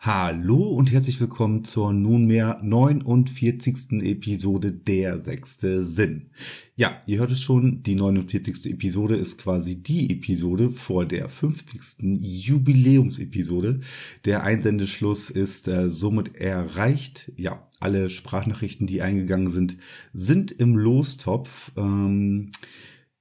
Hallo 0.00 0.62
und 0.68 0.92
herzlich 0.92 1.20
willkommen 1.20 1.64
zur 1.64 1.92
nunmehr 1.92 2.60
49. 2.62 4.00
Episode 4.02 4.70
Der 4.70 5.18
sechste 5.18 5.82
Sinn. 5.82 6.30
Ja, 6.76 7.00
ihr 7.06 7.18
hört 7.18 7.32
es 7.32 7.40
schon, 7.40 7.82
die 7.82 7.96
49. 7.96 8.66
Episode 8.66 9.16
ist 9.16 9.38
quasi 9.38 9.82
die 9.82 10.08
Episode 10.12 10.70
vor 10.70 11.04
der 11.04 11.28
50. 11.28 11.80
Jubiläumsepisode. 11.98 13.80
Der 14.24 14.44
Einsendeschluss 14.44 15.30
ist 15.30 15.66
äh, 15.66 15.90
somit 15.90 16.36
erreicht. 16.36 17.32
Ja, 17.36 17.68
alle 17.80 18.08
Sprachnachrichten, 18.08 18.86
die 18.86 19.02
eingegangen 19.02 19.50
sind, 19.50 19.78
sind 20.14 20.52
im 20.52 20.76
Lostopf. 20.76 21.72
Ähm, 21.76 22.52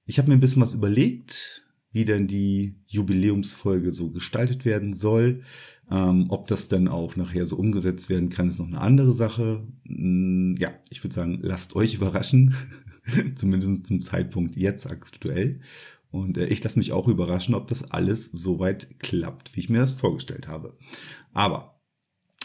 ich 0.05 0.19
habe 0.19 0.29
mir 0.29 0.35
ein 0.35 0.41
bisschen 0.41 0.61
was 0.61 0.75
überlegt, 0.75 1.65
wie 1.91 2.05
denn 2.05 2.27
die 2.27 2.75
Jubiläumsfolge 2.85 3.93
so 3.93 4.11
gestaltet 4.11 4.63
werden 4.63 4.93
soll. 4.93 5.41
Ähm, 5.89 6.25
ob 6.29 6.47
das 6.47 6.67
dann 6.67 6.87
auch 6.87 7.15
nachher 7.15 7.45
so 7.45 7.55
umgesetzt 7.55 8.09
werden 8.09 8.29
kann, 8.29 8.49
ist 8.49 8.59
noch 8.59 8.67
eine 8.67 8.81
andere 8.81 9.13
Sache. 9.13 9.63
Mm, 9.85 10.55
ja, 10.59 10.71
ich 10.89 11.03
würde 11.03 11.13
sagen, 11.13 11.39
lasst 11.41 11.75
euch 11.75 11.95
überraschen. 11.95 12.55
Zumindest 13.35 13.87
zum 13.87 14.01
Zeitpunkt 14.01 14.57
jetzt 14.57 14.85
aktuell. 14.85 15.61
Und 16.11 16.37
äh, 16.37 16.47
ich 16.47 16.63
lasse 16.63 16.77
mich 16.77 16.91
auch 16.91 17.07
überraschen, 17.07 17.55
ob 17.55 17.67
das 17.67 17.89
alles 17.91 18.31
soweit 18.33 18.99
klappt, 18.99 19.55
wie 19.55 19.61
ich 19.61 19.69
mir 19.69 19.79
das 19.79 19.91
vorgestellt 19.91 20.47
habe. 20.47 20.75
Aber 21.33 21.76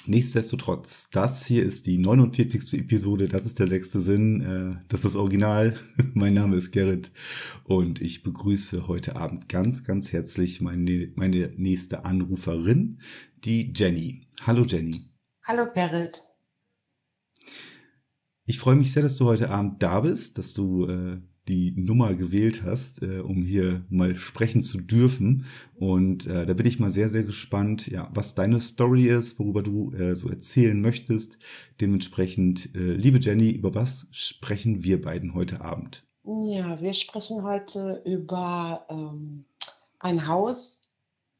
Nichtsdestotrotz, 0.06 1.10
das 1.10 1.46
hier 1.46 1.64
ist 1.64 1.86
die 1.86 1.96
49. 1.96 2.80
Episode, 2.80 3.28
das 3.28 3.46
ist 3.46 3.60
der 3.60 3.68
sechste 3.68 4.00
Sinn, 4.00 4.40
äh, 4.40 4.84
das 4.88 5.00
ist 5.00 5.04
das 5.04 5.16
Original. 5.16 5.76
mein 6.14 6.34
Name 6.34 6.56
ist 6.56 6.72
Gerrit 6.72 7.12
und 7.64 8.00
ich 8.00 8.24
begrüße 8.24 8.88
heute 8.88 9.14
Abend 9.14 9.48
ganz, 9.48 9.84
ganz 9.84 10.12
herzlich 10.12 10.60
meine, 10.60 11.12
meine 11.14 11.52
nächste 11.56 12.04
Anruferin, 12.04 13.00
die 13.44 13.72
Jenny. 13.76 14.26
Hallo 14.44 14.64
Jenny. 14.64 15.02
Hallo 15.44 15.66
Gerrit. 15.72 16.24
Ich 18.44 18.58
freue 18.58 18.74
mich 18.74 18.92
sehr, 18.92 19.04
dass 19.04 19.14
du 19.14 19.26
heute 19.26 19.50
Abend 19.50 19.84
da 19.84 20.00
bist, 20.00 20.36
dass 20.36 20.52
du 20.52 20.86
äh, 20.88 21.20
die 21.48 21.72
Nummer 21.76 22.14
gewählt 22.14 22.62
hast, 22.62 23.02
äh, 23.02 23.18
um 23.18 23.42
hier 23.42 23.84
mal 23.88 24.14
sprechen 24.14 24.62
zu 24.62 24.78
dürfen. 24.78 25.46
Und 25.74 26.26
äh, 26.26 26.46
da 26.46 26.54
bin 26.54 26.66
ich 26.66 26.78
mal 26.78 26.90
sehr, 26.90 27.10
sehr 27.10 27.24
gespannt, 27.24 27.88
ja, 27.88 28.10
was 28.14 28.34
deine 28.34 28.60
Story 28.60 29.08
ist, 29.08 29.38
worüber 29.38 29.62
du 29.62 29.92
äh, 29.92 30.14
so 30.14 30.28
erzählen 30.28 30.80
möchtest. 30.80 31.38
Dementsprechend, 31.80 32.74
äh, 32.74 32.94
liebe 32.94 33.18
Jenny, 33.18 33.50
über 33.50 33.74
was 33.74 34.06
sprechen 34.10 34.84
wir 34.84 35.02
beiden 35.02 35.34
heute 35.34 35.60
Abend? 35.60 36.04
Ja, 36.24 36.80
wir 36.80 36.94
sprechen 36.94 37.42
heute 37.42 38.00
über 38.04 38.86
ähm, 38.88 39.44
ein 39.98 40.28
Haus, 40.28 40.80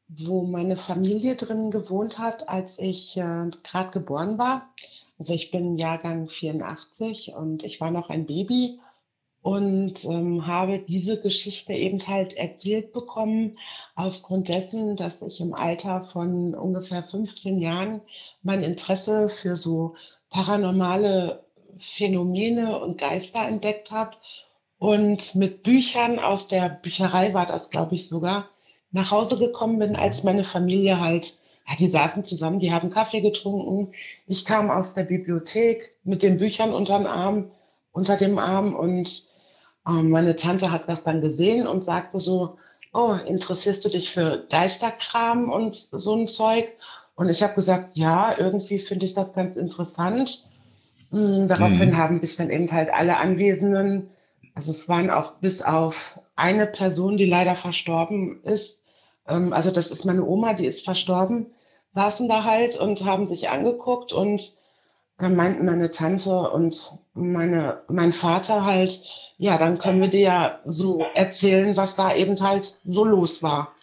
wo 0.09 0.43
meine 0.45 0.75
Familie 0.75 1.37
drin 1.37 1.71
gewohnt 1.71 2.19
hat, 2.19 2.49
als 2.49 2.77
ich 2.77 3.15
äh, 3.15 3.49
gerade 3.63 3.91
geboren 3.91 4.37
war. 4.37 4.69
Also 5.17 5.33
ich 5.33 5.51
bin 5.51 5.75
Jahrgang 5.75 6.27
84 6.27 7.33
und 7.33 7.63
ich 7.63 7.79
war 7.79 7.91
noch 7.91 8.09
ein 8.09 8.25
Baby 8.25 8.79
und 9.43 10.05
ähm, 10.05 10.47
habe 10.47 10.79
diese 10.79 11.19
Geschichte 11.19 11.73
eben 11.73 12.07
halt 12.07 12.33
erzählt 12.33 12.93
bekommen, 12.93 13.57
aufgrund 13.93 14.47
dessen, 14.47 14.95
dass 14.95 15.21
ich 15.21 15.41
im 15.41 15.53
Alter 15.53 16.05
von 16.13 16.55
ungefähr 16.55 17.03
15 17.03 17.59
Jahren 17.59 18.01
mein 18.41 18.63
Interesse 18.63 19.27
für 19.27 19.57
so 19.57 19.95
paranormale 20.29 21.43
Phänomene 21.77 22.79
und 22.79 22.97
Geister 22.97 23.45
entdeckt 23.45 23.91
habe 23.91 24.15
und 24.79 25.35
mit 25.35 25.61
Büchern 25.63 26.19
aus 26.19 26.47
der 26.47 26.69
Bücherei 26.69 27.33
war 27.33 27.45
das, 27.45 27.69
glaube 27.69 27.95
ich, 27.95 28.07
sogar, 28.07 28.49
nach 28.91 29.11
Hause 29.11 29.37
gekommen 29.37 29.79
bin, 29.79 29.97
als 29.97 30.23
meine 30.23 30.45
Familie 30.45 31.01
halt, 31.01 31.37
die 31.79 31.87
saßen 31.87 32.23
zusammen, 32.23 32.59
die 32.59 32.71
haben 32.71 32.91
Kaffee 32.91 33.21
getrunken. 33.21 33.93
Ich 34.25 34.45
kam 34.45 34.69
aus 34.69 34.93
der 34.93 35.03
Bibliothek 35.03 35.95
mit 36.05 36.23
den 36.23 36.37
Büchern 36.37 36.73
unterm 36.73 37.05
Arm, 37.05 37.51
unter 37.91 38.17
dem 38.17 38.37
Arm 38.37 38.75
und 38.75 39.23
meine 39.91 40.35
Tante 40.35 40.71
hat 40.71 40.87
das 40.87 41.03
dann 41.03 41.21
gesehen 41.21 41.67
und 41.67 41.83
sagte 41.83 42.19
so, 42.19 42.57
oh, 42.93 43.13
interessierst 43.25 43.83
du 43.83 43.89
dich 43.89 44.11
für 44.11 44.45
Geisterkram 44.49 45.51
und 45.51 45.75
so 45.91 46.15
ein 46.15 46.27
Zeug? 46.27 46.69
Und 47.15 47.29
ich 47.29 47.43
habe 47.43 47.55
gesagt, 47.55 47.95
ja, 47.95 48.37
irgendwie 48.37 48.79
finde 48.79 49.05
ich 49.05 49.13
das 49.13 49.33
ganz 49.33 49.55
interessant. 49.57 50.45
Mhm, 51.11 51.47
daraufhin 51.47 51.91
mhm. 51.91 51.97
haben 51.97 52.21
sich 52.21 52.35
dann 52.35 52.49
eben 52.49 52.71
halt 52.71 52.91
alle 52.91 53.17
Anwesenden, 53.17 54.09
also 54.55 54.71
es 54.71 54.87
waren 54.87 55.09
auch 55.09 55.33
bis 55.35 55.61
auf 55.61 56.19
eine 56.35 56.65
Person, 56.65 57.17
die 57.17 57.25
leider 57.25 57.55
verstorben 57.55 58.41
ist, 58.43 58.79
ähm, 59.27 59.53
also 59.53 59.71
das 59.71 59.91
ist 59.91 60.05
meine 60.05 60.25
Oma, 60.25 60.53
die 60.53 60.65
ist 60.65 60.83
verstorben, 60.83 61.47
saßen 61.93 62.27
da 62.27 62.43
halt 62.43 62.77
und 62.77 63.05
haben 63.05 63.27
sich 63.27 63.49
angeguckt 63.49 64.11
und 64.11 64.55
dann 65.23 65.35
meinten 65.35 65.65
meine 65.65 65.89
Tante 65.91 66.49
und 66.51 66.91
meine, 67.13 67.81
mein 67.87 68.13
Vater 68.13 68.63
halt, 68.63 69.01
ja, 69.37 69.57
dann 69.57 69.79
können 69.79 70.01
wir 70.01 70.09
dir 70.09 70.19
ja 70.19 70.59
so 70.65 71.03
erzählen, 71.15 71.75
was 71.75 71.95
da 71.95 72.15
eben 72.15 72.39
halt 72.39 72.77
so 72.85 73.05
los 73.05 73.41
war. 73.41 73.73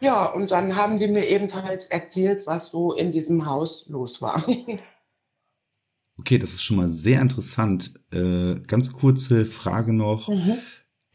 Ja, 0.00 0.26
und 0.26 0.50
dann 0.50 0.76
haben 0.76 0.98
die 0.98 1.08
mir 1.08 1.26
eben 1.26 1.52
halt 1.54 1.90
erzählt, 1.90 2.46
was 2.46 2.70
so 2.70 2.92
in 2.92 3.10
diesem 3.10 3.46
Haus 3.46 3.86
los 3.88 4.20
war. 4.20 4.44
Okay, 6.20 6.36
das 6.36 6.54
ist 6.54 6.64
schon 6.64 6.78
mal 6.78 6.88
sehr 6.88 7.20
interessant. 7.20 7.92
Äh, 8.12 8.56
ganz 8.66 8.92
kurze 8.92 9.46
Frage 9.46 9.92
noch. 9.92 10.28
Mhm 10.28 10.58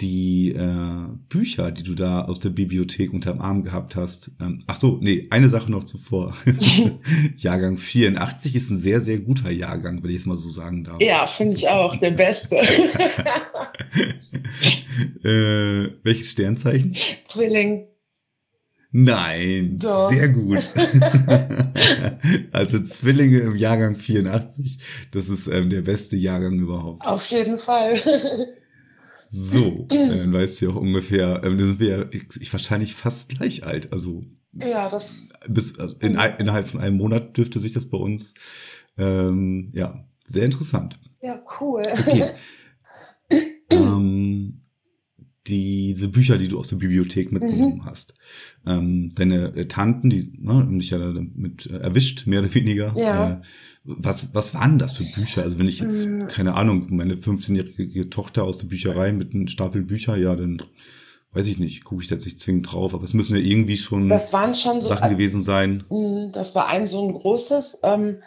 die 0.01 0.51
äh, 0.51 1.07
Bücher, 1.29 1.71
die 1.71 1.83
du 1.83 1.93
da 1.93 2.25
aus 2.25 2.39
der 2.39 2.49
Bibliothek 2.49 3.13
unterm 3.13 3.41
Arm 3.41 3.61
gehabt 3.63 3.95
hast. 3.95 4.31
Ähm, 4.41 4.63
ach 4.67 4.81
so, 4.81 4.97
nee, 5.01 5.27
eine 5.29 5.49
Sache 5.49 5.71
noch 5.71 5.83
zuvor. 5.83 6.35
Jahrgang 7.37 7.77
84 7.77 8.55
ist 8.55 8.71
ein 8.71 8.81
sehr, 8.81 9.01
sehr 9.01 9.19
guter 9.19 9.51
Jahrgang, 9.51 10.03
wenn 10.03 10.09
ich 10.09 10.17
es 10.17 10.25
mal 10.25 10.35
so 10.35 10.49
sagen 10.49 10.83
darf. 10.83 10.99
Ja, 11.01 11.27
finde 11.27 11.55
ich 11.55 11.69
auch, 11.69 11.95
der 11.95 12.11
beste. 12.11 12.57
äh, 15.23 15.91
welches 16.03 16.31
Sternzeichen? 16.31 16.97
Zwilling. 17.25 17.87
Nein, 18.95 19.79
Doch. 19.79 20.11
sehr 20.11 20.29
gut. 20.29 20.69
also 22.51 22.79
Zwillinge 22.83 23.39
im 23.39 23.55
Jahrgang 23.55 23.95
84, 23.95 24.77
das 25.11 25.29
ist 25.29 25.47
ähm, 25.47 25.71
der 25.71 25.81
beste 25.81 26.15
Jahrgang 26.15 26.59
überhaupt. 26.59 27.03
Auf 27.03 27.25
jeden 27.27 27.57
Fall. 27.57 28.53
So, 29.35 29.87
dann 29.89 30.31
weißt 30.31 30.61
du 30.61 30.65
ja 30.65 30.71
auch 30.71 30.79
ungefähr, 30.79 31.43
äh, 31.43 31.57
da 31.57 31.65
sind 31.65 31.79
wir 31.79 31.87
ja, 31.89 32.05
ich, 32.11 32.39
ich, 32.39 32.53
wahrscheinlich 32.53 32.93
fast 32.93 33.29
gleich 33.29 33.65
alt. 33.65 33.91
Also 33.91 34.23
ja, 34.53 34.87
das 34.89 35.33
bis 35.47 35.77
also 35.79 35.95
in, 35.97 36.11
innerhalb 36.37 36.67
von 36.67 36.79
einem 36.79 36.97
Monat 36.97 37.35
dürfte 37.35 37.59
sich 37.59 37.73
das 37.73 37.87
bei 37.87 37.97
uns 37.97 38.35
ähm, 38.95 39.71
ja 39.73 40.05
sehr 40.27 40.45
interessant. 40.45 40.99
Ja, 41.19 41.41
cool. 41.59 41.81
Okay. 41.81 42.33
ähm, 43.71 44.32
diese 45.47 46.07
Bücher, 46.07 46.37
die 46.37 46.47
du 46.47 46.59
aus 46.59 46.69
der 46.69 46.77
Bibliothek 46.77 47.31
mitgenommen 47.31 47.79
mhm. 47.79 47.85
hast. 47.85 48.13
Ähm, 48.65 49.11
deine 49.15 49.55
äh, 49.55 49.65
Tanten, 49.67 50.09
die 50.09 50.31
ne, 50.39 50.53
haben 50.53 50.79
dich 50.79 50.91
ja 50.91 50.97
damit 50.97 51.65
äh, 51.65 51.77
erwischt, 51.77 52.27
mehr 52.27 52.39
oder 52.39 52.53
weniger. 52.53 52.93
Ja. 52.95 53.31
Äh, 53.31 53.41
was, 53.83 54.33
was 54.33 54.53
waren 54.53 54.79
das 54.79 54.93
für 54.93 55.03
Bücher? 55.03 55.43
Also 55.43 55.59
wenn 55.59 55.67
ich 55.67 55.79
jetzt, 55.79 56.07
mhm. 56.07 56.27
keine 56.27 56.55
Ahnung, 56.55 56.87
meine 56.89 57.15
15-jährige 57.15 58.09
Tochter 58.09 58.45
aus 58.45 58.57
der 58.57 58.67
Bücherei 58.67 59.11
mit 59.11 59.33
einem 59.33 59.47
Stapel 59.47 59.81
Bücher, 59.81 60.15
ja, 60.15 60.35
dann 60.35 60.61
weiß 61.33 61.47
ich 61.47 61.59
nicht, 61.59 61.83
gucke 61.83 62.01
ich 62.01 62.07
da 62.07 62.15
nicht 62.15 62.39
zwingend 62.39 62.71
drauf, 62.71 62.93
aber 62.93 63.03
es 63.03 63.13
müssen 63.13 63.35
ja 63.35 63.41
irgendwie 63.41 63.77
schon, 63.77 64.07
das 64.07 64.31
waren 64.31 64.55
schon 64.55 64.81
so, 64.81 64.89
Sachen 64.89 65.09
gewesen 65.09 65.41
sein. 65.41 65.83
Mhm, 65.89 66.31
das 66.31 66.55
war 66.55 66.67
ein 66.67 66.87
so 66.87 67.05
ein 67.05 67.13
großes, 67.13 67.79
ähm, 67.83 68.17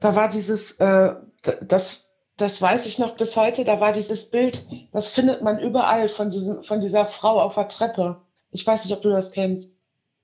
da 0.00 0.14
war 0.16 0.28
dieses, 0.28 0.72
äh, 0.72 1.14
das 1.66 2.05
das 2.36 2.60
weiß 2.60 2.84
ich 2.86 2.98
noch 2.98 3.16
bis 3.16 3.34
heute, 3.36 3.64
da 3.64 3.80
war 3.80 3.92
dieses 3.92 4.30
Bild, 4.30 4.66
das 4.92 5.08
findet 5.08 5.42
man 5.42 5.58
überall 5.58 6.08
von, 6.08 6.30
diesem, 6.30 6.62
von 6.64 6.80
dieser 6.80 7.06
Frau 7.06 7.40
auf 7.40 7.54
der 7.54 7.68
Treppe. 7.68 8.18
Ich 8.50 8.66
weiß 8.66 8.84
nicht, 8.84 8.92
ob 8.92 9.02
du 9.02 9.10
das 9.10 9.32
kennst. 9.32 9.70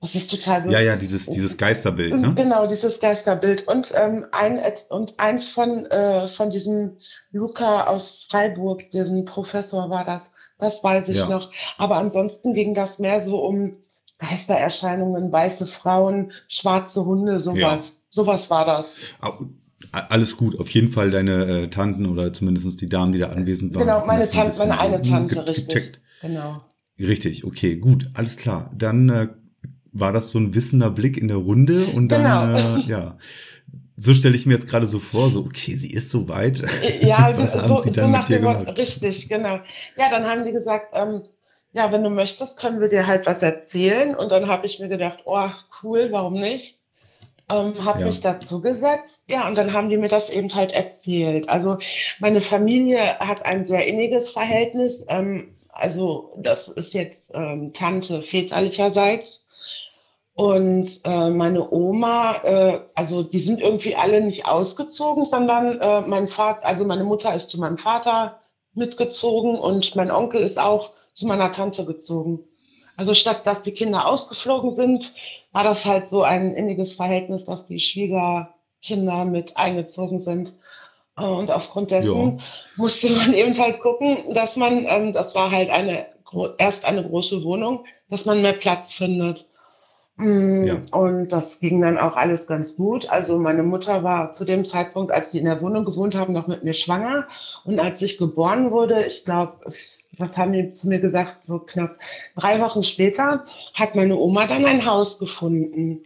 Das 0.03 0.15
ist 0.15 0.29
total 0.29 0.63
gut. 0.63 0.73
Ja, 0.73 0.81
ja, 0.81 0.97
dieses, 0.97 1.27
dieses 1.27 1.57
Geisterbild, 1.57 2.13
ne? 2.13 2.33
Genau, 2.35 2.67
dieses 2.67 2.99
Geisterbild. 2.99 3.69
Und, 3.69 3.93
ähm, 3.95 4.25
ein, 4.33 4.61
und 4.89 5.17
eins 5.17 5.47
von, 5.47 5.85
äh, 5.85 6.27
von 6.27 6.49
diesem 6.49 6.97
Luca 7.31 7.85
aus 7.85 8.27
Freiburg, 8.29 8.91
diesem 8.91 9.23
Professor 9.23 9.89
war 9.89 10.03
das. 10.03 10.33
Das 10.57 10.83
weiß 10.83 11.07
ich 11.07 11.17
ja. 11.17 11.29
noch. 11.29 11.51
Aber 11.77 11.95
ansonsten 11.95 12.53
ging 12.53 12.75
das 12.75 12.99
mehr 12.99 13.21
so 13.21 13.37
um 13.37 13.77
Geistererscheinungen, 14.19 15.31
weiße 15.31 15.67
Frauen, 15.67 16.33
schwarze 16.49 17.05
Hunde, 17.05 17.39
sowas. 17.39 17.87
Ja. 17.87 17.93
Sowas 18.09 18.49
war 18.49 18.65
das. 18.65 18.95
Alles 19.93 20.37
gut, 20.37 20.59
auf 20.59 20.69
jeden 20.69 20.89
Fall 20.91 21.11
deine 21.11 21.45
äh, 21.45 21.67
Tanten 21.69 22.07
oder 22.07 22.33
zumindest 22.33 22.81
die 22.81 22.89
Damen, 22.89 23.11
die 23.11 23.19
da 23.19 23.29
anwesend 23.29 23.75
waren. 23.75 23.83
Genau, 23.85 24.05
meine 24.05 24.29
Tante, 24.29 24.57
meine 24.57 24.79
eine 24.79 25.03
so 25.03 25.11
Tante, 25.11 25.35
ge 25.35 25.43
richtig. 25.43 25.67
Gecheckt. 25.67 25.99
Genau. 26.21 26.61
Richtig, 26.99 27.43
okay, 27.43 27.75
gut, 27.77 28.09
alles 28.15 28.37
klar. 28.37 28.71
Dann 28.75 29.09
äh, 29.09 29.27
war 29.91 30.11
das 30.11 30.31
so 30.31 30.39
ein 30.39 30.55
wissender 30.55 30.89
Blick 30.89 31.17
in 31.17 31.27
der 31.27 31.37
Runde 31.37 31.85
und 31.87 32.09
dann, 32.09 32.23
Genau. 32.23 32.77
äh, 32.77 32.81
ja. 32.87 33.17
So 33.95 34.15
stelle 34.15 34.35
ich 34.35 34.47
mir 34.47 34.53
jetzt 34.53 34.67
gerade 34.67 34.87
so 34.87 34.97
vor, 34.99 35.29
so, 35.29 35.41
okay, 35.41 35.75
sie 35.75 35.91
ist 35.91 36.09
so 36.09 36.27
weit. 36.27 36.63
Ja, 37.01 37.31
Was 37.37 37.53
so, 37.53 37.61
haben 37.61 37.77
so, 37.77 37.83
sie 37.83 37.89
so 37.89 37.95
dann 37.95 38.11
nach 38.11 38.27
mit 38.27 38.29
dir 38.29 38.39
gemacht? 38.39 38.79
richtig, 38.79 39.29
genau. 39.29 39.59
Ja, 39.97 40.09
dann 40.09 40.25
haben 40.25 40.43
die 40.45 40.51
gesagt, 40.51 40.87
ähm, 40.93 41.21
ja, 41.73 41.91
wenn 41.91 42.03
du 42.03 42.09
möchtest, 42.09 42.57
können 42.57 42.79
wir 42.79 42.87
dir 42.87 43.05
halt 43.05 43.27
was 43.27 43.43
erzählen. 43.43 44.15
Und 44.15 44.31
dann 44.31 44.47
habe 44.47 44.65
ich 44.65 44.79
mir 44.79 44.89
gedacht, 44.89 45.19
oh, 45.25 45.49
cool, 45.83 46.07
warum 46.11 46.33
nicht? 46.33 46.79
Ähm, 47.49 47.83
habe 47.83 47.99
Ja. 48.01 48.05
mich 48.05 48.21
dazu 48.21 48.61
gesetzt. 48.61 49.21
Ja, 49.27 49.47
und 49.47 49.55
dann 49.57 49.73
haben 49.73 49.89
die 49.89 49.97
mir 49.97 50.07
das 50.07 50.29
eben 50.29 50.53
halt 50.55 50.71
erzählt. 50.71 51.49
Also 51.49 51.77
meine 52.19 52.41
Familie 52.41 53.19
hat 53.19 53.45
ein 53.45 53.65
sehr 53.65 53.85
inniges 53.85 54.31
Verhältnis. 54.31 55.05
Ähm, 55.09 55.55
also 55.69 56.33
das 56.37 56.67
ist 56.69 56.93
jetzt 56.93 57.31
ähm, 57.33 57.73
Tante 57.73 58.21
väterlicherseits. 58.21 59.47
Und 60.35 61.01
äh, 61.03 61.29
meine 61.29 61.69
Oma, 61.71 62.37
äh, 62.43 62.79
also 62.95 63.21
die 63.21 63.39
sind 63.39 63.61
irgendwie 63.61 63.95
alle 63.95 64.21
nicht 64.21 64.47
ausgezogen, 64.47 65.25
sondern 65.25 65.79
äh, 65.79 66.01
mein 66.01 66.27
Vater, 66.27 66.65
also 66.65 66.85
meine 66.85 67.03
Mutter 67.03 67.35
ist 67.35 67.49
zu 67.49 67.59
meinem 67.59 67.77
Vater 67.77 68.39
mitgezogen 68.73 69.55
und 69.59 69.95
mein 69.95 70.09
Onkel 70.09 70.41
ist 70.41 70.57
auch 70.57 70.89
zu 71.13 71.27
meiner 71.27 71.51
Tante 71.51 71.85
gezogen. 71.85 72.39
Also 72.97 73.13
statt 73.13 73.45
dass 73.45 73.61
die 73.61 73.73
Kinder 73.73 74.07
ausgeflogen 74.07 74.75
sind, 74.75 75.13
war 75.53 75.63
das 75.63 75.85
halt 75.85 76.07
so 76.09 76.23
ein 76.23 76.53
inniges 76.55 76.93
Verhältnis, 76.95 77.45
dass 77.45 77.65
die 77.67 77.79
Schwiegerkinder 77.79 79.23
mit 79.25 79.55
eingezogen 79.55 80.19
sind. 80.19 80.51
Äh, 81.17 81.23
Und 81.25 81.51
aufgrund 81.51 81.91
dessen 81.91 82.37
Ja. 82.39 82.43
musste 82.75 83.09
man 83.11 83.33
eben 83.33 83.57
halt 83.57 83.79
gucken, 83.79 84.33
dass 84.33 84.57
man, 84.57 84.85
ähm, 84.87 85.13
das 85.13 85.33
war 85.35 85.51
halt 85.51 85.69
eine 85.69 86.07
erst 86.57 86.83
eine 86.83 87.03
große 87.07 87.43
Wohnung, 87.43 87.85
dass 88.09 88.25
man 88.25 88.41
mehr 88.41 88.53
Platz 88.53 88.93
findet. 88.93 89.45
Mm, 90.17 90.63
Ja. 90.65 90.79
Und 90.91 91.29
das 91.29 91.59
ging 91.59 91.81
dann 91.81 91.97
auch 91.97 92.15
alles 92.15 92.45
ganz 92.47 92.75
gut. 92.75 93.09
Also 93.09 93.37
meine 93.39 93.63
Mutter 93.63 94.03
war 94.03 94.31
zu 94.31 94.45
dem 94.45 94.63
Zeitpunkt, 94.65 95.11
als 95.11 95.31
sie 95.31 95.39
in 95.39 95.45
der 95.45 95.61
Wohnung 95.61 95.85
gewohnt 95.85 96.15
haben, 96.15 96.33
noch 96.33 96.47
mit 96.47 96.63
mir 96.63 96.73
schwanger. 96.73 97.27
Und 97.65 97.79
als 97.79 98.01
ich 98.01 98.17
geboren 98.17 98.71
wurde, 98.71 99.05
ich 99.05 99.25
glaube, 99.25 99.71
was 100.17 100.37
haben 100.37 100.53
die 100.53 100.73
zu 100.73 100.87
mir 100.87 100.99
gesagt, 100.99 101.45
so 101.45 101.59
knapp 101.59 101.97
drei 102.35 102.59
Wochen 102.61 102.83
später, 102.83 103.45
hat 103.73 103.95
meine 103.95 104.15
Oma 104.17 104.45
dann 104.47 104.65
ein 104.65 104.85
Haus 104.85 105.17
gefunden. 105.19 106.03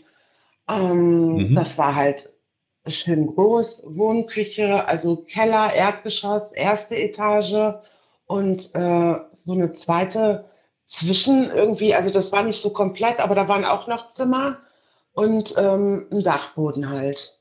Ähm, 0.69 1.35
Mhm. 1.51 1.55
Das 1.55 1.77
war 1.77 1.95
halt 1.95 2.29
schön 2.87 3.27
groß, 3.27 3.83
Wohnküche, 3.87 4.85
also 4.87 5.17
Keller, 5.17 5.73
Erdgeschoss, 5.73 6.51
erste 6.53 6.95
Etage 6.95 7.75
und 8.25 8.73
äh, 8.75 9.15
so 9.33 9.53
eine 9.53 9.73
zweite 9.73 10.45
zwischen 10.87 11.51
irgendwie, 11.51 11.93
also 11.93 12.09
das 12.11 12.31
war 12.31 12.43
nicht 12.43 12.61
so 12.61 12.71
komplett, 12.71 13.19
aber 13.19 13.35
da 13.35 13.47
waren 13.47 13.65
auch 13.65 13.87
noch 13.87 14.09
Zimmer 14.09 14.57
und 15.13 15.53
ähm, 15.57 16.07
ein 16.11 16.23
Dachboden 16.23 16.89
halt. 16.89 17.33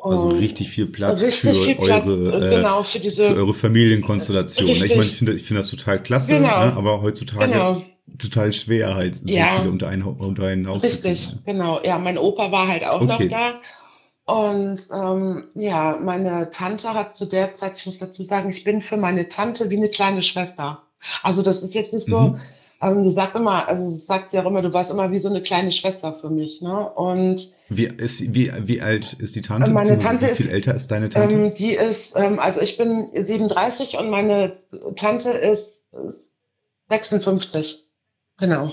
Also 0.00 0.28
Und 0.28 0.38
richtig 0.38 0.68
viel 0.70 0.86
Platz 0.86 1.20
richtig 1.20 1.40
für 1.58 1.64
viel 1.64 1.74
Platz, 1.74 2.06
eure, 2.08 2.46
äh, 2.46 2.56
genau, 2.56 2.84
für 2.84 3.00
diese, 3.00 3.26
für 3.26 3.34
eure 3.34 3.52
Familienkonstellation. 3.54 4.68
Ich 4.68 4.82
Richtig. 4.82 4.96
meine, 4.96 5.10
ich 5.10 5.16
finde 5.16 5.32
ich 5.34 5.42
finde 5.42 5.62
das 5.62 5.70
total 5.70 6.00
klasse, 6.00 6.32
Genau. 6.32 6.60
ne? 6.60 6.72
aber 6.76 7.02
heutzutage 7.02 7.50
genau. 7.50 7.82
total 8.16 8.52
schwer 8.52 8.94
halt, 8.94 9.16
so 9.16 9.24
Ja. 9.26 9.58
viele 9.58 9.70
unter 9.70 9.88
ein, 9.88 10.02
unter 10.02 10.44
ein 10.46 10.68
Haus 10.68 10.84
Richtig, 10.84 11.28
genau. 11.44 11.80
Ja, 11.82 11.98
mein 11.98 12.16
Opa 12.16 12.52
war 12.52 12.68
halt 12.68 12.84
auch 12.84 13.00
Okay. 13.00 13.28
noch 13.28 13.28
da. 13.28 13.60
Und 14.24 14.80
ähm, 14.92 15.44
ja, 15.54 15.98
meine 16.00 16.50
Tante 16.50 16.94
hat 16.94 17.16
zu 17.16 17.26
der 17.26 17.54
Zeit, 17.56 17.78
ich 17.78 17.86
muss 17.86 17.98
dazu 17.98 18.22
sagen, 18.22 18.50
ich 18.50 18.62
bin 18.62 18.82
für 18.82 18.98
meine 18.98 19.28
Tante 19.28 19.68
wie 19.70 19.76
eine 19.78 19.88
kleine 19.88 20.22
Schwester. 20.22 20.82
Also 21.22 21.42
das 21.42 21.62
ist 21.62 21.74
jetzt 21.74 21.92
nicht 21.92 22.06
so, 22.06 22.20
Mhm. 22.30 22.36
ähm, 22.80 23.02
die 23.04 23.12
sagt 23.14 23.34
immer, 23.36 23.66
also 23.68 23.90
sie 23.90 24.00
sagt 24.00 24.32
ja 24.32 24.42
auch 24.42 24.46
immer, 24.46 24.62
du 24.62 24.72
warst 24.72 24.90
immer 24.90 25.10
wie 25.12 25.18
so 25.18 25.28
eine 25.28 25.42
kleine 25.42 25.72
Schwester 25.72 26.12
für 26.14 26.30
mich, 26.30 26.60
ne? 26.62 26.88
Und 26.90 27.50
Wie, 27.68 27.84
ist, 27.86 28.34
wie, 28.34 28.50
wie 28.64 28.80
alt 28.80 29.14
ist 29.14 29.36
die 29.36 29.42
Tante? 29.42 29.70
Meine 29.72 29.98
Tante 29.98 30.30
wie 30.30 30.34
viel 30.34 30.46
ist- 30.46 30.52
älter 30.52 30.74
ist 30.74 30.88
deine 30.90 31.08
Tante? 31.08 31.34
ähm, 31.34 31.54
die 31.54 31.74
ist, 31.74 32.14
ähm, 32.16 32.38
also 32.38 32.60
ich 32.60 32.76
bin 32.78 33.08
37 33.14 33.96
und 33.98 34.10
meine 34.10 34.58
Tante 34.96 35.30
ist 35.30 35.68
äh, 35.92 36.12
56. 36.90 37.84
Genau. 38.38 38.72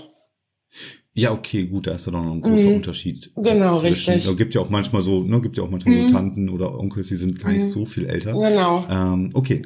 ja, 1.13 1.31
okay, 1.31 1.65
gut, 1.65 1.87
da 1.87 1.91
ist 1.91 2.05
da 2.07 2.11
doch 2.11 2.21
noch 2.23 2.31
ein 2.33 2.41
großer 2.41 2.67
Mhm. 2.69 2.75
Unterschied. 2.75 3.31
Genau, 3.35 3.75
dazwischen. 3.75 4.13
richtig. 4.13 4.25
Da 4.25 4.33
gibt 4.33 4.53
ja 4.53 4.61
auch 4.61 4.69
manchmal 4.69 5.01
so, 5.01 5.23
ne, 5.23 5.41
gibt 5.41 5.57
ja 5.57 5.63
auch 5.63 5.69
manchmal 5.69 5.95
Mhm. 5.95 6.01
so 6.09 6.13
Tanten 6.13 6.49
oder 6.49 6.77
Onkels, 6.77 7.07
die 7.07 7.15
sind 7.15 7.39
gar 7.39 7.51
nicht 7.51 7.63
Mhm. 7.65 7.69
so 7.69 7.85
viel 7.85 8.05
älter. 8.05 8.33
Genau. 8.33 8.85
Ähm, 8.89 9.29
okay, 9.33 9.61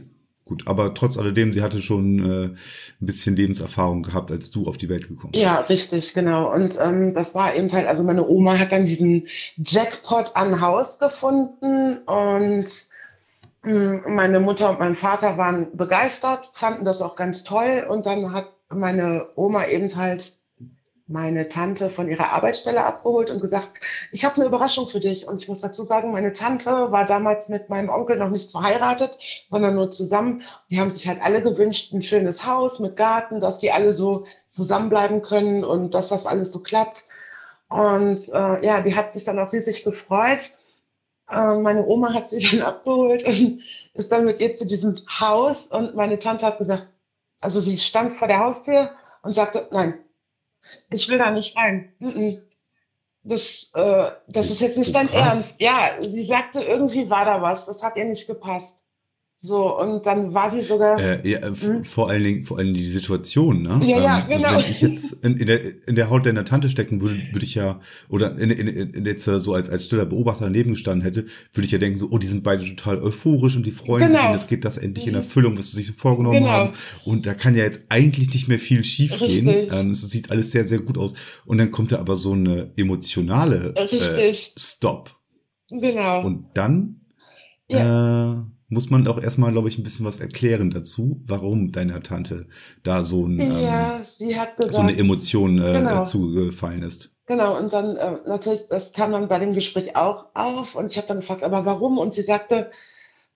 gut. 0.50 0.68
Aber 0.68 0.94
trotz 0.94 1.18
alledem, 1.18 1.54
sie 1.54 1.62
hatte 1.62 1.82
schon 1.82 2.20
äh, 2.20 2.46
ein 2.48 2.58
bisschen 3.00 3.36
Lebenserfahrung 3.36 4.04
gehabt, 4.04 4.32
als 4.32 4.52
du 4.52 4.68
auf 4.68 4.78
die 4.78 4.90
Welt 4.90 5.08
gekommen 5.08 5.32
bist. 5.32 5.42
Ja, 5.42 5.62
richtig, 5.62 6.14
genau. 6.14 6.54
Und 6.54 6.78
ähm, 6.82 7.14
das 7.14 7.34
war 7.34 7.56
eben 7.56 7.72
halt, 7.72 7.88
also 7.88 8.04
meine 8.04 8.28
Oma 8.28 8.60
hat 8.60 8.74
dann 8.74 8.86
diesen 8.86 9.28
Jackpot 9.58 10.36
an 10.36 10.60
Haus 10.60 11.00
gefunden 11.00 12.00
und 12.00 12.68
mh, 13.64 14.10
meine 14.10 14.40
Mutter 14.42 14.72
und 14.72 14.80
mein 14.80 14.96
Vater 14.96 15.38
waren 15.38 15.78
begeistert, 15.78 16.50
fanden 16.54 16.84
das 16.84 17.02
auch 17.02 17.16
ganz 17.16 17.44
toll 17.44 17.86
und 17.88 18.06
dann 18.06 18.34
hat 18.34 18.48
meine 18.70 19.28
Oma 19.36 19.68
eben 19.68 19.96
halt 19.96 20.39
meine 21.10 21.50
Tante 21.50 21.90
von 21.90 22.08
ihrer 22.08 22.32
Arbeitsstelle 22.32 22.86
abgeholt 22.86 23.32
und 23.32 23.42
gesagt, 23.42 23.82
ich 24.12 24.24
habe 24.24 24.36
eine 24.36 24.46
Überraschung 24.46 24.88
für 24.88 25.00
dich. 25.00 25.28
Und 25.28 25.42
ich 25.42 25.48
muss 25.50 25.62
dazu 25.62 25.84
sagen, 25.84 26.12
meine 26.12 26.34
Tante 26.34 26.70
war 26.70 27.06
damals 27.06 27.50
mit 27.50 27.68
meinem 27.68 27.90
Onkel 27.90 28.16
noch 28.18 28.30
nicht 28.30 28.52
verheiratet, 28.52 29.18
sondern 29.50 29.76
nur 29.76 29.90
zusammen. 29.90 30.44
Die 30.70 30.80
haben 30.80 30.92
sich 30.92 31.08
halt 31.08 31.20
alle 31.22 31.42
gewünscht, 31.42 31.92
ein 31.94 32.04
schönes 32.04 32.46
Haus 32.46 32.80
mit 32.80 32.96
Garten, 32.96 33.40
dass 33.40 33.58
die 33.58 33.72
alle 33.72 33.96
so 33.96 34.26
zusammenbleiben 34.52 35.24
können 35.24 35.64
und 35.64 35.96
dass 35.96 36.10
das 36.10 36.28
alles 36.28 36.52
so 36.52 36.60
klappt. 36.60 37.04
Und 37.70 38.30
äh, 38.30 38.66
ja, 38.66 38.82
die 38.82 38.96
hat 38.96 39.12
sich 39.12 39.24
dann 39.24 39.40
auch 39.40 39.52
riesig 39.52 39.84
gefreut. 39.84 40.52
Äh, 41.28 41.56
meine 41.56 41.86
Oma 41.88 42.14
hat 42.14 42.30
sie 42.30 42.40
dann 42.52 42.62
abgeholt 42.62 43.24
und 43.26 43.64
ist 43.96 44.12
dann 44.12 44.26
mit 44.26 44.40
ihr 44.40 44.56
zu 44.56 44.66
diesem 44.66 44.96
Haus 45.20 45.66
und 45.68 45.96
meine 45.96 46.20
Tante 46.20 46.46
hat 46.46 46.60
gesagt, 46.60 46.88
also 47.42 47.60
sie 47.60 47.78
stand 47.80 48.18
vor 48.18 48.28
der 48.28 48.40
Haustür 48.40 48.92
und 49.24 49.34
sagte, 49.34 49.68
nein, 49.72 50.00
ich 50.90 51.10
will 51.10 51.18
da 51.18 51.32
nicht 51.32 51.56
rein. 51.56 51.94
Das, 53.24 53.70
äh, 53.74 54.12
das 54.28 54.50
ist 54.50 54.62
jetzt 54.62 54.78
nicht 54.78 54.96
dein. 54.96 55.10
Ernst. 55.10 55.54
Ja, 55.60 55.98
sie 56.02 56.26
sagte, 56.26 56.62
irgendwie 56.62 57.10
war 57.10 57.26
da 57.26 57.42
was, 57.42 57.66
das 57.66 57.84
hat 57.84 57.98
ihr 57.98 58.06
nicht 58.06 58.28
gepasst. 58.28 58.76
So, 59.42 59.80
und 59.80 60.06
dann 60.06 60.34
war 60.34 60.52
sie 60.52 60.62
sogar, 60.62 61.00
Äh, 61.00 61.26
ja, 61.30 61.40
äh, 61.40 61.54
Hm? 61.56 61.86
vor 61.86 62.10
allen 62.10 62.26
Dingen, 62.26 62.44
vor 62.44 62.58
allen 62.58 62.74
Dingen 62.74 62.78
die 62.78 62.90
Situation, 62.90 63.62
ne? 63.62 63.80
Ja, 63.86 63.98
ja, 63.98 64.16
also 64.16 64.28
genau. 64.46 64.58
wenn 64.62 64.70
ich 64.70 64.82
jetzt 64.82 65.14
in, 65.24 65.38
in, 65.38 65.48
der, 65.48 65.88
in 65.88 65.96
der 65.96 66.10
Haut 66.10 66.26
deiner 66.26 66.44
Tante 66.44 66.70
stecken 66.70 67.00
würde, 67.00 67.16
würde 67.32 67.46
ich 67.46 67.56
ja, 67.56 67.80
oder 68.10 68.38
in, 68.38 68.50
in, 68.50 68.68
in 68.68 69.06
jetzt 69.06 69.24
so 69.24 69.54
als, 69.54 69.70
als 69.70 69.86
stiller 69.86 70.06
Beobachter 70.06 70.44
daneben 70.44 70.72
gestanden 70.72 71.04
hätte, 71.04 71.28
würde 71.54 71.66
ich 71.66 71.72
ja 71.72 71.78
denken, 71.78 71.98
so, 72.00 72.10
oh, 72.12 72.18
die 72.18 72.28
sind 72.28 72.44
beide 72.44 72.66
total 72.66 73.02
euphorisch 73.02 73.56
und 73.56 73.66
die 73.66 73.72
freuen 73.72 74.10
sich 74.10 74.18
Genau. 74.18 74.28
und 74.28 74.34
jetzt 74.34 74.50
geht 74.50 74.66
das 74.66 74.78
endlich 74.78 75.08
in 75.08 75.14
Mhm. 75.14 75.20
Erfüllung, 75.20 75.58
was 75.58 75.72
sie 75.72 75.78
sich 75.78 75.88
so 75.88 75.94
vorgenommen 75.94 76.40
Genau. 76.40 76.50
haben. 76.50 76.74
Und 77.06 77.26
da 77.26 77.34
kann 77.34 77.56
ja 77.56 77.64
jetzt 77.64 77.80
eigentlich 77.88 78.34
nicht 78.34 78.50
mehr 78.50 78.60
viel 78.60 78.84
schief 78.84 79.18
gehen. 79.20 79.48
Richtig. 79.48 79.74
Ähm, 79.74 79.92
es 79.92 80.02
sieht 80.02 80.32
alles 80.32 80.52
sehr, 80.52 80.68
sehr 80.68 80.80
gut 80.80 80.98
aus. 80.98 81.14
Und 81.46 81.60
dann 81.60 81.72
kommt 81.72 81.94
da 81.94 82.00
aber 82.00 82.18
so 82.18 82.34
eine 82.34 82.74
emotionale 82.76 83.74
äh, 83.78 84.34
Stop. 84.34 85.16
genau. 85.70 86.26
Und 86.26 86.48
dann 86.56 86.98
äh, 87.70 88.34
muss 88.70 88.90
man 88.90 89.08
auch 89.08 89.22
erstmal, 89.22 89.52
glaube 89.52 89.68
ich, 89.70 89.78
ein 89.78 89.84
bisschen 89.84 90.06
was 90.06 90.20
erklären 90.20 90.70
dazu, 90.70 91.22
warum 91.26 91.72
deiner 91.72 92.02
Tante 92.02 92.48
da 92.84 93.04
so, 93.04 93.26
ein, 93.26 93.40
ähm, 93.40 93.50
ja, 93.52 94.02
hat 94.38 94.56
gesagt, 94.58 94.76
so 94.76 94.82
eine 94.82 94.98
Emotion 94.98 95.58
äh, 95.58 95.74
Genau. 95.74 96.06
zugefallen 96.06 96.84
ist. 96.84 97.12
Genau, 97.26 97.58
und 97.58 97.74
dann 97.74 97.96
äh, 97.98 98.18
natürlich, 98.26 98.62
das 98.70 98.92
kam 98.92 99.12
dann 99.12 99.28
bei 99.28 99.40
dem 99.40 99.54
Gespräch 99.54 99.96
auch 99.96 100.28
auf 100.34 100.76
und 100.76 100.92
ich 100.92 100.98
habe 100.98 101.08
dann 101.08 101.20
gefragt, 101.20 101.44
aber 101.44 101.66
warum? 101.66 101.98
Und 101.98 102.14
sie 102.14 102.24
sagte, 102.24 102.72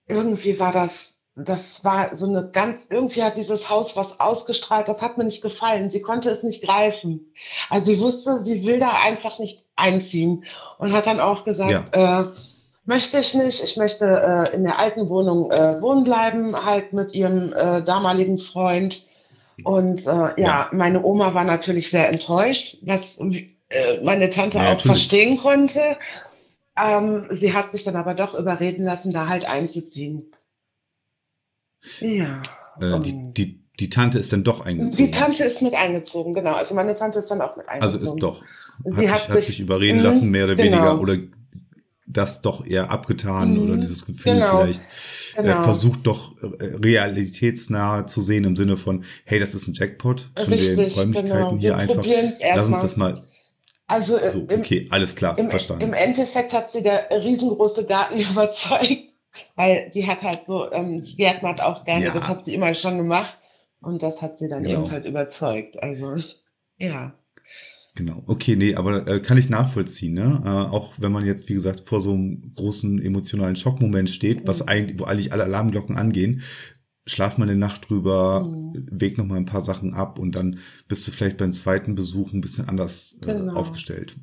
irgendwie 0.06 0.58
war 0.58 0.72
das, 0.72 1.14
das 1.36 1.84
war 1.84 2.16
so 2.16 2.26
eine 2.26 2.50
ganz, 2.52 2.86
irgendwie 2.90 3.22
hat 3.22 3.36
dieses 3.36 3.68
Haus 3.68 3.96
was 3.96 4.18
ausgestrahlt, 4.20 4.88
das 4.88 5.02
hat 5.02 5.18
mir 5.18 5.24
nicht 5.24 5.42
gefallen. 5.42 5.90
Sie 5.90 6.00
konnte 6.00 6.30
es 6.30 6.42
nicht 6.42 6.62
greifen. 6.62 7.32
Also 7.70 7.86
sie 7.86 8.00
wusste, 8.00 8.42
sie 8.42 8.64
will 8.64 8.78
da 8.78 8.92
einfach 9.00 9.38
nicht 9.38 9.64
einziehen 9.76 10.44
und 10.78 10.92
hat 10.92 11.06
dann 11.06 11.20
auch 11.20 11.44
gesagt, 11.44 11.90
äh, 11.92 12.24
möchte 12.86 13.18
ich 13.18 13.34
nicht, 13.34 13.62
ich 13.62 13.76
möchte 13.76 14.04
äh, 14.50 14.54
in 14.54 14.64
der 14.64 14.78
alten 14.78 15.08
Wohnung 15.08 15.50
äh, 15.50 15.80
wohnen 15.80 16.04
bleiben, 16.04 16.54
halt 16.56 16.92
mit 16.92 17.14
ihrem 17.14 17.52
äh, 17.52 17.82
damaligen 17.82 18.38
Freund. 18.38 19.06
Und 19.62 20.00
äh, 20.06 20.10
ja, 20.10 20.32
Ja. 20.36 20.68
meine 20.72 21.02
Oma 21.04 21.32
war 21.34 21.44
natürlich 21.44 21.90
sehr 21.90 22.08
enttäuscht, 22.08 22.78
was 22.82 23.18
äh, 23.18 24.00
meine 24.02 24.28
Tante 24.30 24.58
Ja, 24.58 24.64
auch 24.64 24.68
natürlich. 24.70 24.84
verstehen 25.08 25.38
konnte. 25.38 25.96
Ähm, 26.76 27.26
sie 27.30 27.52
hat 27.52 27.70
sich 27.72 27.84
dann 27.84 27.94
aber 27.96 28.14
doch 28.14 28.34
überreden 28.34 28.84
lassen, 28.84 29.12
da 29.12 29.28
halt 29.28 29.44
einzuziehen. 29.44 30.32
Ja. 32.00 32.42
Äh, 32.80 33.00
die, 33.00 33.32
die, 33.34 33.60
die 33.78 33.90
Tante 33.90 34.18
ist 34.18 34.32
dann 34.32 34.42
doch 34.44 34.64
eingezogen. 34.64 34.96
Die 35.06 35.10
Tante 35.10 35.44
ist 35.44 35.62
mit 35.62 35.74
eingezogen, 35.74 36.34
genau. 36.34 36.54
Also 36.54 36.74
meine 36.74 36.94
Tante 36.94 37.18
ist 37.20 37.30
dann 37.30 37.40
auch 37.40 37.56
mit 37.56 37.68
also 37.68 37.96
eingezogen. 37.96 38.16
ist 38.18 38.22
doch. 38.22 38.42
Hat, 38.42 38.98
Sie 38.98 39.06
sich, 39.06 39.28
hat 39.28 39.44
sich- 39.44 39.60
überreden 39.60 39.98
Mhm, 39.98 40.04
lassen, 40.04 40.30
mehr 40.30 40.44
oder 40.44 40.56
genau. 40.56 40.72
weniger. 40.78 41.00
Oder 41.00 41.16
das 42.16 42.40
doch 42.40 42.64
eher 42.66 42.90
abgetan 42.90 43.54
Mhm, 43.54 43.62
oder 43.62 43.76
dieses 43.76 44.06
Gefühl 44.06 44.34
genau, 44.34 44.62
vielleicht 44.62 44.80
äh, 45.36 45.42
genau. 45.42 45.62
versucht 45.64 46.06
doch 46.06 46.34
äh, 46.42 46.76
realitätsnah 46.76 48.06
zu 48.06 48.22
sehen 48.22 48.44
im 48.44 48.56
Sinne 48.56 48.76
von, 48.76 49.04
hey, 49.24 49.38
das 49.40 49.54
ist 49.54 49.68
ein 49.68 49.74
Jackpot 49.74 50.30
von 50.34 50.44
den 50.44 50.52
Richtig, 50.54 50.96
Räumlichkeiten 50.96 51.28
genau. 51.28 51.50
hier 51.52 51.60
Wir 51.60 51.76
einfach. 51.76 52.04
Lass 52.54 52.68
uns 52.68 52.82
das 52.82 52.96
mal 52.96 53.22
Also 53.86 54.16
äh, 54.16 54.30
so, 54.30 54.40
im, 54.40 54.60
okay, 54.60 54.88
alles 54.90 55.14
klar, 55.14 55.38
im, 55.38 55.50
verstanden. 55.50 55.82
im 55.84 55.92
Endeffekt 55.92 56.52
hat 56.52 56.70
sie 56.70 56.82
der 56.82 57.08
riesengroße 57.10 57.84
Garten 57.86 58.18
überzeugt, 58.32 59.02
weil 59.56 59.90
die 59.94 60.06
hat 60.06 60.22
halt 60.22 60.46
so, 60.46 60.70
ähm, 60.72 61.02
die 61.02 61.16
Gärtner 61.16 61.50
hat 61.50 61.60
auch 61.60 61.84
gerne, 61.84 62.06
Ja. 62.06 62.14
das 62.14 62.28
hat 62.28 62.44
sie 62.44 62.54
immer 62.54 62.72
schon 62.74 62.96
gemacht 62.98 63.38
und 63.80 64.02
das 64.02 64.22
hat 64.22 64.38
sie 64.38 64.48
dann 64.48 64.62
Genau. 64.62 64.82
eben 64.84 64.90
halt 64.90 65.04
überzeugt. 65.04 65.82
Also 65.82 66.16
ja. 66.78 67.12
Genau, 67.96 68.24
okay, 68.26 68.56
nee, 68.56 68.74
aber 68.74 69.06
äh, 69.06 69.20
kann 69.20 69.38
ich 69.38 69.48
nachvollziehen, 69.48 70.14
ne? 70.14 70.42
Äh, 70.44 70.48
auch 70.48 70.94
wenn 70.98 71.12
man 71.12 71.24
jetzt, 71.24 71.48
wie 71.48 71.54
gesagt, 71.54 71.88
vor 71.88 72.00
so 72.00 72.12
einem 72.12 72.52
großen 72.56 73.00
emotionalen 73.00 73.54
Schockmoment 73.54 74.10
steht, 74.10 74.46
was 74.48 74.62
Mhm. 74.62 74.68
eigentlich, 74.68 74.98
wo 74.98 75.04
eigentlich 75.04 75.32
alle 75.32 75.44
Alarmglocken 75.44 75.96
angehen, 75.96 76.42
schlaf 77.06 77.38
mal 77.38 77.48
eine 77.48 77.56
Nacht 77.58 77.88
drüber, 77.88 78.44
Mhm. 78.48 78.88
weg 78.90 79.16
noch 79.16 79.26
mal 79.26 79.36
ein 79.36 79.44
paar 79.44 79.60
Sachen 79.60 79.94
ab 79.94 80.18
und 80.18 80.32
dann 80.34 80.58
bist 80.88 81.06
du 81.06 81.12
vielleicht 81.12 81.36
beim 81.36 81.52
zweiten 81.52 81.94
Besuch 81.94 82.32
ein 82.32 82.40
bisschen 82.40 82.68
anders 82.68 83.16
äh, 83.22 83.26
Genau. 83.26 83.52
aufgestellt. 83.54 84.16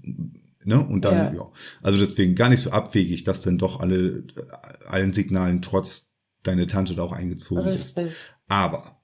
Ne? 0.66 0.86
Und 0.86 1.06
dann, 1.06 1.34
ja. 1.34 1.40
Ja. 1.40 1.51
Also 1.82 1.98
deswegen 1.98 2.36
gar 2.36 2.50
nicht 2.50 2.62
so 2.63 2.72
abwegig, 2.72 3.24
dass 3.24 3.40
dann 3.40 3.58
doch 3.58 3.80
alle, 3.80 4.18
äh, 4.36 4.86
allen 4.88 5.13
Signalen 5.13 5.62
trotz 5.62 6.10
deine 6.44 6.68
Tante 6.68 6.94
da 6.96 7.04
auch 7.04 7.13
eingezogen 7.13 7.72
ist. 7.72 7.98
Richtig. 7.98 8.16
Aber 8.48 9.00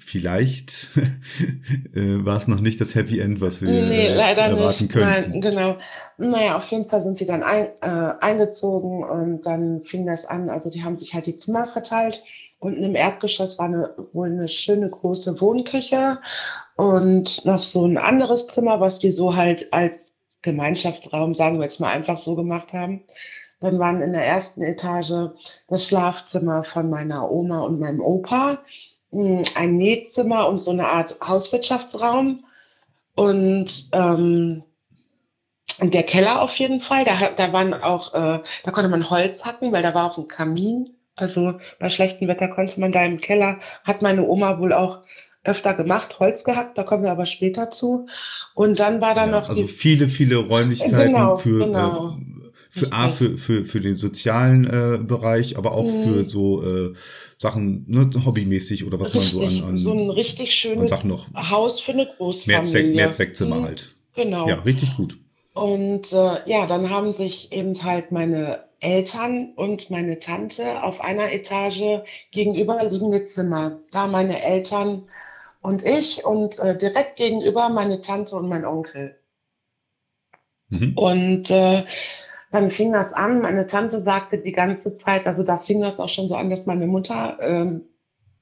vielleicht 0.00 0.88
äh, 1.94 2.24
war 2.24 2.36
es 2.38 2.48
noch 2.48 2.60
nicht 2.60 2.80
das 2.80 2.94
Happy 2.94 3.20
End, 3.20 3.40
was 3.40 3.60
wir 3.62 3.68
Nee, 3.68 4.08
leider 4.08 4.42
erwarten 4.42 4.84
nicht. 4.84 4.92
könnten. 4.92 5.30
Nein, 5.30 5.40
genau. 5.40 5.76
Naja, 6.18 6.56
auf 6.56 6.66
jeden 6.70 6.88
Fall 6.88 7.02
sind 7.02 7.18
sie 7.18 7.26
dann 7.26 7.42
ein, 7.42 7.66
äh, 7.80 8.14
eingezogen 8.20 9.04
und 9.04 9.42
dann 9.46 9.82
fing 9.82 10.06
das 10.06 10.26
an. 10.26 10.50
Also 10.50 10.70
die 10.70 10.82
haben 10.84 10.98
sich 10.98 11.14
halt 11.14 11.26
die 11.26 11.36
Zimmer 11.36 11.66
verteilt. 11.68 12.22
Unten 12.58 12.82
im 12.84 12.94
Erdgeschoss 12.94 13.58
war 13.58 13.66
eine, 13.66 13.94
wohl 14.12 14.30
eine 14.30 14.48
schöne 14.48 14.90
große 14.90 15.40
Wohnküche 15.40 16.18
und 16.76 17.44
noch 17.44 17.62
so 17.62 17.86
ein 17.86 17.98
anderes 17.98 18.46
Zimmer, 18.48 18.80
was 18.80 18.98
die 18.98 19.12
so 19.12 19.36
halt 19.36 19.72
als 19.72 19.98
Gemeinschaftsraum, 20.42 21.34
sagen 21.34 21.58
wir 21.58 21.64
jetzt 21.66 21.80
mal 21.80 21.90
einfach 21.90 22.16
so 22.16 22.34
gemacht 22.36 22.72
haben. 22.72 23.02
Dann 23.60 23.78
waren 23.78 24.00
in 24.00 24.12
der 24.14 24.24
ersten 24.24 24.62
Etage 24.62 25.32
das 25.68 25.86
Schlafzimmer 25.86 26.64
von 26.64 26.88
meiner 26.88 27.30
Oma 27.30 27.60
und 27.60 27.78
meinem 27.78 28.00
Opa, 28.00 28.58
ein 29.12 29.76
Nähzimmer 29.76 30.48
und 30.48 30.60
so 30.62 30.70
eine 30.70 30.88
Art 30.88 31.16
Hauswirtschaftsraum. 31.20 32.44
Und 33.14 33.88
ähm, 33.92 34.62
der 35.80 36.02
Keller 36.02 36.42
auf 36.42 36.54
jeden 36.56 36.80
Fall, 36.80 37.04
da, 37.04 37.30
da 37.36 37.52
waren 37.52 37.74
auch, 37.74 38.14
äh, 38.14 38.40
da 38.64 38.70
konnte 38.70 38.90
man 38.90 39.10
Holz 39.10 39.44
hacken, 39.44 39.72
weil 39.72 39.82
da 39.82 39.94
war 39.94 40.10
auch 40.10 40.18
ein 40.18 40.28
Kamin. 40.28 40.90
Also 41.16 41.58
bei 41.78 41.90
schlechtem 41.90 42.28
Wetter 42.28 42.48
konnte 42.48 42.78
man 42.80 42.92
da 42.92 43.04
im 43.04 43.20
Keller, 43.20 43.60
hat 43.84 44.02
meine 44.02 44.26
Oma 44.26 44.58
wohl 44.58 44.72
auch 44.72 45.02
öfter 45.44 45.74
gemacht, 45.74 46.18
Holz 46.18 46.44
gehackt, 46.44 46.76
da 46.76 46.82
kommen 46.82 47.02
wir 47.02 47.10
aber 47.10 47.26
später 47.26 47.70
zu. 47.70 48.06
Und 48.54 48.78
dann 48.78 49.00
war 49.00 49.14
da 49.14 49.26
Ja, 49.26 49.32
noch 49.32 49.48
also 49.48 49.66
viele, 49.66 50.08
viele 50.08 50.36
Räumlichkeiten 50.36 51.12
Genau, 51.14 51.36
für, 51.38 51.64
genau. 51.66 52.10
äh, 52.10 52.49
für 52.70 52.92
A, 52.92 53.06
Richtig. 53.06 53.28
für, 53.28 53.38
für, 53.38 53.64
für 53.64 53.80
den 53.80 53.96
sozialen 53.96 54.64
äh, 54.64 54.98
Bereich, 55.02 55.58
aber 55.58 55.72
auch 55.72 55.84
Mhm. 55.86 56.02
für 56.02 56.24
so 56.28 56.62
äh, 56.62 56.94
Sachen, 57.36 57.84
ne, 57.88 58.08
hobbymäßig 58.24 58.86
oder 58.86 59.00
was 59.00 59.12
man 59.12 59.22
so 59.24 59.40
richtig, 59.40 59.62
an, 59.62 59.70
an, 59.70 59.78
so 59.78 59.92
ein 59.92 60.10
richtig 60.10 60.54
schönes. 60.54 60.92
Haus 61.34 61.80
für 61.80 61.92
eine 61.92 62.06
Großfamilie. 62.06 62.62
Mehrzweck, 62.62 62.94
Mehrzweckzimmer 62.94 63.56
Mhm, 63.56 63.64
halt. 63.64 63.88
Genau. 64.14 64.48
Ja, 64.48 64.54
richtig 64.60 64.96
gut. 64.96 65.18
Und 65.52 66.12
äh, 66.12 66.48
ja, 66.48 66.66
dann 66.66 66.90
haben 66.90 67.12
sich 67.12 67.52
eben 67.52 67.82
halt 67.82 68.12
meine 68.12 68.64
Eltern 68.78 69.52
und 69.56 69.90
meine 69.90 70.18
Tante 70.20 70.82
auf 70.82 71.00
einer 71.00 71.32
Etage 71.32 72.02
gegenüberliegende 72.30 73.26
Zimmer. 73.26 73.80
Da 73.90 74.06
meine 74.06 74.42
Eltern 74.42 75.02
und 75.60 75.84
ich 75.84 76.24
und 76.24 76.58
äh, 76.60 76.78
direkt 76.78 77.16
gegenüber 77.16 77.68
meine 77.68 78.00
Tante 78.00 78.36
und 78.36 78.48
mein 78.48 78.64
Onkel. 78.64 79.16
Mhm. 80.70 80.96
Und 80.96 81.50
äh, 81.50 81.84
dann 82.50 82.70
fing 82.70 82.92
das 82.92 83.12
an. 83.12 83.40
Meine 83.40 83.66
Tante 83.66 84.02
sagte 84.02 84.38
die 84.38 84.52
ganze 84.52 84.96
Zeit, 84.98 85.26
also 85.26 85.44
da 85.44 85.58
fing 85.58 85.80
das 85.80 85.98
auch 85.98 86.08
schon 86.08 86.28
so 86.28 86.34
an, 86.34 86.50
dass 86.50 86.66
meine 86.66 86.86
Mutter 86.86 87.38
ähm, 87.40 87.82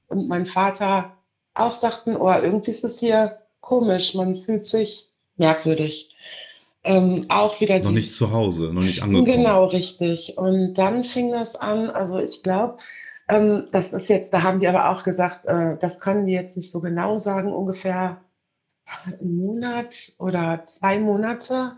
und 0.07 0.27
mein 0.27 0.45
Vater 0.45 1.13
auch 1.53 1.75
sagten, 1.75 2.15
oh, 2.15 2.31
irgendwie 2.31 2.71
ist 2.71 2.83
es 2.83 2.99
hier 2.99 3.37
komisch, 3.61 4.15
man 4.15 4.37
fühlt 4.37 4.65
sich 4.65 5.09
merkwürdig. 5.35 6.15
Ähm, 6.83 7.25
auch 7.27 7.59
wieder 7.59 7.79
Noch 7.79 7.91
nicht 7.91 8.15
zu 8.15 8.31
Hause, 8.31 8.73
noch 8.73 8.81
nicht 8.81 9.03
angekommen. 9.03 9.25
Genau, 9.25 9.65
richtig. 9.65 10.37
Und 10.37 10.75
dann 10.75 11.03
fing 11.03 11.31
das 11.31 11.55
an, 11.55 11.89
also 11.89 12.19
ich 12.19 12.41
glaube, 12.41 12.77
ähm, 13.27 13.67
das 13.71 13.91
ist 13.91 14.07
jetzt, 14.09 14.33
da 14.33 14.41
haben 14.43 14.59
die 14.59 14.67
aber 14.67 14.89
auch 14.89 15.03
gesagt, 15.03 15.45
äh, 15.45 15.77
das 15.79 15.99
können 15.99 16.25
die 16.25 16.33
jetzt 16.33 16.55
nicht 16.55 16.71
so 16.71 16.79
genau 16.79 17.17
sagen, 17.17 17.51
ungefähr 17.51 18.21
einen 19.05 19.37
Monat 19.37 19.93
oder 20.17 20.63
zwei 20.65 20.99
Monate, 20.99 21.73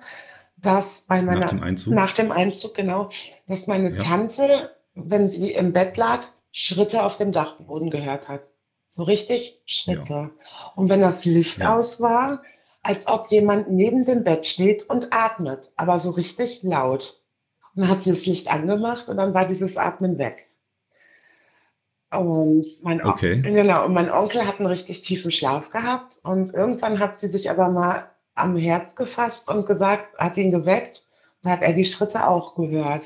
dass 0.62 1.02
bei 1.08 1.22
meiner, 1.22 1.42
Nach 1.42 1.50
dem 1.50 1.64
Einzug. 1.64 1.94
nach 1.94 2.14
dem 2.14 2.32
Einzug, 2.32 2.74
genau, 2.76 3.10
dass 3.48 3.68
meine 3.68 3.92
Ja. 3.92 4.04
Tante, 4.04 4.72
wenn 4.96 5.30
sie 5.30 5.52
im 5.52 5.74
Bett 5.74 5.98
lag, 5.98 6.24
Schritte 6.52 7.04
auf 7.04 7.18
dem 7.18 7.32
Dachboden 7.32 7.90
gehört 7.90 8.28
hat. 8.28 8.42
So 8.90 9.04
richtig 9.04 9.62
Schritte. 9.66 10.32
Und 10.76 10.90
wenn 10.90 11.02
das 11.02 11.24
Licht 11.26 11.60
Ja. 11.60 11.78
aus 11.78 12.02
war, 12.02 12.44
als 12.84 13.08
ob 13.08 13.32
jemand 13.32 13.72
neben 13.72 14.06
dem 14.06 14.24
Bett 14.24 14.46
steht 14.46 14.90
und 14.90 15.14
atmet, 15.14 15.72
aber 15.78 16.00
so 16.00 16.10
richtig 16.12 16.62
laut. 16.64 17.16
Und 17.76 17.84
dann 17.84 17.90
hat 17.90 18.04
sie 18.04 18.10
das 18.12 18.26
Licht 18.26 18.52
angemacht 18.52 19.08
und 19.08 19.18
dann 19.18 19.34
war 19.34 19.46
dieses 19.48 19.78
Atmen 19.78 20.18
weg. 20.18 20.48
Und 22.12 22.66
mein, 22.84 23.02
Okay. 23.06 23.42
genau, 23.42 23.86
und 23.86 23.94
mein 23.94 24.12
Onkel 24.12 24.46
hat 24.46 24.60
einen 24.60 24.68
richtig 24.68 25.02
tiefen 25.04 25.32
Schlaf 25.32 25.70
gehabt 25.72 26.20
und 26.24 26.54
irgendwann 26.54 27.00
hat 27.00 27.20
sie 27.20 27.30
sich 27.30 27.50
aber 27.50 27.70
mal 27.70 28.10
am 28.36 28.56
Herz 28.58 28.96
gefasst 28.96 29.48
und 29.50 29.66
gesagt, 29.66 30.18
hat 30.18 30.38
ihn 30.38 30.52
geweckt, 30.52 31.04
da 31.44 31.52
hat 31.52 31.62
er 31.62 31.74
die 31.74 31.86
Schritte 31.86 32.28
auch 32.28 32.56
gehört. 32.56 33.06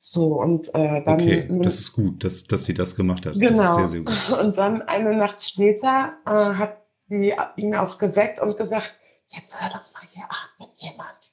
So, 0.00 0.38
und 0.40 0.68
äh, 0.74 1.02
dann 1.02 1.14
Okay, 1.20 1.48
das 1.62 1.76
ist 1.80 1.92
gut, 1.92 2.24
dass, 2.24 2.44
dass 2.44 2.64
sie 2.64 2.74
das 2.74 2.94
gemacht 2.94 3.24
hat. 3.24 3.36
Das 3.36 3.40
ist 3.42 3.48
Genau. 3.48 3.74
sehr, 3.76 3.88
sehr 3.88 4.00
gut. 4.00 4.30
Und 4.38 4.58
dann 4.58 4.82
eine 4.82 5.16
Nacht 5.16 5.42
später 5.42 6.12
äh, 6.26 6.30
hat 6.30 6.76
sie 7.08 7.32
ihn 7.56 7.74
auch 7.74 7.96
geweckt 7.98 8.40
und 8.40 8.56
gesagt, 8.56 8.98
jetzt 9.28 9.58
hör 9.58 9.68
doch 9.70 9.92
mal, 9.94 10.02
hier 10.10 10.24
atmet 10.24 10.76
jemand. 10.76 11.32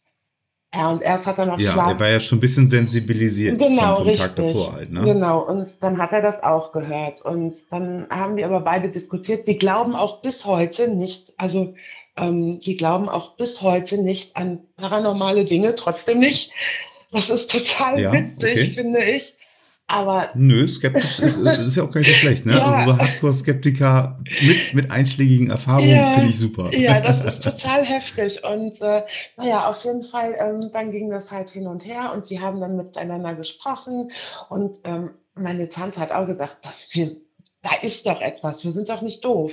Ja, 0.73 0.89
und 0.89 1.01
erst 1.01 1.25
hat 1.25 1.37
er 1.37 1.47
noch 1.47 1.59
Ja, 1.59 1.73
Schlaf. 1.73 1.89
er 1.91 1.99
war 1.99 2.07
ja 2.07 2.19
schon 2.21 2.37
ein 2.37 2.41
bisschen 2.41 2.69
sensibilisiert 2.69 3.59
Genau, 3.59 3.97
vom, 3.97 4.05
vom 4.07 4.15
Tag 4.15 4.37
richtig. 4.37 4.53
davor 4.53 4.71
halt, 4.73 4.89
ne? 4.91 5.01
Genau, 5.01 5.41
und 5.41 5.83
dann 5.83 5.97
hat 5.97 6.13
er 6.13 6.21
das 6.21 6.41
auch 6.43 6.71
gehört. 6.71 7.21
Und 7.21 7.55
dann 7.71 8.07
haben 8.09 8.37
wir 8.37 8.45
aber 8.45 8.61
beide 8.61 8.87
diskutiert. 8.87 9.47
Die 9.47 9.57
glauben 9.57 9.95
auch 9.97 10.21
bis 10.21 10.45
heute 10.45 10.87
nicht, 10.87 11.33
also 11.35 11.73
ähm, 12.17 12.59
die 12.59 12.77
glauben 12.77 13.09
auch 13.09 13.35
bis 13.37 13.61
heute 13.61 13.97
nicht 13.97 14.35
an 14.35 14.59
paranormale 14.77 15.45
Dinge, 15.45 15.75
trotzdem 15.75 16.19
nicht. 16.19 16.51
Das 17.11 17.29
ist 17.29 17.51
total 17.51 17.99
Ja, 17.99 18.13
witzig, 18.13 18.51
okay. 18.51 18.65
finde 18.67 19.03
ich. 19.03 19.35
Aber 19.87 20.29
Nö, 20.35 20.65
skeptisch 20.69 21.19
ist, 21.19 21.35
ist 21.35 21.75
ja 21.75 21.83
auch 21.83 21.91
gar 21.91 21.99
nicht 21.99 22.09
so 22.11 22.15
schlecht, 22.15 22.45
ne? 22.45 22.53
Ja. 22.57 22.65
Also 22.65 22.91
so 22.91 22.97
Hardcore-Skeptiker 22.97 24.19
mit, 24.41 24.73
mit 24.73 24.89
einschlägigen 24.89 25.49
Erfahrungen 25.49 25.89
Ja. 25.91 26.13
finde 26.13 26.29
ich 26.29 26.39
super. 26.39 26.73
Ja, 26.73 27.01
das 27.01 27.25
ist 27.25 27.43
total 27.43 27.83
heftig. 27.83 28.41
Und 28.45 28.81
äh, 28.81 29.03
naja, 29.35 29.67
auf 29.69 29.83
jeden 29.83 30.05
Fall, 30.05 30.35
ähm, 30.39 30.71
dann 30.71 30.91
ging 30.93 31.09
das 31.09 31.29
halt 31.29 31.49
hin 31.49 31.67
und 31.67 31.85
her 31.85 32.13
und 32.13 32.25
sie 32.25 32.39
haben 32.39 32.61
dann 32.61 32.77
miteinander 32.77 33.35
gesprochen. 33.35 34.11
Und 34.47 34.79
ähm, 34.85 35.09
meine 35.35 35.67
Tante 35.67 35.99
hat 35.99 36.13
auch 36.13 36.25
gesagt, 36.25 36.59
das, 36.61 36.87
wir, 36.91 37.11
da 37.61 37.71
ist 37.81 38.05
doch 38.05 38.21
etwas, 38.21 38.63
wir 38.63 38.71
sind 38.71 38.87
doch 38.87 39.01
nicht 39.01 39.25
doof. 39.25 39.51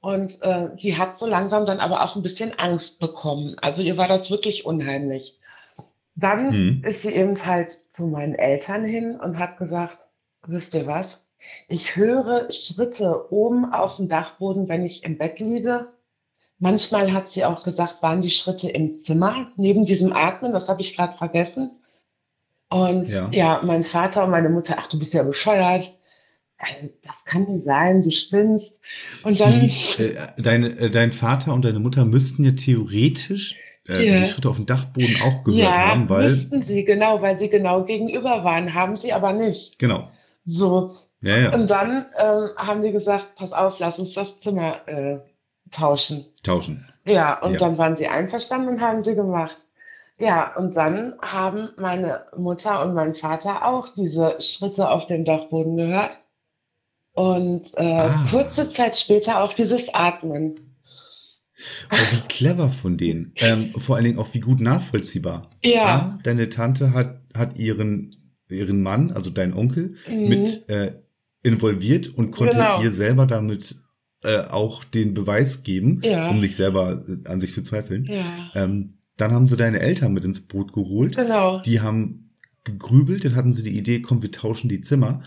Und 0.00 0.40
äh, 0.42 0.68
die 0.76 0.96
hat 0.96 1.16
so 1.16 1.26
langsam 1.26 1.66
dann 1.66 1.80
aber 1.80 2.02
auch 2.02 2.16
ein 2.16 2.22
bisschen 2.22 2.58
Angst 2.58 2.98
bekommen. 3.00 3.56
Also 3.60 3.82
ihr 3.82 3.96
war 3.98 4.08
das 4.08 4.30
wirklich 4.30 4.64
unheimlich. 4.64 5.38
Dann 6.14 6.50
Hm. 6.52 6.84
ist 6.84 7.02
sie 7.02 7.10
eben 7.10 7.44
halt 7.44 7.72
zu 7.94 8.04
meinen 8.06 8.34
Eltern 8.34 8.84
hin 8.84 9.18
und 9.20 9.38
hat 9.38 9.58
gesagt, 9.58 9.98
wisst 10.46 10.74
ihr 10.74 10.86
was? 10.86 11.22
Ich 11.68 11.96
höre 11.96 12.50
Schritte 12.52 13.30
oben 13.32 13.72
auf 13.72 13.96
dem 13.96 14.08
Dachboden, 14.08 14.68
wenn 14.68 14.84
ich 14.84 15.04
im 15.04 15.16
Bett 15.18 15.38
liege. 15.38 15.88
Manchmal 16.58 17.12
hat 17.14 17.30
sie 17.30 17.44
auch 17.46 17.62
gesagt, 17.62 18.02
waren 18.02 18.20
die 18.20 18.30
Schritte 18.30 18.68
im 18.68 19.00
Zimmer 19.00 19.48
neben 19.56 19.86
diesem 19.86 20.12
Atmen, 20.12 20.52
das 20.52 20.68
habe 20.68 20.82
ich 20.82 20.94
gerade 20.96 21.16
vergessen. 21.16 21.70
Und 22.68 23.08
Ja. 23.08 23.28
ja. 23.32 23.60
mein 23.64 23.84
Vater 23.84 24.24
und 24.24 24.30
meine 24.30 24.50
Mutter, 24.50 24.76
ach, 24.78 24.88
du 24.88 24.98
bist 24.98 25.14
ja 25.14 25.22
bescheuert. 25.22 25.92
Also, 26.60 26.90
Das 27.04 27.14
kann 27.24 27.44
nicht 27.44 27.64
sein, 27.64 28.02
du 28.02 28.10
spinnst. 28.10 28.78
Und 29.24 29.40
dann, 29.40 29.60
Die, 29.60 30.02
äh, 30.02 30.26
dein, 30.38 30.64
äh, 30.78 30.90
dein 30.90 31.12
Vater 31.12 31.54
und 31.54 31.64
deine 31.64 31.80
Mutter 31.80 32.04
müssten 32.04 32.44
ja 32.44 32.52
theoretisch 32.52 33.56
äh, 33.88 34.04
Ja. 34.04 34.18
die 34.18 34.26
Schritte 34.26 34.48
auf 34.50 34.56
dem 34.56 34.66
Dachboden 34.66 35.16
auch 35.16 35.42
gehört 35.44 35.62
ja, 35.62 35.88
haben, 35.88 36.08
weil, 36.08 36.22
müssten 36.28 36.62
sie, 36.62 36.84
genau, 36.84 37.22
weil 37.22 37.38
sie 37.38 37.48
genau 37.48 37.84
gegenüber 37.84 38.44
waren, 38.44 38.74
haben 38.74 38.96
sie 38.96 39.12
aber 39.12 39.32
nicht. 39.32 39.78
genau, 39.78 40.10
So, 40.44 40.92
ja, 41.22 41.36
ja, 41.38 41.54
und 41.54 41.68
dann 41.70 42.06
ähm, 42.18 42.50
haben 42.56 42.82
die 42.82 42.92
gesagt, 42.92 43.34
pass 43.36 43.52
auf, 43.52 43.78
lass 43.78 43.98
uns 43.98 44.12
das 44.14 44.38
Zimmer 44.40 44.86
äh, 44.86 45.18
tauschen. 45.70 46.26
tauschen. 46.42 46.86
Ja, 47.06 47.40
und 47.42 47.54
Ja. 47.54 47.60
dann 47.60 47.78
waren 47.78 47.96
sie 47.96 48.08
einverstanden 48.08 48.68
und 48.68 48.80
haben 48.80 49.02
sie 49.02 49.14
gemacht. 49.14 49.56
Ja, 50.18 50.54
und 50.56 50.76
dann 50.76 51.14
haben 51.22 51.70
meine 51.78 52.26
Mutter 52.36 52.82
und 52.84 52.92
mein 52.94 53.14
Vater 53.14 53.66
auch 53.66 53.88
diese 53.94 54.36
Schritte 54.40 54.90
auf 54.90 55.06
dem 55.06 55.24
Dachboden 55.24 55.76
gehört. 55.78 56.10
Und 57.20 57.72
äh, 57.76 57.82
Ah. 57.82 58.26
kurze 58.30 58.70
Zeit 58.72 58.96
später 58.96 59.42
auch 59.42 59.52
dieses 59.52 59.92
Atmen. 59.92 60.54
Oh, 61.92 61.96
wie 62.12 62.20
clever 62.28 62.70
von 62.70 62.96
denen. 62.96 63.32
Ähm, 63.36 63.74
vor 63.76 63.96
allen 63.96 64.06
Dingen 64.06 64.18
auch 64.18 64.32
wie 64.32 64.40
gut 64.40 64.60
nachvollziehbar. 64.60 65.50
Ja. 65.62 65.84
Ah, 65.84 66.18
deine 66.24 66.48
Tante 66.48 66.94
hat, 66.94 67.20
hat 67.36 67.58
ihren, 67.58 68.16
ihren 68.48 68.82
Mann, 68.82 69.12
also 69.12 69.28
deinen 69.28 69.52
Onkel, 69.54 69.96
Mhm. 70.08 70.28
mit 70.28 70.68
äh, 70.70 70.94
involviert 71.42 72.08
und 72.08 72.30
konnte 72.30 72.56
Genau. 72.56 72.80
ihr 72.82 72.92
selber 72.92 73.26
damit 73.26 73.76
äh, 74.22 74.40
auch 74.48 74.84
den 74.84 75.14
Beweis 75.14 75.62
geben, 75.62 76.00
Ja. 76.04 76.28
um 76.30 76.40
sich 76.42 76.54
selber 76.56 77.02
äh, 77.08 77.28
an 77.28 77.40
sich 77.40 77.52
zu 77.52 77.62
zweifeln. 77.62 78.04
Ja, 78.04 78.50
Ähm, 78.54 78.94
dann 79.16 79.32
haben 79.32 79.48
sie 79.48 79.56
deine 79.56 79.80
Eltern 79.80 80.12
mit 80.14 80.24
ins 80.26 80.40
Boot 80.40 80.72
geholt. 80.72 81.16
genau. 81.16 81.60
Die 81.60 81.80
haben 81.80 82.30
gegrübelt, 82.64 83.24
dann 83.24 83.34
hatten 83.34 83.52
sie 83.54 83.62
die 83.62 83.76
Idee, 83.78 84.00
komm, 84.02 84.22
wir 84.22 84.30
tauschen 84.30 84.68
die 84.68 84.80
Zimmer. 84.82 85.22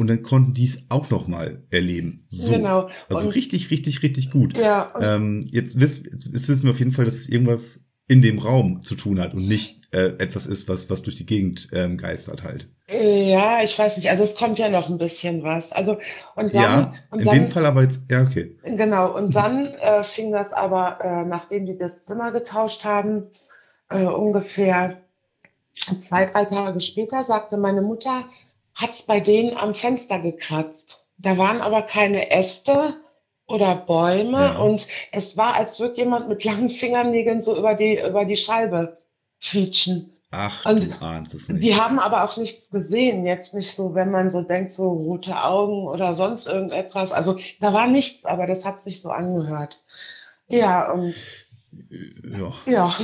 Und 0.00 0.06
dann 0.06 0.22
konnten 0.22 0.54
die 0.54 0.64
es 0.64 0.78
auch 0.88 1.10
noch 1.10 1.28
mal 1.28 1.62
erleben. 1.70 2.24
So. 2.30 2.52
Genau. 2.52 2.88
Also 3.10 3.26
Und- 3.26 3.34
richtig, 3.34 3.70
richtig, 3.70 4.02
richtig 4.02 4.30
gut. 4.30 4.56
Ja, 4.56 4.94
Ähm, 4.98 5.46
jetzt, 5.50 5.78
wiss, 5.78 6.00
jetzt 6.32 6.48
wissen 6.48 6.62
wir 6.64 6.70
auf 6.70 6.78
jeden 6.78 6.92
Fall, 6.92 7.04
dass 7.04 7.16
es 7.16 7.28
irgendwas 7.28 7.80
in 8.08 8.22
dem 8.22 8.38
Raum 8.38 8.82
zu 8.82 8.94
tun 8.94 9.20
hat 9.20 9.34
und 9.34 9.46
nicht 9.46 9.82
äh, 9.92 10.14
etwas 10.18 10.46
ist, 10.46 10.68
was, 10.70 10.88
was 10.88 11.02
durch 11.02 11.16
die 11.16 11.26
Gegend 11.26 11.68
ähm, 11.74 11.98
geistert 11.98 12.44
halt. 12.44 12.66
Ja, 12.88 13.62
ich 13.62 13.78
weiß 13.78 13.98
nicht. 13.98 14.08
Also 14.08 14.24
es 14.24 14.34
kommt 14.34 14.58
ja 14.58 14.70
noch 14.70 14.88
ein 14.88 14.96
bisschen 14.96 15.42
was. 15.42 15.70
Also 15.70 15.98
und 16.34 16.54
dann, 16.54 16.62
ja, 16.62 16.94
und 17.10 17.18
in 17.20 17.24
dann, 17.26 17.34
dem 17.34 17.50
Fall 17.50 17.66
aber 17.66 17.82
jetzt, 17.82 18.00
ja, 18.10 18.22
okay. 18.22 18.56
genau. 18.64 19.14
Und 19.14 19.36
dann 19.36 19.66
äh, 19.66 20.02
fing 20.02 20.32
das 20.32 20.54
aber, 20.54 20.98
äh, 21.04 21.24
nachdem 21.26 21.66
die 21.66 21.76
das 21.76 22.06
Zimmer 22.06 22.32
getauscht 22.32 22.84
haben, 22.84 23.24
äh, 23.90 24.02
ungefähr 24.06 24.96
zwei, 26.00 26.24
drei 26.26 26.46
Tage 26.46 26.80
später 26.80 27.22
sagte 27.22 27.56
meine 27.58 27.82
Mutter, 27.82 28.24
hat's 28.80 29.02
bei 29.02 29.20
denen 29.20 29.56
am 29.56 29.74
Fenster 29.74 30.18
gekratzt. 30.20 31.04
Da 31.18 31.36
waren 31.36 31.60
aber 31.60 31.82
keine 31.82 32.30
Äste 32.30 32.94
oder 33.46 33.74
Bäume 33.74 34.38
Ja. 34.38 34.58
und 34.58 34.86
es 35.12 35.36
war, 35.36 35.54
als 35.54 35.78
würde 35.80 35.96
jemand 35.96 36.28
mit 36.28 36.44
langen 36.44 36.70
Fingernägeln 36.70 37.42
so 37.42 37.56
über 37.56 37.74
die, 37.74 37.98
über 38.00 38.24
die 38.24 38.36
Scheibe 38.36 38.98
quietschen. 39.42 40.12
Ach, 40.32 40.64
Und 40.64 40.84
du 40.84 41.04
ahnst 41.04 41.34
es 41.34 41.48
nicht. 41.48 41.62
Die 41.64 41.74
haben 41.74 41.98
aber 41.98 42.22
auch 42.22 42.36
nichts 42.36 42.70
gesehen. 42.70 43.26
Jetzt 43.26 43.52
nicht 43.52 43.72
so, 43.74 43.94
wenn 43.96 44.12
man 44.12 44.30
so 44.30 44.42
denkt, 44.42 44.72
so 44.72 44.88
rote 44.88 45.42
Augen 45.42 45.88
oder 45.88 46.14
sonst 46.14 46.46
irgendetwas. 46.46 47.10
Also 47.10 47.36
da 47.58 47.72
war 47.72 47.88
nichts, 47.88 48.24
aber 48.24 48.46
das 48.46 48.64
hat 48.64 48.84
sich 48.84 49.02
so 49.02 49.10
angehört. 49.10 49.82
Ja, 50.46 50.92
und 50.92 51.14
ja, 51.90 52.52
ja. 52.66 52.94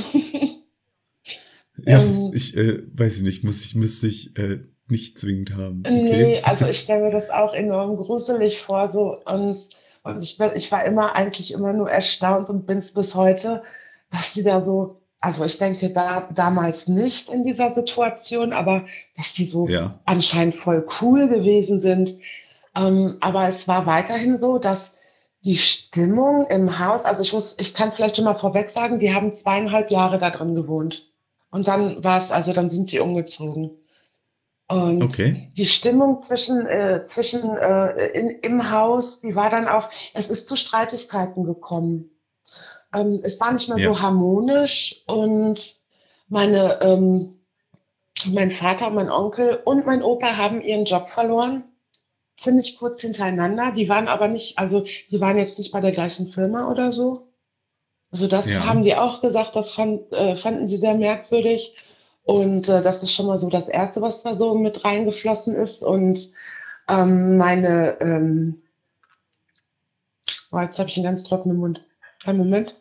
ja 1.85 2.01
ähm, 2.01 2.31
ich 2.33 2.55
äh, 2.55 2.81
weiß 2.97 3.17
ich 3.17 3.23
nicht, 3.23 3.43
muss 3.43 3.65
ich, 3.65 3.75
müsste 3.75 4.07
ich 4.07 4.37
äh, 4.37 4.59
nicht 4.91 5.17
zwingend 5.17 5.55
haben. 5.55 5.81
Okay. 5.85 6.01
Nee, 6.03 6.41
also 6.43 6.65
ich 6.67 6.79
stelle 6.79 7.03
mir 7.03 7.11
das 7.11 7.29
auch 7.29 7.53
enorm 7.53 7.97
gruselig 7.97 8.61
vor, 8.61 8.89
so 8.89 9.17
und, 9.25 9.59
und 10.03 10.21
ich, 10.23 10.37
bin- 10.37 10.51
ich 10.55 10.71
war 10.71 10.83
immer 10.85 11.15
eigentlich 11.15 11.51
immer 11.51 11.73
nur 11.73 11.89
erstaunt 11.89 12.49
und 12.49 12.65
bin 12.65 12.79
es 12.79 12.93
bis 12.93 13.15
heute, 13.15 13.63
dass 14.11 14.33
die 14.33 14.43
da 14.43 14.61
so, 14.61 15.01
also 15.19 15.43
ich 15.45 15.57
denke 15.57 15.89
da 15.91 16.29
damals 16.33 16.87
nicht 16.87 17.29
in 17.29 17.43
dieser 17.43 17.73
Situation, 17.73 18.53
aber 18.53 18.85
dass 19.17 19.33
die 19.33 19.45
so 19.45 19.67
Ja, 19.67 19.99
anscheinend 20.05 20.55
voll 20.55 20.87
cool 21.01 21.27
gewesen 21.27 21.79
sind. 21.81 22.17
Ähm, 22.75 23.17
aber 23.21 23.47
es 23.49 23.67
war 23.67 23.85
weiterhin 23.85 24.37
so, 24.39 24.59
dass 24.59 24.93
die 25.43 25.55
Stimmung 25.57 26.47
im 26.47 26.79
Haus, 26.79 27.05
also 27.05 27.21
ich 27.21 27.33
muss, 27.33 27.55
ich 27.59 27.73
kann 27.73 27.91
vielleicht 27.91 28.15
schon 28.17 28.25
mal 28.25 28.35
vorweg 28.39 28.69
sagen, 28.69 28.99
die 28.99 29.13
haben 29.13 29.33
zweieinhalb 29.35 29.91
Jahre 29.91 30.19
da 30.19 30.29
drin 30.29 30.55
gewohnt. 30.55 31.07
Und 31.51 31.67
dann 31.67 32.03
war 32.03 32.17
es, 32.17 32.31
also 32.31 32.53
dann 32.53 32.69
sind 32.69 32.91
die 32.91 32.99
umgezogen. 32.99 33.71
Und 34.67 35.01
okay. 35.01 35.49
die 35.55 35.65
Stimmung 35.65 36.19
zwischen, 36.21 36.65
äh, 36.65 37.03
zwischen 37.05 37.55
äh, 37.55 38.07
in, 38.07 38.29
im 38.29 38.69
Haus, 38.71 39.21
die 39.21 39.35
war 39.35 39.49
dann 39.49 39.67
auch, 39.67 39.89
es 40.13 40.29
ist 40.29 40.49
zu 40.49 40.57
Streitigkeiten 40.57 41.45
gekommen. 41.45 42.11
Ähm, 42.93 43.21
es 43.23 43.39
war 43.39 43.53
nicht 43.53 43.69
mehr 43.69 43.77
Ja. 43.77 43.93
so 43.93 44.01
harmonisch 44.01 45.03
und 45.07 45.77
meine, 46.27 46.81
ähm, 46.81 47.39
mein 48.33 48.51
Vater, 48.51 48.89
mein 48.89 49.09
Onkel 49.09 49.59
und 49.63 49.85
mein 49.85 50.03
Opa 50.03 50.35
haben 50.35 50.61
ihren 50.61 50.85
Job 50.85 51.07
verloren. 51.07 51.63
Ziemlich 52.37 52.77
kurz 52.77 53.01
hintereinander. 53.01 53.71
Die 53.71 53.87
waren 53.87 54.07
aber 54.09 54.27
nicht, 54.27 54.59
also 54.59 54.81
die 54.81 55.21
waren 55.21 55.37
jetzt 55.37 55.57
nicht 55.59 55.71
bei 55.71 55.79
der 55.79 55.91
gleichen 55.91 56.27
Firma 56.27 56.69
oder 56.69 56.91
so. 56.91 57.29
Also 58.11 58.27
das 58.27 58.45
Ja. 58.45 58.65
haben 58.65 58.83
die 58.83 58.95
auch 58.95 59.21
gesagt, 59.21 59.55
das 59.55 59.71
fand, 59.71 60.11
äh, 60.11 60.35
fanden 60.35 60.67
die 60.67 60.77
sehr 60.77 60.95
merkwürdig. 60.95 61.75
Und 62.27 62.67
äh, 62.67 62.81
das 62.81 63.03
ist 63.03 63.13
schon 63.13 63.25
mal 63.25 63.39
so 63.39 63.49
das 63.49 63.69
Erste, 63.69 64.01
was 64.01 64.21
da 64.21 64.35
so 64.35 64.53
mit 64.53 64.83
reingeflossen 64.83 65.55
ist. 65.55 65.81
Und 65.81 66.33
ähm, 66.89 67.37
meine, 67.37 68.01
ähm, 68.01 68.61
oh, 70.51 70.59
jetzt 70.59 70.77
habe 70.77 70.89
ich 70.89 70.97
einen 70.97 71.05
ganz 71.05 71.23
trockenen 71.23 71.55
Mund. 71.55 71.81
Einen 72.25 72.39
Moment. 72.39 72.75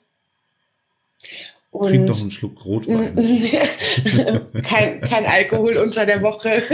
Trink 1.72 2.09
doch 2.09 2.20
einen 2.20 2.32
Schluck 2.32 2.64
Rotwein. 2.64 3.14
kein, 4.64 5.00
kein 5.00 5.26
Alkohol 5.26 5.76
unter 5.76 6.06
der 6.06 6.22
Woche. 6.22 6.64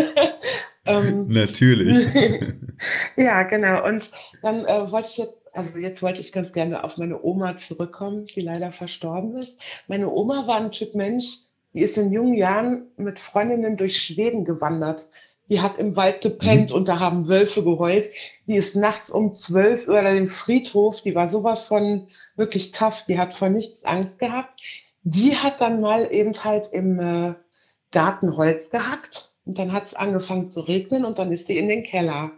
ähm, 0.86 1.28
Natürlich. 1.28 2.06
ja, 3.16 3.42
genau. 3.42 3.86
Und 3.86 4.10
dann 4.40 4.64
äh, 4.64 4.90
wollte 4.90 5.08
ich 5.10 5.18
jetzt, 5.18 5.54
also 5.54 5.76
jetzt 5.76 6.00
wollte 6.00 6.22
ich 6.22 6.32
ganz 6.32 6.54
gerne 6.54 6.84
auf 6.84 6.96
meine 6.96 7.22
Oma 7.22 7.54
zurückkommen, 7.58 8.24
die 8.24 8.40
leider 8.40 8.72
verstorben 8.72 9.36
ist. 9.36 9.58
Meine 9.88 10.10
Oma 10.10 10.46
war 10.46 10.56
ein 10.56 10.72
Typ 10.72 10.94
Mensch, 10.94 11.26
die 11.74 11.80
ist 11.80 11.96
in 11.96 12.12
jungen 12.12 12.34
Jahren 12.34 12.86
mit 12.96 13.18
Freundinnen 13.18 13.76
durch 13.76 14.00
Schweden 14.02 14.44
gewandert. 14.44 15.06
Die 15.48 15.60
hat 15.60 15.78
im 15.78 15.96
Wald 15.96 16.20
gepennt 16.20 16.72
und 16.72 16.88
da 16.88 16.98
haben 16.98 17.28
Wölfe 17.28 17.62
geheult. 17.62 18.10
Die 18.46 18.56
ist 18.56 18.76
nachts 18.76 19.10
um 19.10 19.34
zwölf 19.34 19.86
über 19.86 20.02
dem 20.02 20.28
Friedhof, 20.28 21.02
die 21.02 21.14
war 21.14 21.28
sowas 21.28 21.62
von 21.62 22.08
wirklich 22.36 22.72
tough, 22.72 23.04
die 23.06 23.18
hat 23.18 23.34
vor 23.34 23.48
nichts 23.48 23.84
Angst 23.84 24.18
gehabt. 24.18 24.60
Die 25.02 25.36
hat 25.36 25.60
dann 25.60 25.80
mal 25.80 26.12
eben 26.12 26.32
halt 26.44 26.68
im 26.72 26.98
äh, 27.00 27.34
Garten 27.90 28.36
Holz 28.36 28.70
gehackt 28.70 29.30
und 29.44 29.58
dann 29.58 29.72
hat 29.72 29.86
es 29.86 29.94
angefangen 29.94 30.50
zu 30.50 30.60
regnen 30.60 31.04
und 31.04 31.18
dann 31.18 31.32
ist 31.32 31.48
sie 31.48 31.58
in 31.58 31.68
den 31.68 31.82
Keller. 31.82 32.30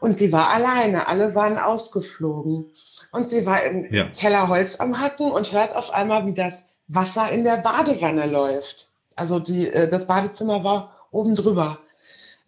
Und 0.00 0.18
sie 0.18 0.32
war 0.32 0.48
alleine, 0.48 1.06
alle 1.06 1.36
waren 1.36 1.58
ausgeflogen. 1.58 2.66
Und 3.12 3.28
sie 3.28 3.46
war 3.46 3.62
im 3.62 3.86
Ja. 3.94 4.06
Keller 4.06 4.48
Holz 4.48 4.80
am 4.80 4.98
Hacken 4.98 5.30
und 5.30 5.52
hört 5.52 5.76
auf 5.76 5.90
einmal, 5.90 6.26
wie 6.26 6.34
das 6.34 6.68
Wasser 6.88 7.30
in 7.30 7.44
der 7.44 7.58
Badewanne 7.58 8.26
läuft. 8.26 8.88
Also 9.16 9.38
die, 9.38 9.68
äh, 9.68 9.88
das 9.88 10.06
Badezimmer 10.06 10.64
war 10.64 10.96
oben 11.10 11.36
drüber. 11.36 11.78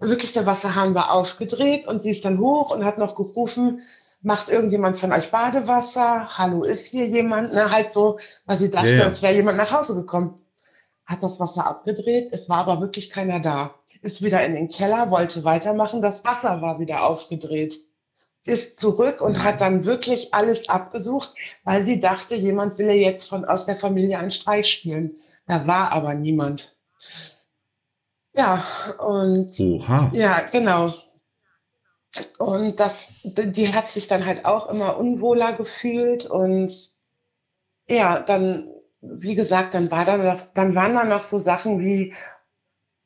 Wirklich, 0.01 0.33
der 0.33 0.47
Wasserhahn 0.47 0.95
war 0.95 1.13
aufgedreht 1.13 1.87
und 1.87 2.03
sie 2.03 2.11
ist 2.11 2.25
dann 2.25 2.39
hoch 2.39 2.71
und 2.71 2.85
hat 2.85 2.99
noch 2.99 3.15
gerufen, 3.15 3.83
macht 4.23 4.49
irgendjemand 4.49 4.99
von 4.99 5.13
euch 5.13 5.31
Badewasser? 5.31 6.37
Hallo, 6.39 6.65
ist 6.65 6.87
hier 6.87 7.07
jemand? 7.07 7.53
Ne, 7.53 7.71
halt 7.71 7.93
so, 7.93 8.19
weil 8.47 8.59
sie 8.59 8.71
dachte, 8.71 8.89
ja. 8.89 9.07
es 9.07 9.23
wäre 9.23 9.35
jemand 9.35 9.59
nach 9.59 9.71
Hause 9.71 9.95
gekommen. 9.95 10.41
Hat 11.07 11.23
das 11.23 11.39
Wasser 11.39 11.67
abgedreht, 11.67 12.31
es 12.33 12.49
war 12.49 12.67
aber 12.67 12.81
wirklich 12.81 13.11
keiner 13.11 13.39
da. 13.39 13.75
Ist 14.03 14.23
wieder 14.23 14.45
in 14.45 14.55
den 14.55 14.69
Keller, 14.69 15.11
wollte 15.11 15.45
weitermachen, 15.45 16.03
das 16.03 16.25
Wasser 16.25 16.61
war 16.61 16.81
wieder 16.81 17.05
aufgedreht. 17.05 17.79
Ist 18.47 18.79
zurück 18.79 19.23
und 19.23 19.43
hat 19.43 19.63
dann 19.63 19.87
wirklich 19.87 20.35
alles 20.35 20.69
abgesucht, 20.69 21.35
weil 21.65 21.85
sie 21.87 22.01
dachte, 22.01 22.35
jemand 22.35 22.79
will 22.79 22.89
ihr 22.89 22.97
jetzt 22.97 23.29
von 23.29 23.47
aus 23.47 23.65
der 23.65 23.77
Familie 23.77 24.19
einen 24.19 24.31
Streich 24.31 24.71
spielen. 24.71 25.17
Da 25.47 25.67
war 25.67 25.93
aber 25.93 26.13
niemand. 26.15 26.75
Ja, 28.35 28.65
und 28.99 29.59
Oha. 29.59 30.11
ja, 30.13 30.41
genau. 30.41 30.93
Und 32.39 32.79
das, 32.79 33.13
die 33.23 33.73
hat 33.73 33.89
sich 33.91 34.09
dann 34.09 34.27
halt 34.27 34.45
auch 34.45 34.69
immer 34.69 34.99
unwohler 34.99 35.53
gefühlt 35.55 36.27
und 36.27 36.73
ja, 37.89 38.21
dann, 38.21 38.69
wie 39.01 39.35
gesagt, 39.35 39.75
dann 39.75 39.91
war 39.91 40.05
da 40.05 40.17
noch, 40.17 40.41
dann 40.55 40.75
waren 40.75 40.95
da 40.95 41.05
noch 41.05 41.23
so 41.25 41.39
Sachen 41.39 41.81
wie 41.81 42.15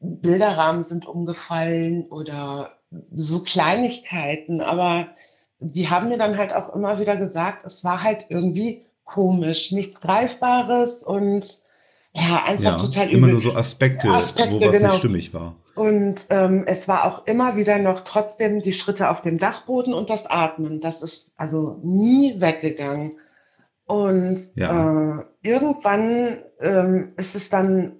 Bilderrahmen 0.01 0.85
sind 0.85 1.07
umgefallen 1.07 2.07
oder 2.09 2.78
so 3.15 3.43
Kleinigkeiten, 3.43 4.61
aber 4.61 5.09
die 5.61 5.89
haben 5.89 6.09
mir 6.09 6.19
dann 6.19 6.39
halt 6.39 6.53
auch 6.53 6.75
immer 6.75 6.99
wieder 7.01 7.17
gesagt, 7.17 7.65
es 7.67 7.85
war 7.85 8.03
halt 8.03 8.27
irgendwie 8.29 8.85
komisch, 9.05 9.73
nichts 9.73 10.01
Greifbares 10.01 11.03
und 11.03 11.61
ja, 12.13 12.45
einfach 12.45 12.63
Ja, 12.63 12.77
total 12.79 13.11
immer 13.11 13.29
übel. 13.29 13.33
nur 13.35 13.43
so 13.43 13.55
Aspekte, 13.55 14.09
Aspekte, 14.11 14.55
wo 14.55 14.61
was 14.61 14.73
genau. 14.73 14.89
nicht 14.89 14.99
stimmig 14.99 15.35
war. 15.35 15.57
Und 15.75 16.17
ähm, 16.31 16.65
es 16.67 16.89
war 16.89 17.05
auch 17.05 17.27
immer 17.27 17.57
wieder 17.57 17.79
noch 17.79 18.01
trotzdem 18.01 18.61
die 18.61 18.73
Schritte 18.73 19.11
auf 19.11 19.21
dem 19.23 19.39
Dachboden 19.39 19.95
und 19.95 20.11
das 20.11 20.27
Atmen. 20.27 20.81
Das 20.81 21.03
ist 21.03 21.33
also 21.37 21.79
nie 21.83 22.41
weggegangen. 22.41 23.13
Und 23.87 24.41
Ja. 24.57 25.21
äh, 25.21 25.25
irgendwann 25.43 26.39
ähm, 26.61 27.13
ist 27.17 27.35
es 27.35 27.49
dann, 27.49 27.97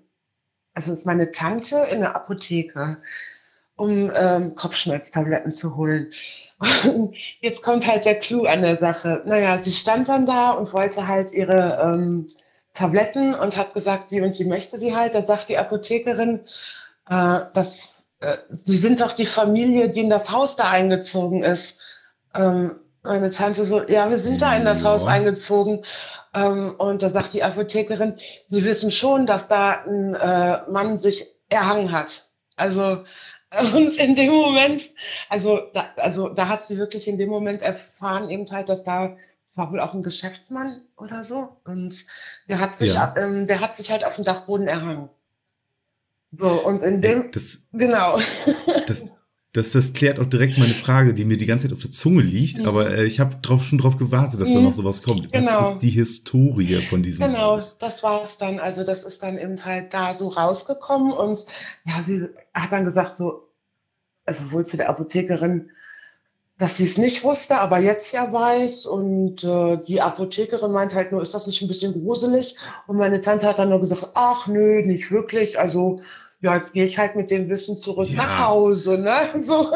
also 0.75 0.93
ist 0.93 1.07
meine 1.07 1.31
Tante 1.31 1.87
in 1.93 2.01
der 2.01 2.17
Apotheke, 2.17 2.99
um 3.79 4.13
ähm, 4.15 4.55
Kopfschmerztabletten 4.57 5.53
zu 5.53 5.77
holen. 5.77 6.13
Und 6.85 7.15
jetzt 7.41 7.63
kommt 7.63 7.87
halt 7.87 8.05
der 8.05 8.17
Clou 8.17 8.45
an 8.45 8.63
der 8.63 8.77
Sache. 8.77 9.23
Naja, 9.25 9.61
sie 9.63 9.71
stand 9.71 10.09
dann 10.09 10.27
da 10.27 10.51
und 10.51 10.73
wollte 10.73 11.07
halt 11.07 11.33
ihre 11.33 11.81
ähm, 11.83 12.29
Tabletten 12.75 13.35
und 13.35 13.57
hat 13.57 13.75
gesagt, 13.75 14.11
sie 14.11 14.21
und 14.21 14.35
sie 14.35 14.45
möchte 14.45 14.79
sie 14.79 14.95
halt. 14.95 15.15
Da 15.15 15.23
sagt 15.23 15.49
die 15.49 15.57
Apothekerin, 15.57 16.41
äh, 17.09 17.41
dass 17.55 17.95
äh, 18.21 18.39
sie 18.51 18.77
sind 18.77 19.01
doch 19.01 19.13
die 19.13 19.27
Familie, 19.27 19.89
die 19.89 20.01
in 20.01 20.11
das 20.11 20.31
Haus 20.31 20.57
da 20.57 20.69
eingezogen 20.69 21.45
ist. 21.45 21.81
Ähm, 22.35 22.73
meine 23.05 23.31
Tante 23.31 23.65
so, 23.65 23.83
ja, 23.87 24.11
wir 24.11 24.19
sind 24.19 24.43
da 24.43 24.57
in 24.57 24.65
das 24.65 24.83
Ja. 24.83 24.89
Haus 24.89 25.07
eingezogen. 25.07 25.85
Ähm, 26.35 26.75
und 26.77 27.03
da 27.03 27.11
sagt 27.11 27.35
die 27.35 27.45
Apothekerin, 27.45 28.19
sie 28.49 28.65
wissen 28.65 28.91
schon, 28.91 29.27
dass 29.27 29.47
da 29.47 29.85
ein 29.87 30.15
äh, 30.17 30.69
Mann 30.69 30.99
sich 30.99 31.27
erhangen 31.49 31.93
hat. 31.93 32.29
Also 32.57 33.05
und 33.75 33.97
in 33.97 34.15
dem 34.15 34.33
Moment, 34.33 34.91
also 35.29 35.61
da, 35.73 35.91
also 35.97 36.29
da 36.29 36.49
hat 36.49 36.67
sie 36.67 36.77
wirklich 36.77 37.09
in 37.09 37.19
dem 37.19 37.31
Moment 37.31 37.63
erfahren 37.63 38.29
eben 38.31 38.51
halt, 38.51 38.69
dass 38.69 38.85
da 38.85 39.17
war 39.55 39.73
wohl 39.73 39.81
auch 39.81 39.93
ein 39.93 40.03
Geschäftsmann 40.03 40.83
oder 40.97 41.25
so 41.25 41.57
und 41.65 42.07
der 42.49 42.61
hat 42.61 42.77
sich 42.77 42.95
Ja. 42.95 43.15
ähm, 43.17 43.47
der 43.47 43.61
hat 43.61 43.75
sich 43.75 43.91
halt 43.91 44.05
auf 44.05 44.15
dem 44.15 44.25
Dachboden 44.25 44.69
erhangen. 44.69 45.09
So 46.31 46.47
und 46.47 46.83
in 46.83 47.01
dem 47.03 47.33
das, 47.33 47.63
genau. 47.73 48.21
das, 48.87 49.05
das, 49.59 49.73
das 49.73 49.93
klärt 49.93 50.19
auch 50.21 50.27
direkt 50.27 50.59
meine 50.59 50.75
Frage, 50.75 51.15
die 51.15 51.25
mir 51.25 51.37
die 51.37 51.47
ganze 51.47 51.67
Zeit 51.69 51.75
auf 51.77 51.83
der 51.83 51.91
Zunge 51.91 52.23
liegt, 52.23 52.59
Mhm. 52.59 52.67
aber 52.67 52.91
äh, 52.91 53.05
ich 53.05 53.21
habe 53.21 53.37
drauf, 53.43 53.65
schon 53.65 53.79
drauf 53.79 53.97
gewartet, 53.97 54.41
dass 54.41 54.53
da 54.53 54.59
Mhm. 54.59 54.65
noch 54.67 54.75
sowas 54.75 55.03
kommt. 55.03 55.33
Genau. 55.33 55.61
Was 55.61 55.73
ist 55.75 55.83
die 55.83 55.91
Historie 55.91 56.83
von 56.83 57.03
diesem 57.03 57.25
Genau, 57.27 57.39
Haus? 57.55 57.77
das 57.79 58.03
war 58.03 58.23
es 58.23 58.39
dann. 58.39 58.59
Also 58.61 58.85
das 58.85 59.05
ist 59.05 59.23
dann 59.23 59.39
eben 59.39 59.65
halt 59.65 59.93
da 59.95 60.15
so 60.15 60.29
rausgekommen 60.29 61.13
und 61.13 61.45
ja, 61.85 62.03
sie 62.07 62.29
hat 62.55 62.73
dann 62.73 62.85
gesagt 62.85 63.17
so, 63.17 63.49
also 64.27 64.53
wohl 64.53 64.67
zu 64.67 64.77
der 64.77 64.89
Apothekerin, 64.91 65.71
dass 66.59 66.77
sie 66.77 66.87
es 66.87 66.97
nicht 66.99 67.23
wusste, 67.25 67.57
aber 67.59 67.79
jetzt 67.79 68.13
ja 68.13 68.33
weiß 68.33 68.87
und 68.87 69.45
äh, 69.45 69.79
die 69.87 70.01
Apothekerin 70.03 70.73
meint 70.73 70.93
halt 70.95 71.13
nur, 71.13 71.23
ist 71.23 71.35
das 71.35 71.47
nicht 71.47 71.63
ein 71.63 71.69
bisschen 71.69 71.93
gruselig? 71.93 72.57
Und 72.89 72.97
meine 72.97 73.21
Tante 73.21 73.47
hat 73.47 73.59
dann 73.61 73.69
nur 73.71 73.81
gesagt, 73.81 74.09
ach 74.15 74.49
nö, 74.49 74.83
nicht 74.85 75.11
wirklich. 75.13 75.59
Also 75.59 76.01
ja, 76.41 76.57
jetzt 76.57 76.73
gehe 76.73 76.85
ich 76.85 76.99
halt 76.99 77.17
mit 77.17 77.31
dem 77.31 77.49
Wissen 77.49 77.79
zurück 77.81 78.09
Ja. 78.11 78.17
nach 78.19 78.39
Hause, 78.49 78.99
ne? 78.99 79.31
So. 79.45 79.73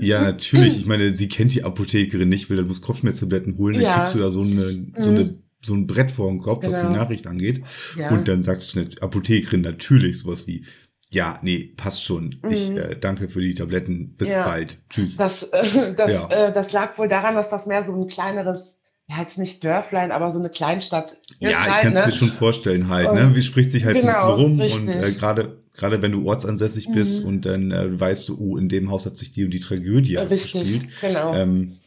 Ja, 0.00 0.22
natürlich. 0.22 0.76
Ich 0.76 0.86
meine, 0.86 1.10
sie 1.10 1.28
kennt 1.28 1.54
die 1.54 1.62
Apothekerin 1.64 2.28
nicht, 2.28 2.50
will 2.50 2.56
dann 2.56 2.66
muss 2.66 2.82
Kopfschmerztabletten 2.82 3.56
holen, 3.58 3.74
dann 3.74 3.82
Ja. 3.84 3.98
kriegst 4.00 4.14
du 4.14 4.18
da 4.18 4.30
so, 4.30 4.40
eine, 4.42 4.70
so, 5.00 5.10
Mhm. 5.12 5.16
eine, 5.18 5.34
so 5.62 5.74
ein 5.74 5.86
Brett 5.86 6.10
vor 6.10 6.28
dem 6.28 6.40
Kopf, 6.40 6.66
was 6.66 6.76
die 6.76 6.86
Genau. 6.86 6.98
Nachricht 6.98 7.26
angeht. 7.26 7.62
Ja. 7.96 8.10
Und 8.10 8.26
dann 8.28 8.42
sagst 8.42 8.74
du 8.74 8.84
der 8.84 9.02
Apothekerin 9.02 9.60
natürlich 9.60 10.18
sowas 10.18 10.46
wie, 10.46 10.64
ja, 11.10 11.38
nee, 11.42 11.72
passt 11.76 12.02
schon. 12.02 12.40
Ich 12.50 12.70
Mhm. 12.70 12.76
äh, 12.76 12.96
danke 12.96 13.28
für 13.28 13.40
die 13.40 13.54
Tabletten. 13.54 14.14
Bis 14.16 14.34
Ja. 14.34 14.44
bald. 14.44 14.78
Tschüss. 14.90 15.16
Das, 15.16 15.44
äh, 15.44 15.94
das, 15.96 16.10
Ja. 16.10 16.28
äh, 16.28 16.52
das 16.52 16.72
lag 16.72 16.98
wohl 16.98 17.06
daran, 17.08 17.36
dass 17.36 17.50
das 17.50 17.66
mehr 17.66 17.84
so 17.84 17.92
ein 17.94 18.08
kleineres, 18.08 18.78
ja 19.08 19.20
jetzt 19.20 19.38
nicht 19.38 19.62
Dörflein, 19.62 20.10
aber 20.10 20.32
so 20.32 20.40
eine 20.40 20.48
Kleinstadt 20.50 21.12
ist 21.38 21.40
Ja, 21.40 21.50
ich 21.50 21.56
halt, 21.56 21.82
kann 21.82 21.92
es 21.92 22.00
ne? 22.00 22.06
mir 22.06 22.12
schon 22.12 22.32
vorstellen 22.32 22.88
halt, 22.88 23.12
ne? 23.14 23.30
Wie 23.36 23.42
spricht 23.42 23.70
sich 23.70 23.84
halt 23.84 24.00
so 24.00 24.06
Genau, 24.06 24.34
ein 24.36 24.56
bisschen 24.56 24.80
rum 24.80 24.88
richtig. 24.88 24.96
und 24.96 25.02
äh, 25.04 25.12
gerade 25.12 25.63
gerade 25.74 26.00
wenn 26.02 26.12
du 26.12 26.26
ortsansässig 26.26 26.88
bist 26.92 27.20
Mhm. 27.22 27.28
und 27.28 27.46
dann 27.46 27.70
äh, 27.72 28.00
weißt 28.00 28.28
du, 28.28 28.38
oh, 28.38 28.56
in 28.56 28.68
dem 28.68 28.90
Haus 28.90 29.04
hat 29.06 29.16
sich 29.18 29.32
die 29.32 29.44
und 29.44 29.50
die 29.50 29.60
Tragödie 29.60 30.16
abgespielt. 30.18 30.86
Genau. 31.00 31.34
Ähm, 31.34 31.78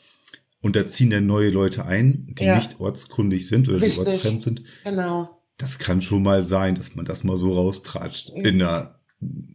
und 0.62 0.76
da 0.76 0.86
ziehen 0.86 1.10
dann 1.10 1.26
neue 1.26 1.50
Leute 1.50 1.86
ein, 1.86 2.34
die 2.38 2.46
Ja. 2.46 2.56
nicht 2.58 2.80
ortskundig 2.80 3.48
sind 3.48 3.70
oder 3.70 3.82
Richtig. 3.82 4.04
die 4.04 4.10
ortsfremd 4.10 4.44
sind. 4.44 4.62
genau. 4.84 5.30
Das 5.58 5.80
kann 5.80 6.02
schon 6.02 6.22
mal 6.22 6.44
sein, 6.44 6.76
dass 6.76 6.94
man 6.96 7.06
das 7.06 7.24
mal 7.24 7.38
so 7.38 7.54
raustratscht 7.54 8.32
Mhm. 8.36 8.46
in 8.46 8.62
einer 8.62 9.00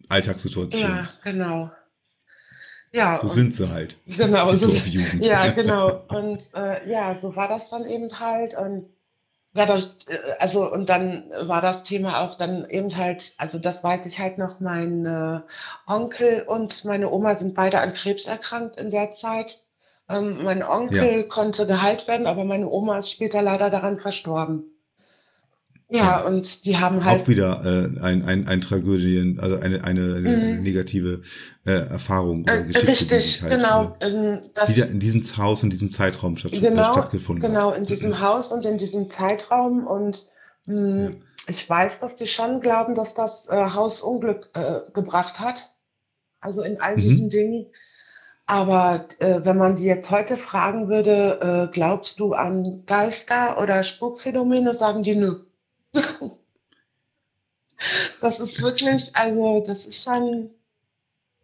Alltagssituation. 0.08 0.82
Ja, 0.90 1.08
genau. 1.22 1.70
Ja, 2.92 3.18
So 3.22 3.28
sind 3.28 3.54
sie 3.54 3.68
halt. 3.68 3.96
genau. 4.06 4.54
So, 4.56 4.68
ja, 5.20 5.50
genau. 5.52 6.04
Und 6.08 6.40
äh, 6.54 6.90
ja, 6.90 7.16
so 7.16 7.34
war 7.36 7.48
das 7.48 7.70
dann 7.70 7.86
eben 7.86 8.08
halt. 8.18 8.54
Und 8.54 8.86
dadurch, 9.54 9.88
äh, 10.08 10.18
also 10.38 10.70
und 10.70 10.88
dann 10.88 11.30
war 11.42 11.60
das 11.60 11.82
Thema 11.84 12.20
auch 12.22 12.36
dann 12.38 12.68
eben 12.68 12.96
halt, 12.96 13.34
also 13.38 13.58
das 13.58 13.82
weiß 13.84 14.06
ich 14.06 14.18
halt 14.18 14.38
noch, 14.38 14.60
mein 14.60 15.06
äh, 15.06 15.40
Onkel 15.86 16.42
und 16.42 16.84
meine 16.84 17.10
Oma 17.10 17.34
sind 17.34 17.54
beide 17.54 17.80
an 17.80 17.94
Krebs 17.94 18.26
erkrankt 18.26 18.76
in 18.78 18.90
der 18.90 19.12
Zeit. 19.12 19.60
Ähm, 20.08 20.42
mein 20.44 20.62
Onkel 20.62 21.24
konnte 21.28 21.66
geheilt 21.66 22.08
werden, 22.08 22.26
aber 22.26 22.44
meine 22.44 22.68
Oma 22.68 22.98
ist 22.98 23.10
später 23.10 23.42
leider 23.42 23.70
daran 23.70 23.98
verstorben. 23.98 24.71
Ja, 25.94 26.22
und 26.24 26.64
die 26.64 26.78
haben 26.78 27.04
halt 27.04 27.20
Auch 27.22 27.28
wieder 27.28 27.60
äh, 27.64 28.00
ein, 28.00 28.24
ein, 28.24 28.48
ein 28.48 28.60
Tragödien, 28.62 29.38
also 29.40 29.56
eine, 29.56 29.84
eine, 29.84 30.14
eine 30.16 30.28
Mhm. 30.56 30.62
negative 30.62 31.22
äh, 31.66 31.70
Erfahrung 31.72 32.42
oder 32.44 32.60
äh, 32.60 32.64
Geschichte, 32.64 32.86
die 32.86 32.90
richtig, 33.14 33.32
sich 33.32 33.42
halt, 33.42 33.52
genau. 33.52 33.96
äh, 34.00 34.40
das- 34.54 34.68
wieder 34.74 34.88
in 34.88 35.00
diesem 35.00 35.22
Haus, 35.36 35.62
in 35.62 35.70
diesem 35.70 35.92
Zeitraum 35.92 36.36
statt, 36.36 36.52
äh, 36.54 36.60
Genau, 36.60 36.84
stattgefunden 36.92 37.46
Genau, 37.46 37.70
hat. 37.72 37.78
in 37.78 37.84
diesem 37.84 38.20
Haus 38.20 38.52
und 38.52 38.64
in 38.64 38.78
diesem 38.78 39.10
Zeitraum. 39.10 39.86
Und 39.86 40.26
mh, 40.66 41.04
Ja. 41.04 41.10
ich 41.48 41.68
weiß, 41.68 42.00
dass 42.00 42.16
die 42.16 42.26
schon 42.26 42.60
glauben, 42.60 42.94
dass 42.94 43.12
das 43.14 43.48
äh, 43.50 43.56
Haus 43.74 44.00
Unglück 44.00 44.48
äh, 44.54 44.80
gebracht 44.94 45.40
hat. 45.40 45.72
Also 46.40 46.62
in 46.62 46.80
all 46.80 46.96
Mhm. 46.96 47.00
diesen 47.00 47.28
Dingen. 47.30 47.66
Aber 48.46 49.06
äh, 49.18 49.40
wenn 49.44 49.56
man 49.58 49.76
die 49.76 49.84
jetzt 49.84 50.10
heute 50.10 50.36
fragen 50.36 50.88
würde, 50.88 51.68
äh, 51.70 51.72
glaubst 51.72 52.18
du 52.18 52.32
an 52.32 52.82
Geister 52.86 53.60
oder 53.62 53.82
Spukphänomene, 53.82 54.74
sagen 54.74 55.02
die 55.04 55.14
nö. 55.16 55.40
das 58.20 58.40
ist 58.40 58.62
wirklich, 58.62 59.14
also 59.14 59.64
das 59.66 59.86
ist 59.86 60.02
schon, 60.04 60.50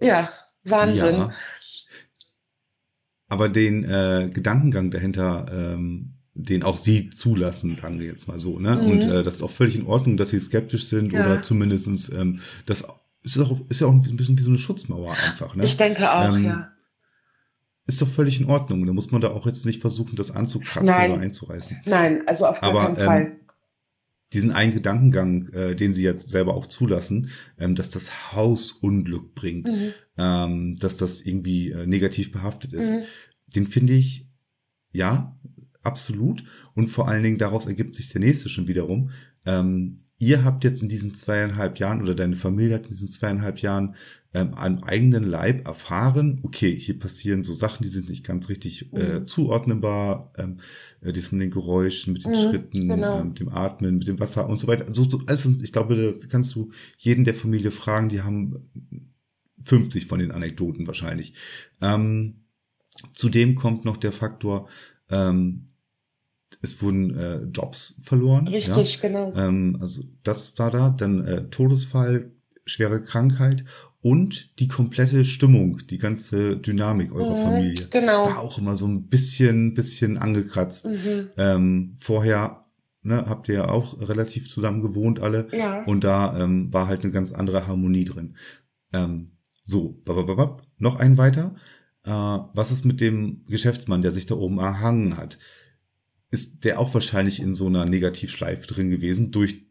ja, 0.01 0.31
Wahnsinn. 0.65 1.17
Ja. 1.17 1.33
Aber 3.29 3.49
den 3.49 3.85
äh, 3.85 4.31
Gedankengang 4.33 4.91
dahinter, 4.91 5.47
ähm, 5.53 6.15
den 6.35 6.63
auch 6.63 6.77
Sie 6.77 7.11
zulassen, 7.11 7.75
sagen 7.77 7.99
wir 7.99 8.07
jetzt 8.07 8.29
mal 8.29 8.39
so, 8.39 8.59
ne? 8.59 8.77
Mhm. 8.77 8.91
Und 8.91 9.03
äh, 9.03 9.23
das 9.23 9.37
ist 9.37 9.43
auch 9.43 9.51
völlig 9.51 9.77
in 9.77 9.87
Ordnung, 9.87 10.17
dass 10.17 10.31
Sie 10.31 10.41
skeptisch 10.41 10.87
sind 10.87 11.13
Ja. 11.13 11.27
oder 11.27 11.43
zumindestens 11.43 12.09
ähm, 12.11 12.41
das 12.65 12.85
ist, 13.23 13.39
auch, 13.39 13.61
ist 13.69 13.81
ja 13.81 13.89
auch 13.89 13.93
ein 13.93 14.01
bisschen 14.01 14.39
wie 14.39 14.43
so 14.43 14.51
eine 14.51 14.59
Schutzmauer 14.59 15.13
einfach, 15.13 15.55
ne? 15.57 15.65
Ich 15.65 15.77
denke 15.77 16.11
auch, 16.11 16.35
Ähm, 16.35 16.45
ja. 16.45 16.73
Ist 17.89 18.03
doch 18.03 18.09
völlig 18.09 18.39
in 18.39 18.51
Ordnung. 18.51 18.85
Da 18.87 18.93
muss 18.93 19.11
man 19.11 19.23
da 19.23 19.29
auch 19.31 19.47
jetzt 19.47 19.65
nicht 19.65 19.81
versuchen, 19.81 20.15
das 20.15 20.31
anzukratzen 20.31 20.85
Nein. 20.85 21.11
oder 21.11 21.23
einzureißen. 21.23 21.81
Nein, 21.87 22.23
also 22.27 22.45
auf 22.47 22.61
gar 22.61 22.69
aber, 22.71 22.83
keinen 22.85 22.99
ähm, 22.99 23.05
Fall. 23.07 23.37
Diesen 24.33 24.51
einen 24.51 24.73
Gedankengang, 24.73 25.49
äh, 25.51 25.75
den 25.75 25.93
Sie 25.93 26.03
ja 26.03 26.19
selber 26.19 26.55
auch 26.55 26.67
zulassen, 26.67 27.31
ähm, 27.59 27.75
dass 27.75 27.89
das 27.89 28.33
Haus 28.33 28.73
Unglück 28.73 29.35
bringt, 29.35 29.67
Mhm. 29.67 29.93
ähm, 30.19 30.77
dass 30.77 30.97
das 30.97 31.21
irgendwie 31.23 31.71
äh, 31.71 31.87
negativ 31.87 32.33
behaftet 32.33 32.73
ist, 32.73 32.91
Mhm. 32.91 33.03
den 33.47 33.67
finde 33.67 33.95
ich, 33.95 34.27
ja, 34.93 35.39
absolut. 35.83 36.45
Und 36.75 36.89
vor 36.89 37.09
allen 37.09 37.23
Dingen 37.23 37.39
daraus 37.39 37.67
ergibt 37.67 37.95
sich 37.95 38.09
der 38.11 38.21
nächste 38.21 38.49
schon 38.49 38.69
wiederum. 38.69 39.11
Ähm, 39.47 39.97
ihr 40.19 40.45
habt 40.45 40.65
jetzt 40.65 40.83
in 40.83 40.89
diesen 40.89 41.15
zweieinhalb 41.15 41.79
Jahren 41.79 42.03
oder 42.03 42.15
deine 42.15 42.37
Familie 42.37 42.75
hat 42.77 42.85
in 42.87 42.91
diesen 42.93 43.09
zweieinhalb 43.11 43.59
Jahren 43.61 43.95
ähm, 44.35 44.53
am 44.55 44.83
eigenen 44.85 45.25
Leib 45.25 45.67
erfahren, 45.67 46.41
okay, 46.43 46.75
hier 46.79 46.99
passieren 46.99 47.45
so 47.45 47.55
Sachen, 47.55 47.83
die 47.83 47.89
sind 47.89 48.09
nicht 48.09 48.25
ganz 48.27 48.49
richtig 48.49 48.93
äh, 48.95 49.21
Mhm. 49.21 49.27
zuordnenbar, 49.27 50.33
ähm, 50.37 50.61
äh, 51.01 51.13
das 51.13 51.33
mit 51.33 51.41
den 51.43 51.51
Geräuschen, 51.51 52.13
mit 52.13 52.25
den 52.25 52.33
Mhm, 52.33 52.35
Schritten, 52.35 52.89
genau. 52.89 53.21
äh, 53.21 53.25
mit 53.25 53.41
dem 53.41 53.49
Atmen, 53.49 53.99
mit 53.99 54.09
dem 54.09 54.21
Wasser 54.21 54.49
und 54.49 54.59
so 54.59 54.67
weiter. 54.67 54.93
So, 54.95 55.09
so 55.09 55.23
alles, 55.27 55.47
ich 55.63 55.73
glaube, 55.73 55.97
das 55.97 56.29
kannst 56.29 56.55
du 56.55 56.71
jeden 56.99 57.25
der 57.25 57.35
Familie 57.35 57.71
fragen, 57.71 58.09
die 58.11 58.21
haben 58.23 58.69
50 59.65 60.07
von 60.07 60.19
den 60.19 60.31
Anekdoten 60.31 60.87
wahrscheinlich. 60.87 61.35
Ähm, 61.81 62.45
Zudem 63.15 63.55
kommt 63.55 63.85
noch 63.85 63.97
der 63.97 64.13
Faktor, 64.13 64.69
ähm, 65.11 65.69
es 66.63 66.83
wurden 66.83 67.17
äh, 67.17 67.43
Jobs 67.53 68.01
verloren. 68.03 68.49
Richtig, 68.49 69.01
genau. 69.01 69.33
Ja? 69.35 69.49
Ähm, 69.49 69.79
also 69.81 70.03
das 70.25 70.59
war 70.59 70.71
da, 70.71 70.91
dann 70.91 71.25
äh, 71.25 71.45
Todesfall, 71.51 72.33
schwere 72.65 73.01
Krankheit 73.03 73.65
und 74.01 74.59
die 74.61 74.69
komplette 74.69 75.25
Stimmung, 75.25 75.79
die 75.91 75.99
ganze 75.99 76.57
Dynamik 76.57 77.13
eurer 77.13 77.37
Mhm, 77.37 77.43
Familie 77.43 77.87
Genau. 77.91 78.27
war 78.27 78.39
auch 78.41 78.59
immer 78.59 78.77
so 78.77 78.87
ein 78.87 79.09
bisschen, 79.09 79.75
bisschen 79.75 80.19
angekratzt. 80.19 80.87
Mhm. 80.87 81.31
Ähm, 81.37 81.97
vorher 81.99 82.65
ne, 83.03 83.25
habt 83.29 83.49
ihr 83.49 83.55
ja 83.57 83.69
auch 83.69 84.01
relativ 84.01 84.49
zusammen 84.51 84.83
gewohnt 84.83 85.21
alle. 85.21 85.49
Ja. 85.53 85.83
Und 85.85 86.05
da 86.05 86.39
ähm, 86.39 86.73
war 86.73 86.87
halt 86.87 87.03
eine 87.03 87.13
ganz 87.13 87.33
andere 87.33 87.67
Harmonie 87.67 88.05
drin. 88.05 88.37
Ähm, 88.93 89.33
so, 89.65 90.01
babababab, 90.05 90.63
noch 90.79 90.99
ein 90.99 91.19
weiter. 91.19 91.55
Äh, 92.05 92.11
was 92.11 92.71
ist 92.71 92.85
mit 92.85 93.01
dem 93.01 93.45
Geschäftsmann, 93.47 94.03
der 94.03 94.13
sich 94.13 94.27
da 94.27 94.35
oben 94.35 94.59
erhangen 94.59 95.17
hat? 95.17 95.39
Ist 96.31 96.65
der 96.65 96.79
auch 96.79 96.93
wahrscheinlich 96.95 97.41
in 97.41 97.55
so 97.55 97.67
einer 97.67 97.85
Negativschleife 97.87 98.67
drin 98.67 98.91
gewesen 98.91 99.31
durch 99.31 99.67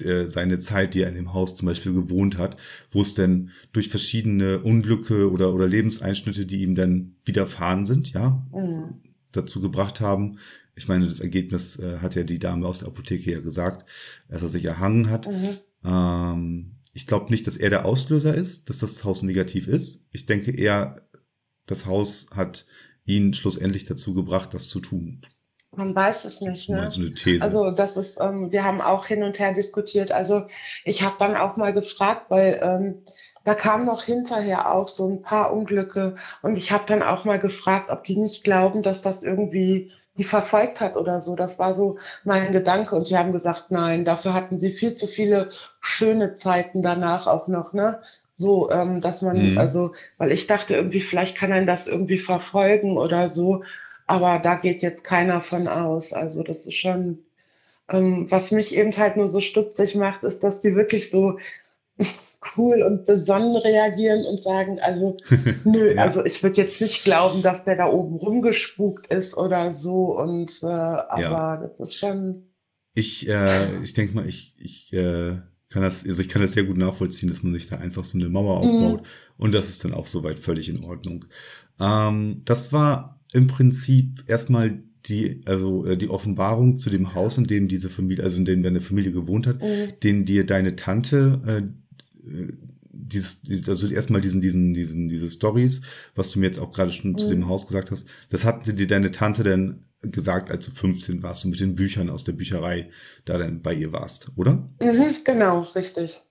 äh, 0.00 0.26
seine 0.28 0.58
Zeit, 0.60 0.94
die 0.94 1.02
er 1.02 1.08
in 1.08 1.14
dem 1.14 1.34
Haus 1.34 1.54
zum 1.54 1.66
Beispiel 1.66 1.92
gewohnt 1.92 2.38
hat, 2.38 2.56
wo 2.90 3.02
es 3.02 3.14
denn 3.14 3.50
durch 3.72 3.88
verschiedene 3.88 4.60
Unglücke 4.60 5.30
oder, 5.30 5.52
oder 5.52 5.66
Lebenseinschnitte, 5.66 6.46
die 6.46 6.62
ihm 6.62 6.74
dann 6.74 7.16
widerfahren 7.24 7.84
sind, 7.84 8.12
ja, 8.12 8.46
Mhm. 8.52 9.02
dazu 9.32 9.60
gebracht 9.60 10.00
haben. 10.00 10.38
Ich 10.76 10.88
meine, 10.88 11.08
das 11.08 11.20
Ergebnis 11.20 11.78
äh, 11.78 11.98
hat 11.98 12.14
ja 12.14 12.22
die 12.22 12.38
Dame 12.38 12.66
aus 12.66 12.80
der 12.80 12.88
Apotheke 12.88 13.30
ja 13.32 13.40
gesagt, 13.40 13.88
dass 14.28 14.42
er 14.42 14.48
sich 14.48 14.64
erhangen 14.64 15.10
hat. 15.10 15.26
Mhm. 15.26 15.58
Ähm, 15.84 16.72
ich 16.92 17.06
glaube 17.06 17.30
nicht, 17.30 17.46
dass 17.46 17.56
er 17.58 17.68
der 17.68 17.84
Auslöser 17.84 18.34
ist, 18.34 18.68
dass 18.70 18.78
das 18.78 19.04
Haus 19.04 19.22
negativ 19.22 19.68
ist. 19.68 20.00
Ich 20.10 20.24
denke 20.24 20.50
eher, 20.52 20.96
das 21.66 21.84
Haus 21.84 22.26
hat 22.30 22.66
ihn 23.06 23.34
schlussendlich 23.34 23.84
dazu 23.84 24.12
gebracht, 24.12 24.52
das 24.52 24.68
zu 24.68 24.80
tun. 24.80 25.22
Man 25.74 25.94
weiß 25.94 26.24
es 26.24 26.40
nicht. 26.40 26.68
Ne? 26.68 26.90
so 26.90 27.00
eine 27.00 27.12
These. 27.12 27.44
Also 27.44 27.70
das 27.70 27.96
ist, 27.96 28.18
ähm, 28.20 28.50
wir 28.50 28.64
haben 28.64 28.80
auch 28.80 29.06
hin 29.06 29.22
und 29.22 29.38
her 29.38 29.52
diskutiert. 29.52 30.10
Also 30.10 30.46
ich 30.84 31.02
habe 31.02 31.16
dann 31.18 31.36
auch 31.36 31.56
mal 31.56 31.72
gefragt, 31.72 32.30
weil 32.30 32.60
ähm, 32.62 33.02
da 33.44 33.54
kamen 33.54 33.86
noch 33.86 34.02
hinterher 34.02 34.72
auch 34.72 34.88
so 34.88 35.08
ein 35.08 35.22
paar 35.22 35.52
Unglücke 35.52 36.16
und 36.42 36.56
ich 36.56 36.72
habe 36.72 36.84
dann 36.86 37.02
auch 37.02 37.24
mal 37.24 37.38
gefragt, 37.38 37.90
ob 37.90 38.04
die 38.04 38.16
nicht 38.16 38.42
glauben, 38.42 38.82
dass 38.82 39.02
das 39.02 39.22
irgendwie 39.22 39.92
die 40.16 40.24
verfolgt 40.24 40.80
hat 40.80 40.96
oder 40.96 41.20
so. 41.20 41.36
Das 41.36 41.58
war 41.58 41.74
so 41.74 41.98
mein 42.24 42.52
Gedanke 42.52 42.94
und 42.96 43.10
die 43.10 43.16
haben 43.16 43.32
gesagt, 43.32 43.70
nein, 43.70 44.04
dafür 44.04 44.32
hatten 44.32 44.58
sie 44.58 44.70
viel 44.70 44.94
zu 44.94 45.06
viele 45.06 45.50
schöne 45.80 46.34
Zeiten 46.34 46.82
danach 46.82 47.26
auch 47.26 47.48
noch, 47.48 47.72
ne? 47.74 48.00
So, 48.38 48.70
ähm, 48.70 49.00
dass 49.00 49.22
man, 49.22 49.52
Mhm. 49.52 49.58
also, 49.58 49.92
weil 50.18 50.32
ich 50.32 50.46
dachte 50.46 50.74
irgendwie, 50.74 51.00
vielleicht 51.00 51.36
kann 51.36 51.52
einen 51.52 51.66
das 51.66 51.86
irgendwie 51.86 52.18
verfolgen 52.18 52.98
oder 52.98 53.30
so, 53.30 53.64
aber 54.06 54.38
da 54.40 54.56
geht 54.56 54.82
jetzt 54.82 55.04
keiner 55.04 55.40
von 55.40 55.68
aus. 55.68 56.12
Also 56.12 56.42
das 56.42 56.66
ist 56.66 56.74
schon, 56.74 57.18
ähm, 57.88 58.26
was 58.30 58.50
mich 58.50 58.74
eben 58.76 58.96
halt 58.96 59.16
nur 59.16 59.28
so 59.28 59.40
stutzig 59.40 59.94
macht, 59.94 60.22
ist, 60.24 60.40
dass 60.44 60.60
die 60.60 60.74
wirklich 60.76 61.10
so 61.10 61.38
cool 62.56 62.82
und 62.82 63.06
besonnen 63.06 63.56
reagieren 63.56 64.24
und 64.24 64.40
sagen, 64.40 64.78
also 64.80 65.16
nö, 65.64 65.94
Ja. 65.94 66.02
also 66.02 66.24
ich 66.24 66.42
würde 66.42 66.60
jetzt 66.62 66.80
nicht 66.80 67.04
glauben, 67.04 67.42
dass 67.42 67.64
der 67.64 67.76
da 67.76 67.88
oben 67.88 68.16
rumgespukt 68.16 69.08
ist 69.08 69.36
oder 69.36 69.72
so 69.72 70.16
und 70.18 70.62
äh, 70.62 70.66
aber 70.66 71.58
das 71.62 71.80
ist 71.80 71.94
schon, 71.94 72.52
Ich, 72.94 73.28
äh, 73.28 73.82
ich 73.82 73.92
denke 73.94 74.14
mal, 74.14 74.26
ich, 74.28 74.54
ich 74.58 74.92
äh, 74.92 75.38
kann 75.68 75.82
das, 75.82 76.04
also 76.06 76.20
ich 76.22 76.28
kann 76.28 76.42
das 76.42 76.52
sehr 76.52 76.64
gut 76.64 76.76
nachvollziehen, 76.76 77.28
dass 77.28 77.42
man 77.42 77.52
sich 77.52 77.66
da 77.66 77.76
einfach 77.76 78.04
so 78.04 78.16
eine 78.18 78.28
Mauer 78.28 78.62
Mhm. 78.62 78.70
aufbaut 78.70 79.06
und 79.36 79.54
das 79.54 79.68
ist 79.68 79.84
dann 79.84 79.94
auch 79.94 80.06
soweit 80.06 80.38
völlig 80.38 80.68
in 80.68 80.84
Ordnung. 80.84 81.24
Ähm, 81.80 82.42
das 82.44 82.72
war 82.72 83.20
im 83.32 83.46
Prinzip 83.48 84.24
erstmal 84.26 84.82
die, 85.06 85.40
also 85.46 85.84
äh, 85.84 85.96
die 85.96 86.08
Offenbarung 86.08 86.78
zu 86.78 86.90
dem 86.90 87.14
Haus, 87.14 87.38
in 87.38 87.44
dem 87.46 87.68
diese 87.68 87.90
Familie, 87.90 88.24
also 88.24 88.36
in 88.38 88.44
dem 88.44 88.62
deine 88.62 88.80
Familie 88.80 89.12
gewohnt 89.12 89.46
hat, 89.46 89.60
mm, 89.60 90.00
den 90.02 90.24
dir 90.24 90.44
deine 90.46 90.76
Tante, 90.76 91.40
äh, 91.46 92.28
äh, 92.28 92.52
dieses, 93.08 93.40
also 93.68 93.88
erstmal 93.88 94.20
diesen, 94.20 94.40
diesen, 94.40 94.74
diesen, 94.74 95.08
diese 95.08 95.30
Stories, 95.30 95.82
was 96.14 96.30
du 96.30 96.38
mir 96.40 96.46
jetzt 96.46 96.58
auch 96.58 96.72
gerade 96.72 96.92
schon 96.92 97.16
zu 97.18 97.30
Mhm. 97.30 97.30
dem 97.30 97.48
Haus 97.48 97.66
gesagt 97.66 97.90
hast, 97.90 98.06
das 98.30 98.44
hatte 98.44 98.74
dir 98.74 98.86
deine 98.86 99.10
Tante 99.10 99.42
dann 99.44 99.84
gesagt, 100.02 100.50
als 100.50 100.66
du 100.66 100.72
15 100.72 101.22
warst 101.22 101.44
und 101.44 101.50
mit 101.52 101.60
den 101.60 101.74
Büchern 101.74 102.10
aus 102.10 102.24
der 102.24 102.32
Bücherei 102.32 102.90
da 103.24 103.38
dann 103.38 103.62
bei 103.62 103.74
ihr 103.74 103.92
warst, 103.92 104.30
oder? 104.36 104.68
mhm, 104.80 105.16
genau, 105.24 105.62
richtig, 105.74 106.22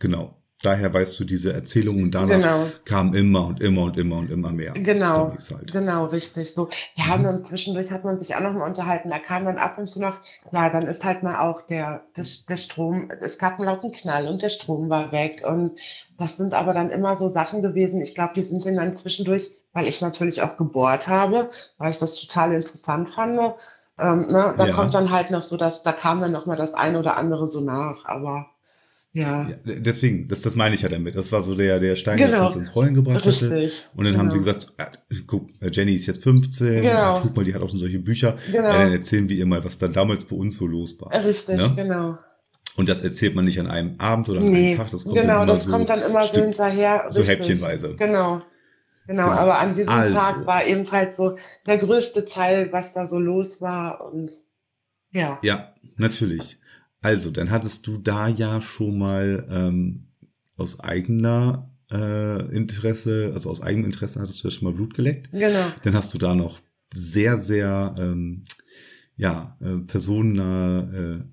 Genau. 0.00 0.39
Daher 0.62 0.92
weißt 0.92 1.18
du 1.18 1.24
diese 1.24 1.52
Erzählungen 1.54 2.04
und 2.04 2.14
danach 2.14 2.28
genau. 2.36 2.66
kam 2.84 3.14
immer 3.14 3.46
und 3.46 3.60
immer 3.62 3.82
und 3.84 3.96
immer 3.96 4.16
und 4.18 4.30
immer 4.30 4.52
mehr 4.52 4.72
Genau, 4.74 5.32
halt. 5.54 5.72
genau, 5.72 6.04
richtig. 6.06 6.52
So, 6.52 6.68
wir 6.96 7.04
Mhm. 7.04 7.08
haben 7.08 7.24
dann 7.24 7.44
zwischendurch 7.46 7.90
hat 7.90 8.04
man 8.04 8.18
sich 8.18 8.34
auch 8.34 8.40
noch 8.40 8.52
mal 8.52 8.66
unterhalten. 8.66 9.08
Da 9.08 9.18
kam 9.18 9.46
dann 9.46 9.56
ab 9.56 9.78
und 9.78 9.86
zu 9.86 10.00
noch, 10.00 10.18
ja, 10.52 10.68
dann 10.68 10.82
ist 10.86 11.02
halt 11.02 11.22
mal 11.22 11.38
auch 11.40 11.62
der, 11.62 12.02
das, 12.14 12.44
der 12.44 12.58
Strom, 12.58 13.10
es 13.22 13.38
gab 13.38 13.58
einen 13.58 13.68
lauten 13.68 13.92
Knall 13.92 14.28
und 14.28 14.42
der 14.42 14.50
Strom 14.50 14.90
war 14.90 15.12
weg. 15.12 15.42
Und 15.46 15.78
das 16.18 16.36
sind 16.36 16.52
aber 16.52 16.74
dann 16.74 16.90
immer 16.90 17.16
so 17.16 17.28
Sachen 17.30 17.62
gewesen. 17.62 18.02
Ich 18.02 18.14
glaube, 18.14 18.34
die 18.34 18.42
sind 18.42 18.64
dann 18.66 18.94
zwischendurch, 18.96 19.50
weil 19.72 19.86
ich 19.86 20.00
natürlich 20.02 20.42
auch 20.42 20.58
gebohrt 20.58 21.08
habe, 21.08 21.50
weil 21.78 21.90
ich 21.90 21.98
das 21.98 22.16
total 22.16 22.52
interessant 22.52 23.08
fand. 23.10 23.38
Ähm, 23.98 24.26
ne, 24.28 24.54
da 24.56 24.66
Ja. 24.66 24.74
kommt 24.74 24.94
dann 24.94 25.10
halt 25.10 25.30
noch 25.30 25.42
so, 25.42 25.56
dass 25.56 25.82
da 25.82 25.92
kam 25.92 26.20
dann 26.20 26.32
noch 26.32 26.44
mal 26.46 26.56
das 26.56 26.74
eine 26.74 26.98
oder 26.98 27.16
andere 27.16 27.46
so 27.48 27.60
nach. 27.60 28.04
Aber 28.04 28.46
ja, 29.12 29.48
Ja, 29.48 29.56
deswegen, 29.64 30.28
das, 30.28 30.40
das 30.40 30.54
meine 30.56 30.74
ich 30.74 30.82
ja 30.82 30.88
damit. 30.88 31.16
Das 31.16 31.32
war 31.32 31.42
so 31.42 31.54
der, 31.54 31.80
der 31.80 31.96
Stein, 31.96 32.18
der 32.18 32.28
Genau. 32.28 32.44
das 32.46 32.56
ins 32.56 32.74
Rollen 32.76 32.94
gebracht 32.94 33.24
hatte. 33.26 33.50
richtig. 33.50 33.84
Und 33.96 34.04
dann 34.04 34.16
haben 34.18 34.30
sie 34.30 34.38
Genau. 34.38 34.52
gesagt, 34.52 34.72
ja, 34.78 34.90
guck, 35.26 35.48
äh, 35.60 35.70
Jenny 35.72 35.94
ist 35.94 36.06
jetzt 36.06 36.22
15, 36.22 36.82
Genau. 36.82 36.88
ja, 36.88 37.18
guck 37.20 37.36
mal, 37.36 37.44
die 37.44 37.54
hat 37.54 37.60
auch 37.62 37.70
schon 37.70 37.78
solche 37.80 37.98
Bücher. 37.98 38.38
Genau. 38.52 38.68
Ja, 38.68 38.78
dann 38.78 38.92
erzählen 38.92 39.28
wir 39.28 39.36
ihr 39.36 39.46
mal, 39.46 39.64
was 39.64 39.78
dann 39.78 39.92
damals 39.92 40.24
bei 40.24 40.36
uns 40.36 40.56
so 40.56 40.66
los 40.66 40.96
war. 41.00 41.12
Richtig, 41.24 41.56
Ne? 41.56 41.72
genau. 41.74 42.18
Und 42.76 42.88
das 42.88 43.00
erzählt 43.00 43.34
man 43.34 43.44
nicht 43.46 43.58
an 43.58 43.66
einem 43.66 43.96
Abend 43.98 44.28
oder 44.28 44.38
an 44.40 44.50
Nee, 44.50 44.68
einem 44.68 44.76
Tag, 44.78 44.90
das 44.92 45.02
kommt 45.02 45.16
genau, 45.16 45.26
dann 45.26 45.42
immer 45.42 45.46
das 45.54 45.64
so 45.64 45.70
kommt 45.70 45.88
dann 45.88 46.02
immer 46.02 46.22
so 46.22 46.28
Stück- 46.28 46.44
hinterher. 46.44 47.06
so 47.10 47.20
richtig. 47.20 47.38
häppchenweise. 47.40 47.96
Genau. 47.96 48.42
Genau, 49.08 49.24
Genau. 49.24 49.36
aber 49.40 49.58
an 49.58 49.74
diesem 49.74 49.88
Also. 49.88 50.14
Tag 50.14 50.46
war 50.46 50.64
eben 50.64 50.88
halt 50.92 51.14
so 51.14 51.36
der 51.66 51.78
größte 51.78 52.26
Teil, 52.26 52.68
was 52.70 52.92
da 52.94 53.06
so 53.08 53.18
los 53.18 53.60
war 53.60 54.04
und 54.12 54.30
ja. 55.10 55.40
Ja, 55.42 55.74
natürlich. 55.96 56.58
Also, 57.02 57.30
dann 57.30 57.50
hattest 57.50 57.86
du 57.86 57.96
da 57.98 58.28
ja 58.28 58.60
schon 58.60 58.98
mal 58.98 59.46
ähm, 59.50 60.06
aus 60.56 60.78
eigener 60.80 61.70
äh, 61.90 62.54
Interesse, 62.54 63.32
also 63.34 63.50
aus 63.50 63.62
eigenem 63.62 63.86
Interesse 63.86 64.20
hattest 64.20 64.42
du 64.44 64.48
ja 64.48 64.52
schon 64.52 64.68
mal 64.68 64.74
Blut 64.74 64.94
geleckt. 64.94 65.30
Genau. 65.32 65.64
Dann 65.82 65.94
hast 65.94 66.12
du 66.14 66.18
da 66.18 66.34
noch 66.34 66.58
sehr, 66.94 67.40
sehr, 67.40 67.94
ähm, 67.98 68.44
ja, 69.16 69.56
äh, 69.60 69.78
personennahe 69.86 71.22
äh, 71.22 71.24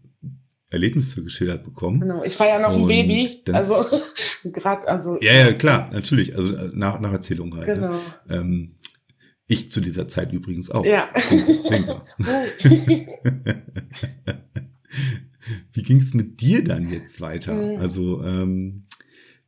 Erlebnisse 0.69 1.23
geschildert 1.23 1.63
bekommen. 1.63 2.01
Genau. 2.01 2.23
Ich 2.23 2.37
war 2.39 2.47
ja 2.47 2.59
noch 2.59 2.73
ein 2.73 2.81
Und 2.81 2.87
Baby, 2.87 3.41
dann- 3.45 3.55
also 3.55 3.85
gerade, 4.43 4.87
also 4.87 5.17
Ja, 5.21 5.33
ja, 5.33 5.53
klar, 5.53 5.89
natürlich. 5.93 6.35
Also 6.35 6.53
äh, 6.55 6.71
nach, 6.73 6.99
nach 6.99 7.11
Erzählung 7.13 7.55
halt. 7.55 7.67
Ne? 7.67 7.75
genau. 7.75 7.99
Ähm, 8.29 8.75
ich 9.47 9.71
zu 9.71 9.79
dieser 9.79 10.07
Zeit 10.09 10.33
übrigens 10.33 10.69
auch. 10.69 10.83
Ja. 10.85 11.07
Zwinker. 11.61 12.03
Wie 15.73 15.83
ging 15.83 15.97
es 15.97 16.13
mit 16.13 16.41
dir 16.41 16.63
dann 16.63 16.89
jetzt 16.89 17.21
weiter? 17.21 17.53
Mhm. 17.53 17.79
Also, 17.79 18.23
ähm, 18.23 18.85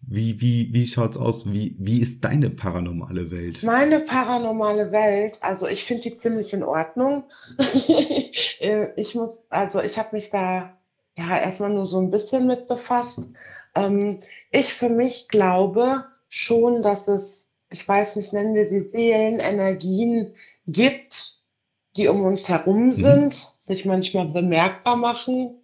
wie, 0.01 0.39
wie, 0.41 0.73
wie 0.73 0.87
schaut's 0.87 1.17
aus? 1.17 1.51
Wie, 1.51 1.75
wie 1.77 2.01
ist 2.01 2.23
deine 2.23 2.49
paranormale 2.49 3.31
Welt? 3.31 3.63
Meine 3.63 3.99
paranormale 3.99 4.91
Welt, 4.91 5.37
also 5.41 5.67
ich 5.67 5.83
finde 5.83 6.03
die 6.03 6.17
ziemlich 6.17 6.53
in 6.53 6.63
Ordnung. 6.63 7.23
Äh, 8.61 8.89
ich 8.97 9.15
muss, 9.15 9.29
also 9.49 9.79
ich 9.79 9.97
habe 9.97 10.09
mich 10.11 10.31
da 10.31 10.77
ja 11.15 11.37
erstmal 11.39 11.69
nur 11.69 11.87
so 11.87 11.99
ein 11.99 12.11
bisschen 12.11 12.45
mit 12.45 12.67
befasst. 12.67 13.21
Ähm, 13.73 14.19
ich 14.51 14.73
für 14.73 14.89
mich 14.89 15.29
glaube 15.29 16.03
schon, 16.27 16.81
dass 16.81 17.07
es, 17.07 17.49
ich 17.69 17.87
weiß 17.87 18.17
nicht, 18.17 18.33
nennen 18.33 18.55
wir 18.55 18.67
sie 18.67 18.81
Seelen, 18.81 19.39
Energien 19.39 20.33
gibt, 20.67 21.37
die 21.95 22.09
um 22.09 22.21
uns 22.23 22.49
herum 22.49 22.91
sind, 22.91 23.47
sich 23.59 23.85
manchmal 23.85 24.27
bemerkbar 24.27 24.97
machen. 24.97 25.58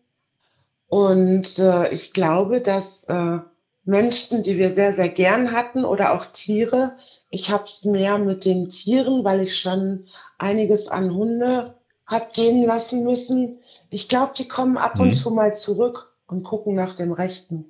Und 0.96 1.60
äh, 1.60 1.90
ich 1.90 2.14
glaube, 2.14 2.62
dass 2.62 3.04
äh, 3.10 3.40
Menschen, 3.84 4.44
die 4.44 4.58
wir 4.58 4.72
sehr, 4.72 4.94
sehr 4.94 5.10
gern 5.10 5.52
hatten 5.52 5.84
oder 5.84 6.14
auch 6.14 6.28
Tiere, 6.28 6.96
ich 7.30 7.50
habe 7.50 7.66
es 7.66 7.84
mehr 7.84 8.18
mit 8.18 8.46
den 8.46 8.70
Tieren, 8.70 9.26
weil 9.26 9.42
ich 9.42 9.58
schon 9.60 10.08
einiges 10.38 10.88
an 10.88 11.14
Hunde 11.14 11.76
hab 12.08 12.32
gehen 12.32 12.64
lassen 12.66 13.04
müssen. 13.04 13.60
Ich 13.90 14.08
glaube, 14.08 14.36
die 14.38 14.48
kommen 14.48 14.78
ab 14.78 14.98
und 14.98 15.08
Mhm. 15.08 15.14
zu 15.14 15.32
mal 15.32 15.54
zurück 15.54 16.16
und 16.28 16.44
gucken 16.44 16.76
nach 16.76 16.96
dem 16.96 17.12
Rechten. 17.12 17.66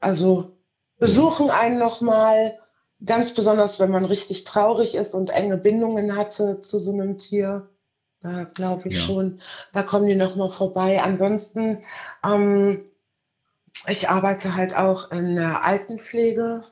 Also 0.00 0.56
besuchen 0.98 1.50
einen 1.50 1.78
nochmal, 1.78 2.58
ganz 3.06 3.32
besonders, 3.32 3.78
wenn 3.78 3.92
man 3.92 4.04
richtig 4.04 4.42
traurig 4.42 4.96
ist 4.96 5.14
und 5.14 5.30
enge 5.30 5.56
Bindungen 5.56 6.16
hatte 6.16 6.60
zu 6.62 6.80
so 6.80 6.90
einem 6.90 7.16
Tier. 7.16 7.68
Da 8.22 8.44
glaube 8.44 8.88
ich 8.88 8.96
Ja. 8.96 9.00
schon, 9.02 9.40
da 9.72 9.82
kommen 9.82 10.06
die 10.06 10.14
nochmal 10.14 10.50
vorbei. 10.50 11.02
Ansonsten, 11.02 11.82
ähm, 12.24 12.84
ich 13.86 14.08
arbeite 14.08 14.54
halt 14.56 14.76
auch 14.76 15.10
in 15.10 15.36
der 15.36 15.64
Altenpflege, 15.64 16.64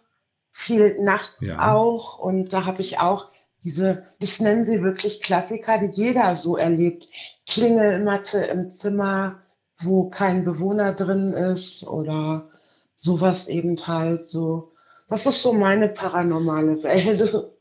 viel 0.50 1.00
nachts 1.00 1.36
Ja. 1.40 1.72
auch. 1.72 2.18
Und 2.18 2.52
da 2.52 2.64
habe 2.66 2.82
ich 2.82 2.98
auch 2.98 3.28
diese, 3.64 4.04
ich 4.18 4.40
nenne 4.40 4.64
sie 4.66 4.82
wirklich 4.82 5.22
Klassiker, 5.22 5.78
die 5.78 5.86
jeder 5.86 6.36
so 6.36 6.56
erlebt. 6.56 7.06
Klingelmatte 7.46 8.38
im 8.44 8.72
Zimmer, 8.72 9.40
wo 9.80 10.10
kein 10.10 10.44
Bewohner 10.44 10.92
drin 10.92 11.32
ist 11.32 11.86
oder 11.86 12.50
sowas 12.96 13.48
eben 13.48 13.86
halt 13.86 14.28
so. 14.28 14.72
Das 15.08 15.24
ist 15.24 15.42
so 15.42 15.52
meine 15.54 15.88
paranormale 15.88 16.82
Welt. 16.82 17.34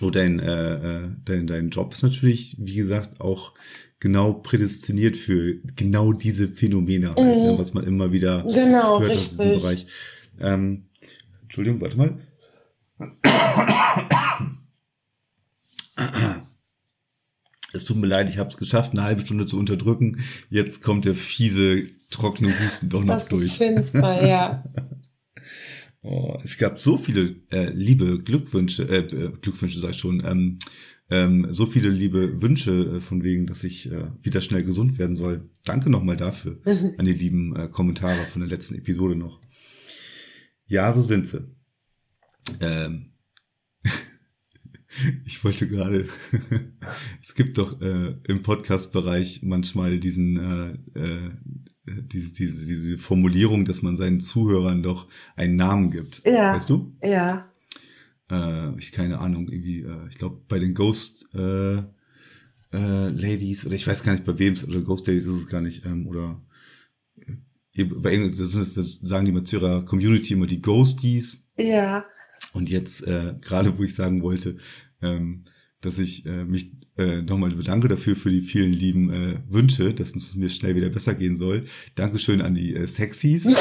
Oh, 0.00 0.10
dein, 0.10 0.40
äh, 0.40 0.74
äh, 1.04 1.08
dein, 1.24 1.46
dein 1.46 1.70
Job 1.70 1.92
ist 1.92 2.02
natürlich, 2.02 2.56
wie 2.58 2.74
gesagt, 2.74 3.20
auch 3.20 3.54
genau 4.00 4.32
prädestiniert 4.34 5.16
für 5.16 5.56
genau 5.76 6.12
diese 6.12 6.48
Phänomene, 6.48 7.14
halt, 7.14 7.38
Mhm. 7.38 7.44
ne, 7.44 7.58
was 7.58 7.74
man 7.74 7.84
immer 7.84 8.12
wieder 8.12 8.42
Genau, 8.42 9.00
hört 9.00 9.12
aus 9.12 9.30
diesem 9.30 9.38
richtig. 9.50 9.62
Bereich. 9.62 9.86
Ähm, 10.40 10.86
Entschuldigung, 11.42 11.80
warte 11.80 11.96
mal. 11.96 12.18
Es 17.72 17.84
tut 17.84 17.96
mir 17.96 18.06
leid, 18.06 18.28
ich 18.30 18.38
habe 18.38 18.50
es 18.50 18.56
geschafft, 18.56 18.92
eine 18.92 19.02
halbe 19.02 19.22
Stunde 19.22 19.46
zu 19.46 19.58
unterdrücken. 19.58 20.20
Jetzt 20.48 20.82
kommt 20.82 21.04
der 21.04 21.14
fiese, 21.14 21.88
trockene 22.10 22.52
Husten 22.60 22.88
doch 22.88 23.02
noch 23.02 23.14
Das 23.16 23.28
durch. 23.28 23.56
finster, 23.56 24.26
ja. 24.26 24.64
Oh, 26.06 26.36
es 26.44 26.58
gab 26.58 26.82
so 26.82 26.98
viele 26.98 27.36
äh, 27.50 27.70
liebe 27.70 28.22
Glückwünsche, 28.22 28.86
äh, 28.86 28.98
äh, 28.98 29.32
Glückwünsche 29.40 29.80
sag 29.80 29.92
ich 29.92 29.96
schon, 29.96 30.22
ähm, 30.22 30.58
ähm, 31.08 31.46
so 31.50 31.64
viele 31.64 31.88
liebe 31.88 32.42
Wünsche 32.42 32.96
äh, 32.96 33.00
von 33.00 33.24
wegen, 33.24 33.46
dass 33.46 33.64
ich 33.64 33.90
äh, 33.90 34.10
wieder 34.20 34.42
schnell 34.42 34.64
gesund 34.64 34.98
werden 34.98 35.16
soll. 35.16 35.48
Danke 35.64 35.88
nochmal 35.88 36.18
dafür 36.18 36.60
an 36.98 37.06
die 37.06 37.14
lieben 37.14 37.56
äh, 37.56 37.68
Kommentare 37.68 38.26
von 38.26 38.40
der 38.40 38.50
letzten 38.50 38.74
Episode 38.74 39.16
noch. 39.16 39.40
Ja, 40.66 40.92
so 40.92 41.00
sind 41.00 41.26
sie. 41.26 41.48
Ähm, 42.60 43.12
Ich 45.24 45.42
wollte 45.42 45.66
gerade, 45.66 46.08
es 47.22 47.34
gibt 47.34 47.58
doch 47.58 47.80
äh, 47.80 48.14
im 48.28 48.42
Podcast-Bereich 48.44 49.42
manchmal 49.42 49.98
diesen, 49.98 50.36
äh, 50.94 51.00
äh, 51.00 51.30
diese, 51.86 52.32
diese, 52.32 52.64
diese 52.64 52.98
Formulierung, 52.98 53.64
dass 53.64 53.82
man 53.82 53.96
seinen 53.96 54.20
Zuhörern 54.20 54.82
doch 54.82 55.08
einen 55.36 55.56
Namen 55.56 55.90
gibt. 55.90 56.22
Ja. 56.24 56.54
Weißt 56.54 56.70
du? 56.70 56.96
Ja. 57.02 57.50
Äh, 58.30 58.78
ich 58.78 58.92
keine 58.92 59.18
Ahnung, 59.18 59.48
irgendwie, 59.48 59.82
äh, 59.82 60.08
ich 60.08 60.16
glaube 60.16 60.40
bei 60.48 60.58
den 60.58 60.74
Ghost 60.74 61.26
äh, 61.34 61.76
äh, 61.76 63.08
Ladies, 63.08 63.66
oder 63.66 63.74
ich 63.74 63.86
weiß 63.86 64.02
gar 64.02 64.12
nicht 64.12 64.24
bei 64.24 64.38
wem 64.38 64.54
es, 64.54 64.66
oder 64.66 64.80
Ghost 64.80 65.06
Ladies 65.06 65.26
ist 65.26 65.32
es 65.32 65.46
gar 65.46 65.60
nicht, 65.60 65.84
ähm, 65.84 66.06
oder 66.06 66.40
äh, 67.76 67.84
bei 67.84 68.12
irgendwas, 68.12 68.38
das, 68.38 68.52
das, 68.52 68.74
das 68.74 69.00
sagen 69.02 69.26
die 69.26 69.32
mal 69.32 69.44
zu 69.44 69.56
ihrer 69.56 69.84
Community 69.84 70.34
immer 70.34 70.46
die 70.46 70.62
Ghosties. 70.62 71.48
Ja. 71.56 72.04
Und 72.52 72.70
jetzt, 72.70 73.06
äh, 73.06 73.34
gerade 73.40 73.76
wo 73.78 73.82
ich 73.82 73.94
sagen 73.94 74.22
wollte, 74.22 74.56
ähm, 75.02 75.44
dass 75.84 75.98
ich 75.98 76.24
äh, 76.26 76.44
mich 76.44 76.70
äh, 76.96 77.22
nochmal 77.22 77.50
bedanke 77.50 77.88
dafür 77.88 78.16
für 78.16 78.30
die 78.30 78.40
vielen 78.42 78.72
lieben 78.72 79.10
äh, 79.12 79.36
Wünsche, 79.48 79.92
dass 79.94 80.14
es 80.14 80.34
mir 80.34 80.48
schnell 80.48 80.76
wieder 80.76 80.88
besser 80.90 81.14
gehen 81.14 81.36
soll. 81.36 81.66
Dankeschön 81.96 82.40
an 82.40 82.54
die 82.54 82.74
äh, 82.74 82.86
Sexies. 82.86 83.46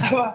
Aber 0.00 0.34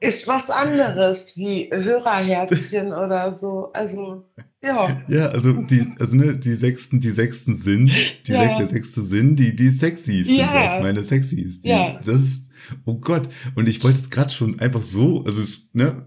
ist 0.00 0.26
was 0.26 0.50
anderes 0.50 1.36
wie 1.36 1.68
Hörerherzchen 1.72 2.88
oder 2.88 3.32
so. 3.32 3.70
Also, 3.72 4.24
ja. 4.62 5.00
Ja, 5.08 5.26
also 5.28 5.52
die, 5.52 5.86
also 6.00 6.16
ne, 6.16 6.34
die 6.36 6.54
sechsten, 6.54 7.00
die 7.00 7.10
sechsten 7.10 7.56
Sinn, 7.56 7.90
die 8.26 8.32
Ja. 8.32 8.40
sech, 8.48 8.56
der 8.58 8.68
sechste 8.68 9.02
Sinn, 9.02 9.36
die, 9.36 9.54
die 9.54 9.68
Sexies 9.68 10.26
sind 10.26 10.36
Ja. 10.36 10.52
das, 10.74 10.82
meine 10.82 11.04
Sexies. 11.04 11.60
Die, 11.60 11.68
Ja. 11.68 12.00
Das 12.04 12.20
ist, 12.20 12.42
oh 12.84 12.94
Gott. 12.98 13.28
Und 13.54 13.68
ich 13.68 13.82
wollte 13.84 14.00
es 14.00 14.10
gerade 14.10 14.32
schon 14.32 14.58
einfach 14.60 14.82
so, 14.82 15.24
also 15.24 15.40
es, 15.42 15.68
ne, 15.72 16.04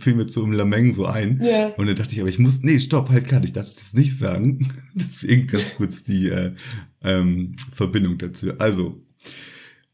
fiel 0.00 0.14
mir 0.14 0.28
so 0.28 0.42
im 0.44 0.52
Lameng 0.52 0.94
so 0.94 1.06
ein. 1.06 1.40
Ja. 1.42 1.68
Und 1.76 1.86
dann 1.86 1.96
dachte 1.96 2.14
ich, 2.14 2.20
aber 2.20 2.28
ich 2.28 2.38
muss, 2.38 2.60
nee, 2.62 2.78
stopp, 2.80 3.10
halt 3.10 3.26
kann, 3.26 3.44
ich 3.44 3.52
darf 3.52 3.66
es 3.66 3.74
jetzt 3.76 3.94
nicht 3.94 4.16
sagen. 4.18 4.72
Deswegen 4.94 5.46
ganz 5.46 5.74
kurz 5.76 6.04
die 6.04 6.28
äh, 6.28 6.52
ähm, 7.02 7.56
Verbindung 7.74 8.18
dazu. 8.18 8.52
Also, 8.58 9.00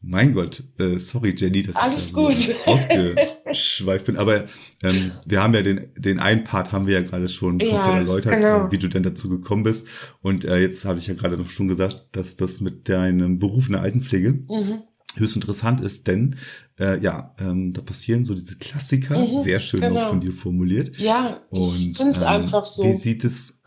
mein 0.07 0.33
Gott, 0.35 0.63
äh, 0.77 0.99
sorry 0.99 1.33
Jenny, 1.35 1.63
dass 1.63 1.75
Alles 1.75 2.05
ich 2.07 2.13
da 2.13 2.21
so 2.21 2.27
gut. 2.27 2.55
ausgeschweift 2.67 4.05
bin. 4.05 4.17
Aber 4.17 4.45
ähm, 4.83 5.11
wir 5.25 5.41
haben 5.41 5.53
ja 5.55 5.63
den, 5.63 5.87
den 5.97 6.19
einen 6.19 6.43
Part 6.43 6.71
haben 6.71 6.85
wir 6.85 6.93
ja 6.93 7.01
gerade 7.01 7.27
schon 7.27 7.59
Ja, 7.59 7.97
erläutert, 7.97 8.35
genau. 8.35 8.67
äh, 8.67 8.71
wie 8.71 8.77
du 8.77 8.87
denn 8.87 9.01
dazu 9.01 9.29
gekommen 9.29 9.63
bist. 9.63 9.85
Und 10.21 10.45
äh, 10.45 10.59
jetzt 10.59 10.85
habe 10.85 10.99
ich 10.99 11.07
ja 11.07 11.15
gerade 11.15 11.37
noch 11.37 11.49
schon 11.49 11.67
gesagt, 11.67 12.05
dass 12.11 12.35
das 12.35 12.59
mit 12.61 12.87
deinem 12.87 13.39
Beruf 13.39 13.65
in 13.67 13.73
der 13.73 13.81
Altenpflege 13.81 14.31
Mhm. 14.47 14.83
Höchst 15.19 15.35
interessant 15.35 15.81
ist, 15.81 16.07
denn 16.07 16.35
äh, 16.79 16.99
ja, 17.01 17.33
ähm, 17.39 17.73
da 17.73 17.81
passieren 17.81 18.25
so 18.25 18.33
diese 18.35 18.55
Klassiker, 18.57 19.17
Mhm, 19.17 19.39
sehr 19.39 19.59
schön 19.59 19.81
genau. 19.81 20.05
auch 20.05 20.09
von 20.09 20.21
dir 20.21 20.33
formuliert. 20.33 20.97
Ja, 20.97 21.41
Und 21.49 21.99
ähm, 21.99 22.13
einfach 22.15 22.65
so. 22.65 22.83
wie 22.83 22.93
sieht 22.93 23.23
es, 23.23 23.59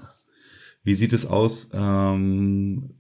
wie 0.83 0.95
sieht 0.95 1.13
es 1.13 1.27
aus? 1.27 1.69
Ähm, 1.73 2.91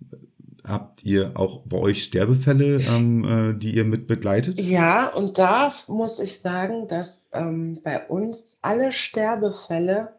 habt 0.64 1.02
ihr 1.04 1.32
auch 1.34 1.62
bei 1.66 1.78
euch 1.78 2.04
Sterbefälle, 2.04 2.80
ähm, 2.82 3.24
äh, 3.24 3.58
die 3.58 3.74
ihr 3.74 3.84
mit 3.84 4.06
begleitet? 4.06 4.58
Ja, 4.60 5.08
und 5.08 5.38
da 5.38 5.74
muss 5.86 6.18
ich 6.18 6.40
sagen, 6.40 6.88
dass 6.88 7.26
ähm, 7.32 7.80
bei 7.82 8.06
uns 8.06 8.58
alle 8.62 8.92
Sterbefälle 8.92 10.12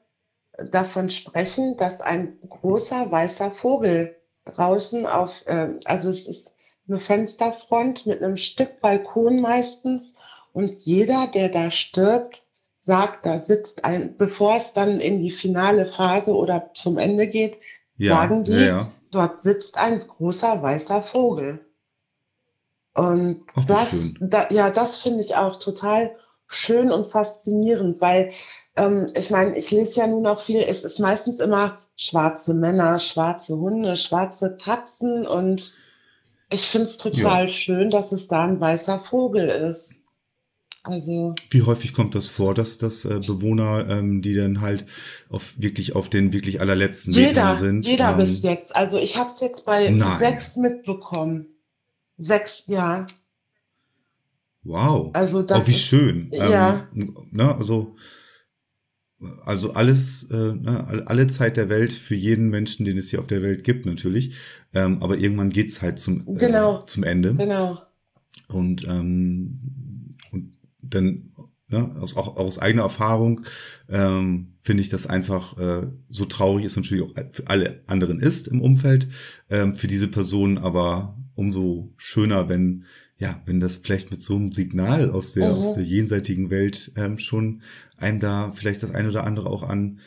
davon 0.71 1.09
sprechen, 1.09 1.77
dass 1.77 2.01
ein 2.01 2.33
großer 2.47 3.09
weißer 3.11 3.51
Vogel 3.51 4.15
draußen 4.45 5.05
auf, 5.05 5.31
äh, 5.45 5.69
also 5.85 6.09
es 6.09 6.27
ist 6.27 6.53
eine 6.89 6.99
Fensterfront 6.99 8.05
mit 8.05 8.21
einem 8.21 8.37
Stück 8.37 8.81
Balkon 8.81 9.41
meistens 9.41 10.13
und 10.53 10.71
jeder, 10.79 11.27
der 11.27 11.49
da 11.49 11.71
stirbt, 11.71 12.41
sagt, 12.81 13.25
da 13.25 13.39
sitzt 13.39 13.85
ein, 13.85 14.17
bevor 14.17 14.57
es 14.57 14.73
dann 14.73 14.99
in 14.99 15.21
die 15.21 15.31
finale 15.31 15.85
Phase 15.85 16.33
oder 16.33 16.71
zum 16.73 16.97
Ende 16.97 17.27
geht, 17.27 17.57
sagen 17.97 18.43
die, 18.43 18.53
ja, 18.53 18.59
ja. 18.59 18.91
dort 19.11 19.41
sitzt 19.41 19.77
ein 19.77 19.99
großer 19.99 20.61
weißer 20.61 21.03
Vogel. 21.03 21.65
Und 22.95 23.43
Ach, 23.55 23.65
das, 23.65 23.89
da, 24.19 24.49
ja, 24.49 24.71
das 24.71 24.97
finde 24.97 25.23
ich 25.23 25.35
auch 25.35 25.59
total 25.59 26.15
schön 26.47 26.91
und 26.91 27.07
faszinierend, 27.07 28.01
weil 28.01 28.31
ähm, 28.75 29.07
ich 29.13 29.29
meine, 29.29 29.57
ich 29.57 29.69
lese 29.71 29.99
ja 29.99 30.07
nun 30.07 30.25
auch 30.25 30.41
viel, 30.41 30.61
es 30.61 30.83
ist 30.83 30.99
meistens 30.99 31.39
immer 31.39 31.79
schwarze 31.95 32.53
Männer, 32.53 32.97
schwarze 32.99 33.57
Hunde, 33.57 33.95
schwarze 33.97 34.57
Katzen 34.57 35.27
und 35.27 35.75
ich 36.49 36.61
finde 36.67 36.87
es 36.87 36.97
total 36.97 37.49
schön, 37.49 37.89
dass 37.89 38.11
es 38.11 38.27
da 38.27 38.43
ein 38.45 38.59
weißer 38.59 38.99
Vogel 38.99 39.47
ist. 39.49 39.95
Also, 40.81 41.35
Wie 41.49 41.63
häufig 41.63 41.93
kommt 41.93 42.15
das 42.15 42.29
vor, 42.29 42.55
dass, 42.55 42.77
dass 42.77 43.03
äh, 43.03 43.19
Bewohner, 43.19 43.85
ähm, 43.89 44.21
die 44.21 44.33
dann 44.33 44.61
halt 44.61 44.85
auf 45.29 45.53
wirklich 45.57 45.93
auf 45.93 46.09
den 46.09 46.31
wirklich 46.31 46.61
allerletzten 46.61 47.13
jeder, 47.13 47.57
sind, 47.57 47.85
jeder 47.85 48.11
ähm, 48.11 48.17
bis 48.17 48.41
jetzt. 48.41 48.75
Also 48.75 48.97
ich 48.97 49.17
habe 49.17 49.29
es 49.29 49.39
jetzt 49.41 49.65
bei 49.65 49.89
Nein. 49.89 50.19
sechs 50.19 50.55
mitbekommen. 50.55 51.47
Sechs, 52.17 52.63
ja. 52.67 53.07
Wow. 54.63 55.11
Also 55.13 55.41
das 55.41 55.63
oh, 55.63 55.67
wie 55.67 55.71
ist- 55.71 55.81
schön. 55.81 56.29
ja. 56.31 56.87
Ähm, 56.95 57.15
ne, 57.31 57.55
also, 57.55 57.95
also 59.43 59.73
alles, 59.73 60.23
äh, 60.31 60.53
ne, 60.53 60.85
all- 60.87 61.03
alle 61.03 61.27
Zeit 61.27 61.57
der 61.57 61.69
Welt 61.69 61.91
für 61.93 62.15
jeden 62.15 62.49
Menschen, 62.49 62.85
den 62.85 62.97
es 62.97 63.09
hier 63.09 63.19
auf 63.19 63.27
der 63.27 63.41
Welt 63.41 63.63
gibt, 63.63 63.85
natürlich. 63.85 64.35
Ähm, 64.73 65.01
aber 65.03 65.17
irgendwann 65.17 65.49
geht's 65.49 65.81
halt 65.81 65.99
zum, 65.99 66.21
äh, 66.27 66.39
Genau. 66.39 66.79
zum 66.81 67.03
Ende. 67.03 67.35
Genau. 67.35 67.81
Und, 68.47 68.87
ähm, 68.87 69.59
und 70.31 70.57
dann, 70.81 71.31
ne, 71.67 71.95
aus, 71.99 72.15
auch 72.15 72.37
aus 72.37 72.59
eigener 72.59 72.83
Erfahrung, 72.83 73.41
ähm, 73.89 74.53
finde 74.63 74.81
ich 74.81 74.89
das 74.89 75.05
einfach 75.07 75.57
äh, 75.57 75.87
so 76.07 76.25
traurig 76.25 76.65
ist 76.65 76.75
natürlich 76.77 77.03
auch 77.03 77.13
für 77.31 77.47
alle 77.47 77.83
anderen 77.87 78.19
ist 78.19 78.47
im 78.47 78.61
Umfeld, 78.61 79.07
ähm, 79.49 79.73
für 79.73 79.87
diese 79.87 80.07
Person 80.07 80.57
aber 80.57 81.17
umso 81.35 81.93
schöner, 81.97 82.49
wenn 82.49 82.85
ja, 83.19 83.41
wenn 83.45 83.59
das 83.59 83.75
vielleicht 83.75 84.09
mit 84.11 84.21
so 84.21 84.35
einem 84.35 84.51
Signal 84.51 85.11
aus 85.11 85.33
der, 85.33 85.51
Mhm. 85.51 85.59
aus 85.59 85.73
der 85.73 85.83
jenseitigen 85.83 86.49
Welt 86.49 86.91
ähm, 86.95 87.19
schon 87.19 87.61
einem 87.97 88.19
da 88.19 88.51
vielleicht 88.55 88.81
das 88.81 88.95
eine 88.95 89.09
oder 89.09 89.25
andere 89.25 89.49
auch 89.49 89.61
an 89.63 89.99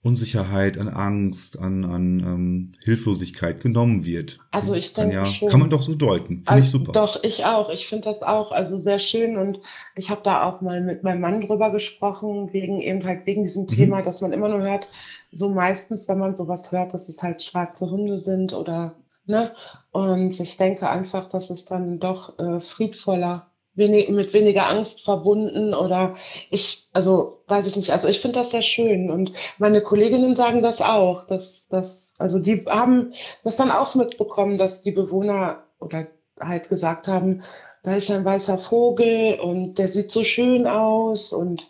Unsicherheit, 0.00 0.78
an 0.78 0.88
Angst, 0.88 1.58
an, 1.58 1.84
an 1.84 2.20
ähm, 2.20 2.72
Hilflosigkeit 2.84 3.60
genommen 3.60 4.04
wird. 4.04 4.38
Also 4.52 4.74
ich 4.74 4.92
denke 4.92 5.14
ja, 5.16 5.26
schon. 5.26 5.48
Kann 5.48 5.58
man 5.58 5.70
doch 5.70 5.82
so 5.82 5.94
deuten. 5.96 6.44
Finde 6.44 6.60
ich 6.60 6.66
Also, 6.66 6.78
super. 6.78 6.92
Doch, 6.92 7.24
ich 7.24 7.44
auch. 7.44 7.68
Ich 7.70 7.88
finde 7.88 8.04
das 8.04 8.22
auch 8.22 8.52
also 8.52 8.78
sehr 8.78 9.00
schön 9.00 9.36
und 9.36 9.58
ich 9.96 10.08
habe 10.08 10.20
da 10.22 10.44
auch 10.44 10.60
mal 10.60 10.80
mit 10.82 11.02
meinem 11.02 11.20
Mann 11.20 11.40
drüber 11.40 11.72
gesprochen, 11.72 12.52
wegen 12.52 12.80
eben 12.80 13.02
halt 13.04 13.26
wegen 13.26 13.42
diesem 13.42 13.64
Mhm. 13.64 13.68
Thema, 13.68 14.02
dass 14.02 14.20
man 14.20 14.32
immer 14.32 14.48
nur 14.48 14.60
hört, 14.62 14.86
so 15.32 15.48
meistens, 15.48 16.06
wenn 16.08 16.18
man 16.18 16.36
sowas 16.36 16.70
hört, 16.70 16.94
dass 16.94 17.08
es 17.08 17.20
halt 17.22 17.42
schwarze 17.42 17.90
Hunde 17.90 18.18
sind 18.18 18.52
oder 18.52 18.94
ne? 19.28 19.54
Und 19.92 20.38
ich 20.40 20.56
denke 20.56 20.88
einfach, 20.88 21.28
dass 21.28 21.50
es 21.50 21.64
dann 21.64 22.00
doch 22.00 22.38
äh, 22.38 22.60
friedvoller, 22.60 23.50
wenig, 23.74 24.08
mit 24.08 24.32
weniger 24.32 24.68
Angst 24.68 25.02
verbunden 25.02 25.72
oder 25.72 26.16
ich, 26.50 26.88
also 26.92 27.42
weiß 27.46 27.66
ich 27.66 27.76
nicht, 27.76 27.90
also 27.90 28.08
ich 28.08 28.20
finde 28.20 28.38
das 28.38 28.50
sehr 28.50 28.62
schön 28.62 29.10
und 29.10 29.32
meine 29.58 29.80
Kolleginnen 29.80 30.36
sagen 30.36 30.62
das 30.62 30.82
auch, 30.82 31.26
dass, 31.28 31.68
dass, 31.68 32.12
also 32.18 32.38
die 32.40 32.64
haben 32.66 33.14
das 33.44 33.56
dann 33.56 33.70
auch 33.70 33.94
mitbekommen, 33.94 34.58
dass 34.58 34.82
die 34.82 34.90
Bewohner 34.90 35.62
oder 35.78 36.08
halt 36.40 36.68
gesagt 36.68 37.08
haben, 37.08 37.42
da 37.84 37.94
ist 37.94 38.10
ein 38.10 38.24
weißer 38.24 38.58
Vogel 38.58 39.38
und 39.40 39.78
der 39.78 39.88
sieht 39.88 40.10
so 40.10 40.24
schön 40.24 40.66
aus 40.66 41.32
und 41.32 41.68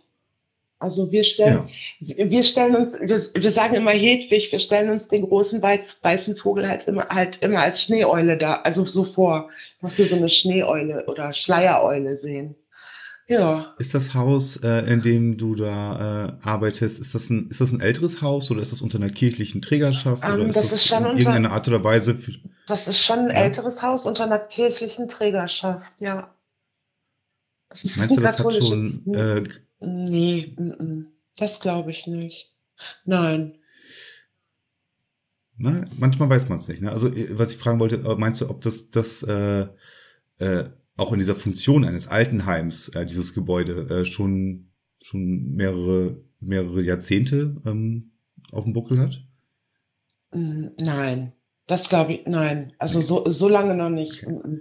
also 0.81 1.11
wir 1.11 1.25
stellen, 1.25 1.69
ja. 2.01 2.31
wir 2.31 2.43
stellen 2.45 2.77
uns, 2.77 2.95
wir, 3.01 3.21
wir 3.43 3.53
sagen 3.53 3.75
immer 3.75 3.91
Hedwig, 3.91 4.53
wir 4.53 4.59
stellen 4.61 4.91
uns 4.91 5.09
den 5.09 5.23
großen 5.27 5.61
weiß, 5.61 5.99
weißen 6.03 6.37
Vogel 6.37 6.69
halt 6.69 6.87
immer, 6.87 7.07
halt 7.09 7.43
immer 7.43 7.61
als 7.61 7.83
Schneeeule 7.83 8.37
da, 8.37 8.57
also 8.63 8.85
so 8.85 9.05
vor, 9.05 9.51
dass 9.83 9.99
wir 9.99 10.07
so 10.07 10.17
eine 10.17 10.29
Schneeeule 10.29 11.05
oder 11.07 11.33
Schleiereule 11.33 12.17
sehen. 12.19 12.55
Ja, 13.31 13.75
Ist 13.79 13.93
das 13.93 14.15
Haus, 14.15 14.57
äh, 14.57 14.91
in 14.91 15.03
dem 15.03 15.37
du 15.37 15.55
da 15.55 16.39
äh, 16.43 16.47
arbeitest, 16.49 16.99
ist 16.99 17.15
das, 17.15 17.29
ein, 17.29 17.49
ist 17.51 17.61
das 17.61 17.73
ein 17.73 17.81
älteres 17.83 18.23
Haus 18.23 18.51
oder 18.51 18.63
ist 18.63 18.73
das 18.73 18.81
unter 18.81 18.97
einer 18.97 19.11
kirchlichen 19.11 19.61
Trägerschaft? 19.61 20.23
Ähm, 20.25 20.33
oder 20.35 20.47
ist 20.47 20.57
das 20.57 20.73
ist 20.73 20.87
schon 20.87 21.01
in 21.01 21.05
unter- 21.11 21.19
irgendeiner 21.19 21.53
Art 21.53 21.69
oder 21.69 21.85
Weise 21.85 22.15
für, 22.15 22.33
das 22.67 22.89
ist 22.89 23.05
schon 23.05 23.19
ein 23.19 23.29
Ja. 23.29 23.43
älteres 23.43 23.83
Haus 23.83 24.07
unter 24.07 24.25
einer 24.25 24.39
kirchlichen 24.39 25.09
Trägerschaft, 25.09 25.85
ja. 25.99 26.31
Das 27.69 27.85
ist 27.85 27.99
Meinst 27.99 28.17
du, 28.17 28.21
das 28.23 28.39
hat 28.39 28.55
schon 28.65 29.03
äh, 29.15 29.43
Nee, 29.81 30.57
das 31.37 31.61
glaube 31.61 31.91
ich 31.91 32.07
nicht. 32.07 32.53
Nein. 33.05 33.59
Ne? 35.57 35.85
Manchmal 35.99 36.31
weiß 36.31 36.49
man 36.49 36.59
es 36.59 36.69
nicht. 36.69 36.83
Ne? 36.83 36.93
Also 36.93 37.09
äh, 37.09 37.37
was 37.39 37.53
ich 37.53 37.59
fragen 37.59 37.81
wollte, 37.81 37.97
äh, 37.97 38.15
meinst 38.17 38.41
du, 38.41 38.49
ob 38.49 38.61
das, 38.61 38.91
das 38.91 39.23
äh, 39.23 39.67
äh, 40.39 40.65
auch 40.97 41.13
in 41.13 41.19
dieser 41.19 41.35
Funktion 41.35 41.85
eines 41.85 42.07
Altenheims, 42.09 42.89
äh, 42.91 43.05
dieses 43.07 43.35
Gebäude, 43.35 43.89
äh, 43.91 44.05
schon, 44.05 44.71
schon 45.03 45.55
mehrere, 45.55 46.21
mehrere 46.41 46.83
Jahrzehnte 46.85 47.57
ähm, 47.67 48.13
auf 48.53 48.65
dem 48.65 48.73
Buckel 48.73 49.01
hat? 49.01 49.25
Mm, 50.33 50.67
Nein. 50.79 51.33
Das 51.69 51.91
glaube 51.91 52.15
ich, 52.15 52.27
nein. 52.27 52.73
Also 52.79 53.03
so, 53.03 53.31
so 53.31 53.47
lange 53.47 53.75
noch 53.75 53.91
nicht. 53.91 54.27
Okay. 54.27 54.59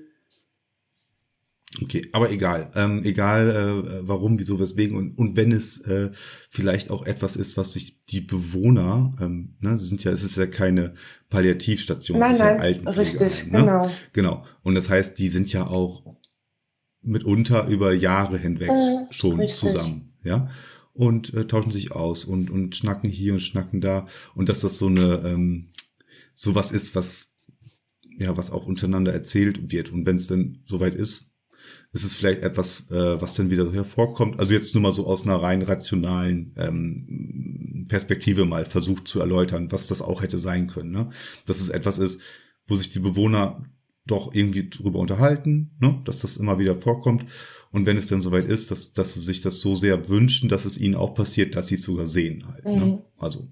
Okay, 1.84 2.08
aber 2.14 2.32
egal. 2.32 2.72
Ähm, 2.76 3.04
egal, 3.04 3.50
äh, 3.50 4.08
warum, 4.08 4.40
wieso, 4.40 4.58
weswegen. 4.60 4.96
Und, 4.96 5.18
und 5.18 5.36
wenn 5.36 5.52
es 5.52 5.78
äh, 5.82 6.12
vielleicht 6.50 6.90
auch 6.90 7.06
etwas 7.06 7.36
ist, 7.36 7.58
was 7.58 7.74
sich 7.74 8.04
die 8.06 8.22
Bewohner, 8.22 9.14
ähm, 9.20 9.56
ne, 9.60 9.78
sind 9.78 10.04
ja, 10.04 10.12
es 10.12 10.24
ist 10.24 10.38
ja 10.38 10.48
keine 10.48 10.94
Palliativstation, 11.30 12.20
nein, 12.20 12.30
es 12.32 12.38
ist 12.38 12.40
nein, 12.40 12.56
ja 12.56 12.62
Altenpflege. 12.62 13.00
richtig, 13.00 13.52
ne? 13.52 13.60
genau. 13.60 13.92
Genau. 14.14 14.46
Und 14.64 14.76
das 14.76 14.88
heißt, 14.90 15.20
die 15.20 15.28
sind 15.28 15.52
ja 15.52 15.68
auch 15.68 16.16
mitunter 17.02 17.68
über 17.68 17.94
Jahre 17.94 18.38
hinweg 18.38 18.70
Mhm, 18.72 19.08
schon 19.12 19.40
richtig. 19.40 19.60
zusammen, 19.60 20.14
ja. 20.24 20.50
Und 20.94 21.34
äh, 21.34 21.46
tauschen 21.48 21.72
sich 21.72 21.92
aus 21.92 22.26
und, 22.26 22.50
und 22.50 22.76
schnacken 22.76 23.10
hier 23.10 23.34
und 23.34 23.42
schnacken 23.42 23.82
da. 23.82 24.08
Und 24.36 24.50
dass 24.50 24.62
das 24.62 24.80
so 24.80 24.88
eine, 24.88 25.22
ähm, 25.26 25.68
sowas 26.34 26.72
ist, 26.72 26.96
was, 26.96 27.30
ja, 28.18 28.36
was 28.36 28.52
auch 28.52 28.66
untereinander 28.66 29.14
erzählt 29.14 29.70
wird. 29.72 29.92
Und 29.92 30.06
wenn 30.08 30.16
es 30.16 30.28
dann 30.28 30.64
soweit 30.66 30.96
ist, 30.96 31.27
ist 31.94 32.04
es 32.04 32.16
vielleicht 32.16 32.44
etwas, 32.44 32.84
äh, 32.92 33.22
was 33.22 33.36
dann 33.36 33.50
wieder 33.50 33.66
so 33.66 33.74
hervorkommt. 33.74 34.40
Also 34.40 34.54
jetzt 34.54 34.74
nur 34.76 34.82
mal 34.84 34.92
so 34.94 35.08
aus 35.08 35.24
einer 35.24 35.42
rein 35.42 35.62
rationalen 35.62 36.54
ähm, 36.58 37.86
Perspektive 37.88 38.46
mal 38.46 38.66
versucht 38.66 39.08
zu 39.08 39.20
erläutern, 39.20 39.72
was 39.72 39.88
das 39.88 40.02
auch 40.02 40.22
hätte 40.22 40.38
sein 40.38 40.68
können. 40.68 40.92
Ne? 40.92 41.10
Dass 41.46 41.62
es 41.62 41.70
etwas 41.70 41.98
ist, 41.98 42.20
wo 42.68 42.76
sich 42.76 42.90
die 42.90 43.00
Bewohner 43.00 43.64
doch 44.06 44.34
irgendwie 44.34 44.70
drüber 44.70 45.00
unterhalten, 45.00 45.72
ne? 45.80 46.02
dass 46.06 46.20
das 46.20 46.38
immer 46.38 46.60
wieder 46.60 46.76
vorkommt. 46.78 47.26
Und 47.72 47.86
wenn 47.86 47.98
es 47.98 48.08
dann 48.08 48.22
soweit 48.22 48.46
ist, 48.46 48.72
dass, 48.72 48.94
dass 48.94 49.14
sie 49.14 49.22
sich 49.22 49.42
das 49.42 49.60
so 49.60 49.76
sehr 49.76 50.08
wünschen, 50.10 50.50
dass 50.50 50.66
es 50.66 50.78
ihnen 50.78 50.96
auch 50.96 51.14
passiert, 51.16 51.56
dass 51.56 51.68
sie 51.68 51.76
es 51.76 51.84
sogar 51.84 52.08
sehen 52.08 52.48
halt. 52.48 52.66
Ne? 52.66 52.86
Mhm. 52.86 52.98
Also 53.18 53.48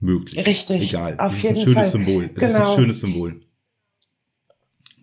möglich. 0.00 0.44
Richtig, 0.46 0.82
Egal. 0.90 1.18
auf 1.18 1.32
es 1.36 1.44
ist 1.44 1.50
ein 1.50 1.56
schönes 1.56 1.74
Fall. 1.74 1.90
Symbol. 1.90 2.30
Es 2.34 2.42
ist 2.42 2.54
ein 2.54 2.62
Genau. 2.62 2.76
schönes 2.76 3.00
Symbol. 3.00 3.40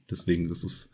Deswegen, 0.10 0.50
das 0.50 0.64
ist, 0.64 0.90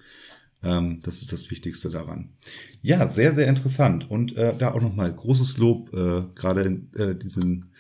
ähm, 0.66 1.02
das 1.04 1.22
ist 1.22 1.32
das 1.32 1.50
Wichtigste 1.52 1.90
daran. 1.90 2.34
Ja, 2.82 3.08
sehr, 3.08 3.34
sehr 3.34 3.48
interessant. 3.48 4.10
Und 4.10 4.36
äh, 4.38 4.54
da 4.58 4.74
auch 4.74 4.82
nochmal 4.82 5.14
großes 5.14 5.58
Lob, 5.58 5.94
äh, 5.94 6.24
gerade 6.36 6.62
in 6.64 6.92
äh, 6.96 7.16
diesen 7.16 7.72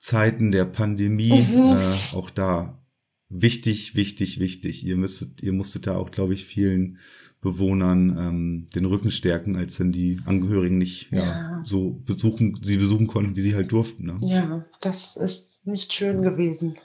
Zeiten 0.00 0.52
der 0.52 0.64
Pandemie, 0.64 1.42
Mhm. 1.42 1.76
äh, 1.78 1.94
auch 2.14 2.30
da 2.30 2.80
wichtig, 3.28 3.94
wichtig, 3.96 4.38
wichtig. 4.38 4.84
Ihr 4.84 4.96
müsstet, 4.96 5.42
ihr 5.42 5.52
musstet 5.52 5.86
da 5.86 5.96
auch, 5.96 6.10
glaube 6.10 6.34
ich, 6.34 6.44
vielen 6.46 6.98
Bewohnern 7.40 8.16
ähm, 8.18 8.68
den 8.74 8.84
Rücken 8.84 9.10
stärken, 9.10 9.54
als 9.56 9.76
dann 9.76 9.92
die 9.92 10.18
Angehörigen 10.24 10.78
nicht 10.78 11.12
ja. 11.12 11.18
Ja. 11.24 11.62
so 11.64 11.90
besuchen, 12.04 12.58
sie 12.62 12.76
besuchen 12.78 13.06
konnten, 13.06 13.36
wie 13.36 13.42
sie 13.42 13.54
halt 13.54 13.70
durften. 13.70 14.06
Ne? 14.06 14.16
Ja, 14.22 14.64
das 14.80 15.16
ist 15.16 15.60
nicht 15.64 15.92
schön 15.92 16.22
gewesen. 16.22 16.78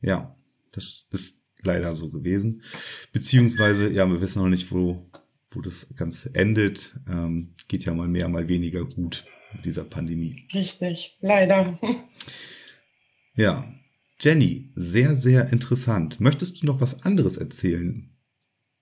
Ja, 0.00 0.36
das 0.72 1.06
ist 1.10 1.37
leider 1.62 1.94
so 1.94 2.10
gewesen. 2.10 2.62
Beziehungsweise, 3.12 3.90
ja, 3.90 4.06
wir 4.08 4.20
wissen 4.20 4.40
noch 4.40 4.48
nicht, 4.48 4.70
wo, 4.72 5.10
wo 5.50 5.60
das 5.60 5.86
Ganze 5.96 6.34
endet. 6.34 6.94
Ähm, 7.08 7.54
geht 7.68 7.84
ja 7.84 7.94
mal 7.94 8.08
mehr, 8.08 8.28
mal 8.28 8.48
weniger 8.48 8.84
gut 8.84 9.24
mit 9.54 9.64
dieser 9.64 9.84
Pandemie. 9.84 10.46
Richtig, 10.52 11.16
leider. 11.20 11.78
Ja, 13.34 13.72
Jenny, 14.20 14.72
sehr, 14.74 15.14
sehr 15.14 15.52
interessant. 15.52 16.18
Möchtest 16.18 16.60
du 16.60 16.66
noch 16.66 16.80
was 16.80 17.04
anderes 17.04 17.36
erzählen? 17.36 18.10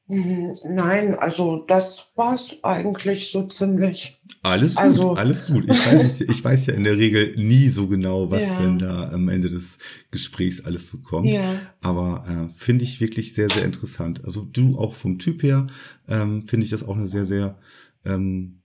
Mhm, 0.09 0.55
Nein, 0.69 1.17
also 1.19 1.65
das 1.67 2.07
war's 2.15 2.57
eigentlich 2.63 3.33
so 3.33 3.43
ziemlich. 3.49 4.21
Alles 4.43 4.75
gut, 4.77 4.83
Also- 4.85 5.15
alles 5.15 5.47
gut. 5.47 5.65
Ich 5.65 5.71
weiß, 5.87 6.03
es, 6.05 6.21
ich 6.21 6.45
weiß 6.45 6.67
ja 6.67 6.75
in 6.75 6.85
der 6.85 6.97
Regel 6.97 7.35
nie 7.37 7.69
so 7.71 7.89
genau, 7.89 8.31
was 8.31 8.43
Ja. 8.45 8.59
denn 8.61 8.79
da 8.79 9.09
am 9.11 9.29
Ende 9.29 9.51
des 9.51 9.79
Gesprächs 10.13 10.61
alles 10.65 10.87
so 10.89 10.99
kommt. 10.99 11.29
Ja, 11.29 11.57
Aber 11.81 12.25
äh, 12.29 12.53
finde 12.57 12.85
ich 12.85 13.01
wirklich 13.01 13.35
sehr, 13.35 13.51
sehr 13.51 13.65
interessant. 13.65 14.25
Also 14.25 14.43
du 14.45 14.79
auch 14.79 14.95
vom 14.95 15.19
Typ 15.19 15.43
her 15.43 15.67
ähm, 16.09 16.47
finde 16.47 16.65
ich 16.65 16.71
das 16.71 16.85
auch 16.85 16.97
eine 16.97 17.09
sehr, 17.09 17.25
sehr 17.25 17.59
ähm, 18.05 18.61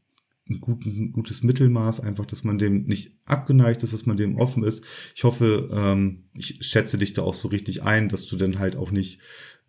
ein, 0.51 0.61
gut, 0.61 0.85
ein 0.85 1.11
gutes 1.11 1.43
Mittelmaß, 1.43 1.99
einfach, 2.01 2.25
dass 2.25 2.43
man 2.43 2.57
dem 2.57 2.83
nicht 2.83 3.11
abgeneigt 3.25 3.83
ist, 3.83 3.93
dass 3.93 4.05
man 4.05 4.17
dem 4.17 4.37
offen 4.37 4.63
ist. 4.63 4.83
Ich 5.15 5.23
hoffe, 5.23 5.69
ähm, 5.73 6.23
ich 6.35 6.57
schätze 6.61 6.97
dich 6.97 7.13
da 7.13 7.23
auch 7.23 7.33
so 7.33 7.47
richtig 7.47 7.83
ein, 7.83 8.09
dass 8.09 8.25
du 8.27 8.35
dann 8.35 8.59
halt 8.59 8.75
auch 8.75 8.91
nicht 8.91 9.19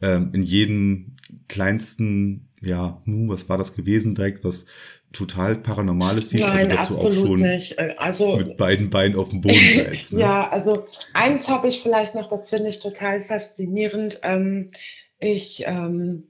ähm, 0.00 0.30
in 0.32 0.42
jedem 0.42 1.16
kleinsten, 1.48 2.48
ja, 2.60 3.00
was 3.06 3.48
war 3.48 3.58
das 3.58 3.74
gewesen, 3.74 4.14
direkt 4.14 4.44
was 4.44 4.64
total 5.12 5.56
Paranormales 5.56 6.30
siehst, 6.30 6.44
nein, 6.44 6.70
also 6.72 6.76
dass 6.76 6.88
du 6.88 7.08
auch 7.08 7.12
schon 7.12 7.40
nicht. 7.40 7.78
Äh, 7.78 7.94
Also 7.98 8.36
mit 8.36 8.56
beiden 8.56 8.90
Beinen 8.90 9.16
auf 9.16 9.28
dem 9.28 9.42
Boden 9.42 9.54
bleibst. 9.74 10.12
Ne? 10.12 10.20
Ja, 10.20 10.48
also 10.48 10.86
eins 11.12 11.48
habe 11.48 11.68
ich 11.68 11.80
vielleicht 11.82 12.14
noch, 12.14 12.30
das 12.30 12.48
finde 12.48 12.68
ich 12.68 12.80
total 12.80 13.22
faszinierend. 13.22 14.20
Ähm, 14.22 14.68
ich, 15.22 15.64
ähm, 15.66 16.24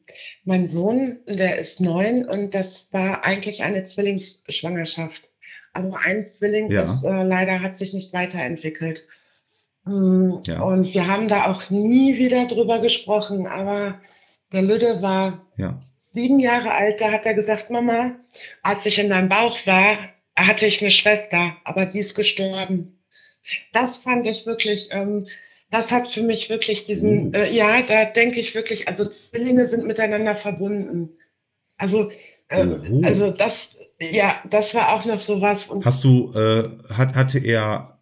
mein 0.45 0.66
Sohn, 0.66 1.18
der 1.26 1.59
ist 1.59 1.80
neun 1.80 2.28
und 2.28 2.55
das 2.55 2.93
war 2.93 3.24
eigentlich 3.24 3.62
eine 3.62 3.84
Zwillingsschwangerschaft. 3.84 5.22
Aber 5.72 5.99
ein 6.05 6.28
Zwilling 6.28 6.70
Ja. 6.70 6.82
ist, 6.82 7.05
äh, 7.05 7.22
leider 7.22 7.61
hat 7.62 7.78
sich 7.78 7.95
nicht 7.95 8.12
weiterentwickelt. 8.12 9.07
Mm, 9.84 10.34
Ja. 10.45 10.61
Und 10.62 10.93
wir 10.95 11.07
haben 11.07 11.28
da 11.28 11.51
auch 11.51 11.70
nie 11.70 12.18
wieder 12.18 12.47
drüber 12.47 12.80
gesprochen, 12.80 13.47
aber 13.47 14.01
der 14.53 14.62
Lüde 14.62 15.01
war 15.03 15.47
ja. 15.57 15.80
sieben 16.12 16.38
Jahre 16.38 16.72
alt, 16.72 17.01
da 17.01 17.11
hat 17.11 17.24
er 17.26 17.34
gesagt, 17.34 17.70
Mama, 17.70 18.16
als 18.62 18.84
ich 18.86 18.99
in 18.99 19.09
deinem 19.09 19.28
Bauch 19.28 19.59
war, 19.66 19.99
hatte 20.36 20.66
ich 20.66 20.80
eine 20.82 20.90
Schwester, 20.90 21.57
aber 21.64 21.86
die 21.86 22.01
ist 22.01 22.14
gestorben. 22.14 22.99
Das 23.72 23.97
fand 23.99 24.26
ich 24.26 24.47
wirklich, 24.47 24.88
ähm, 24.93 25.26
das 25.73 25.91
hat 25.91 26.07
für 26.07 26.23
mich 26.23 26.49
wirklich 26.51 26.85
diesen, 26.85 27.35
Oh. 27.35 27.39
äh, 27.39 27.53
ja, 27.53 27.83
da 27.83 28.05
denke 28.05 28.39
ich 28.39 28.55
wirklich, 28.55 28.87
also 28.87 29.07
Zwillinge 29.09 29.66
sind 29.66 29.85
miteinander 29.87 30.37
verbunden. 30.37 31.09
Also, 31.79 32.11
äh, 32.49 32.64
Oh. 32.66 33.01
also 33.03 33.31
das, 33.33 33.77
ja, 33.99 34.37
das 34.49 34.75
war 34.75 34.93
auch 34.95 35.05
noch 35.07 35.18
so 35.20 35.41
was. 35.41 35.68
Hast 35.85 36.05
du, 36.05 36.33
äh, 36.35 36.68
hat, 36.93 37.14
hatte 37.16 37.39
er 37.41 37.99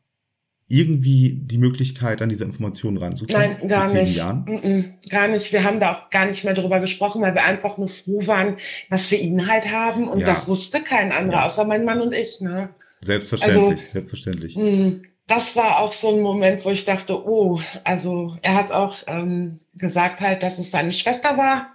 irgendwie 0.72 1.40
die 1.42 1.58
Möglichkeit, 1.58 2.22
an 2.22 2.28
diese 2.28 2.44
Informationen 2.44 2.96
ranzukommen? 2.96 3.56
Nein, 3.58 3.68
gar 3.68 3.92
nicht. 3.92 4.16
Jahren? 4.16 4.44
Mm-mm, 4.46 5.08
gar 5.08 5.26
nicht. 5.28 5.52
Wir 5.52 5.64
haben 5.64 5.80
da 5.80 5.94
auch 5.94 6.10
gar 6.10 6.26
nicht 6.26 6.44
mehr 6.44 6.54
drüber 6.54 6.78
gesprochen, 6.80 7.22
weil 7.22 7.34
wir 7.34 7.42
einfach 7.44 7.76
nur 7.76 7.88
froh 7.88 8.24
waren, 8.26 8.56
dass 8.88 9.10
wir 9.10 9.18
ihn 9.20 9.48
halt 9.48 9.70
haben. 9.70 10.08
Und 10.08 10.20
Ja. 10.20 10.26
das 10.26 10.46
wusste 10.46 10.80
kein 10.80 11.10
anderer, 11.10 11.40
Ja. 11.40 11.46
außer 11.46 11.64
mein 11.64 11.84
Mann 11.84 12.00
und 12.00 12.12
ich. 12.12 12.40
Ne? 12.40 12.68
Selbstverständlich, 13.00 13.80
Also- 13.80 13.92
selbstverständlich. 13.92 14.56
Mm, 14.56 15.02
Das 15.30 15.54
war 15.54 15.78
auch 15.78 15.92
so 15.92 16.08
ein 16.08 16.22
Moment, 16.22 16.64
wo 16.64 16.70
ich 16.70 16.84
dachte, 16.84 17.24
oh, 17.24 17.60
also 17.84 18.36
er 18.42 18.54
hat 18.56 18.72
auch 18.72 18.96
ähm, 19.06 19.60
gesagt 19.74 20.20
halt, 20.20 20.42
dass 20.42 20.58
es 20.58 20.72
seine 20.72 20.92
Schwester 20.92 21.38
war 21.38 21.68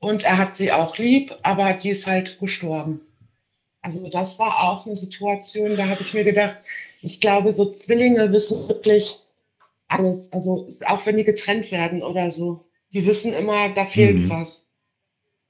und 0.00 0.24
er 0.24 0.38
hat 0.38 0.56
sie 0.56 0.72
auch 0.72 0.98
lieb, 0.98 1.32
aber 1.44 1.74
die 1.74 1.90
ist 1.90 2.08
halt 2.08 2.40
gestorben. 2.40 3.00
Also 3.80 4.08
das 4.10 4.40
war 4.40 4.60
auch 4.64 4.86
eine 4.86 4.96
Situation, 4.96 5.76
da 5.76 5.86
habe 5.88 6.02
ich 6.02 6.14
mir 6.14 6.24
gedacht, 6.24 6.56
ich 7.00 7.20
glaube, 7.20 7.52
so 7.52 7.72
Zwillinge 7.72 8.32
wissen 8.32 8.66
wirklich 8.66 9.18
alles. 9.86 10.32
Also 10.32 10.68
auch 10.86 11.06
wenn 11.06 11.16
die 11.16 11.22
getrennt 11.22 11.70
werden 11.70 12.02
oder 12.02 12.32
so, 12.32 12.64
die 12.92 13.06
wissen 13.06 13.32
immer, 13.32 13.68
da 13.68 13.86
fehlt 13.86 14.18
Mhm. 14.18 14.30
was. 14.30 14.65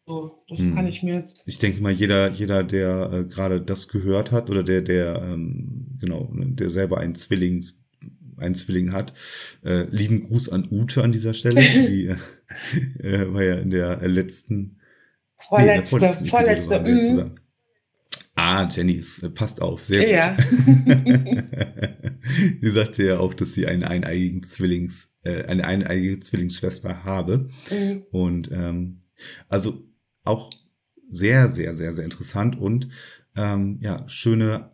So, 0.07 0.45
das 0.49 0.61
Mhm. 0.61 0.75
kann 0.77 0.87
ich 0.87 1.03
mir 1.03 1.15
jetzt. 1.17 1.43
Ich 1.47 1.59
denke 1.59 1.83
mal, 1.83 1.91
jeder, 1.93 2.31
jeder, 2.31 2.63
der 2.63 3.11
äh, 3.13 3.25
gerade 3.25 3.61
das 3.61 3.89
gehört 3.89 4.31
hat 4.31 4.49
oder 4.51 4.63
der, 4.63 4.81
der, 4.83 5.21
ähm, 5.23 5.99
genau, 6.01 6.31
der 6.33 6.71
selber 6.71 6.99
einen 6.99 7.17
Zwillings, 7.17 7.83
einen 8.37 8.55
Zwilling 8.55 8.93
hat, 8.93 9.15
äh, 9.65 9.83
lieben 9.91 10.21
Gruß 10.23 10.49
an 10.51 10.69
Ute 10.71 11.03
an 11.03 11.11
dieser 11.11 11.35
Stelle. 11.35 11.61
Die 11.89 12.07
äh, 12.07 12.17
äh, 13.03 13.35
war 13.35 13.43
ja 13.43 13.55
in 13.57 13.71
der 13.71 14.01
äh, 14.01 14.07
letzten, 14.07 14.79
nee, 15.51 15.59
in 15.61 15.67
der 15.67 15.83
Vorletzte, 15.85 16.27
vorletzte. 16.27 17.01
zusammen. 17.03 17.41
Ah, 18.37 18.69
Jennys, 18.69 19.23
äh, 19.25 19.31
passt 19.31 19.61
auf, 19.61 19.83
sehr 19.85 20.03
gut. 20.03 20.11
Ja. 20.11 20.37
sie 22.61 22.71
sagte 22.71 23.03
ja 23.05 23.19
auch, 23.19 23.35
dass 23.35 23.55
sie 23.55 23.67
einen 23.67 23.83
eineigigen 23.83 24.45
Zwillings, 24.45 25.09
äh, 25.25 25.47
eine 25.47 25.65
eineigige 25.65 26.21
Zwillingsschwester 26.21 27.03
habe. 27.03 27.49
Mhm. 27.71 28.03
Und 28.13 28.51
ähm, 28.53 29.01
also 29.49 29.83
auch 30.27 30.53
sehr, 31.09 31.51
sehr, 31.51 31.75
sehr, 31.77 31.95
sehr 31.95 32.05
interessant 32.05 32.59
und 32.59 32.89
ähm, 33.37 33.79
ja, 33.81 34.09
schöne, 34.09 34.71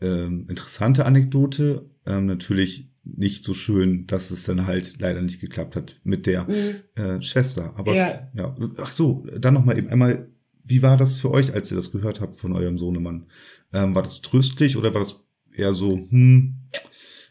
ähm, 0.00 0.46
interessante 0.48 1.04
Anekdote. 1.06 1.90
Ähm, 2.06 2.26
natürlich 2.26 2.90
nicht 3.04 3.44
so 3.44 3.54
schön, 3.54 4.06
dass 4.06 4.30
es 4.30 4.44
dann 4.44 4.66
halt 4.66 4.96
leider 5.00 5.20
nicht 5.22 5.40
geklappt 5.40 5.74
hat 5.74 6.00
mit 6.04 6.26
der 6.26 6.44
Mhm. 6.48 6.74
äh, 6.94 7.20
Schwester. 7.22 7.72
Aber 7.76 7.94
Ja. 7.94 8.28
ja. 8.34 8.54
ach 8.78 8.92
so, 8.92 9.26
dann 9.38 9.54
noch 9.54 9.64
mal 9.64 9.76
eben 9.76 9.88
einmal, 9.88 10.28
wie 10.64 10.82
war 10.82 10.96
das 10.96 11.16
für 11.20 11.30
euch, 11.32 11.52
als 11.54 11.70
ihr 11.72 11.76
das 11.76 11.90
gehört 11.90 12.20
habt 12.20 12.38
von 12.38 12.52
eurem 12.52 12.78
Sohnemann? 12.78 13.26
Ähm, 13.72 13.94
war 13.94 14.02
das 14.02 14.22
tröstlich 14.22 14.76
oder 14.76 14.94
war 14.94 15.00
das 15.00 15.20
eher 15.52 15.72
so, 15.74 15.96
hm, 15.96 16.54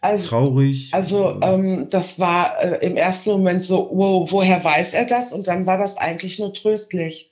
Also, 0.02 0.26
traurig? 0.30 0.93
Also 0.93 1.39
Äh, 1.41 1.54
ähm, 1.54 1.88
das 1.89 2.20
war 2.20 2.60
äh, 2.62 2.86
im 2.86 2.97
ersten 2.97 3.32
Moment 3.32 3.64
so, 3.64 3.89
wow, 3.93 4.32
woher 4.32 4.64
weiß 4.64 4.93
er 4.93 5.06
das? 5.06 5.32
Und 5.32 5.47
dann 5.47 5.66
war 5.66 5.78
das 5.78 5.97
eigentlich 5.97 6.39
nur 6.39 6.54
tröstlich. 6.54 7.32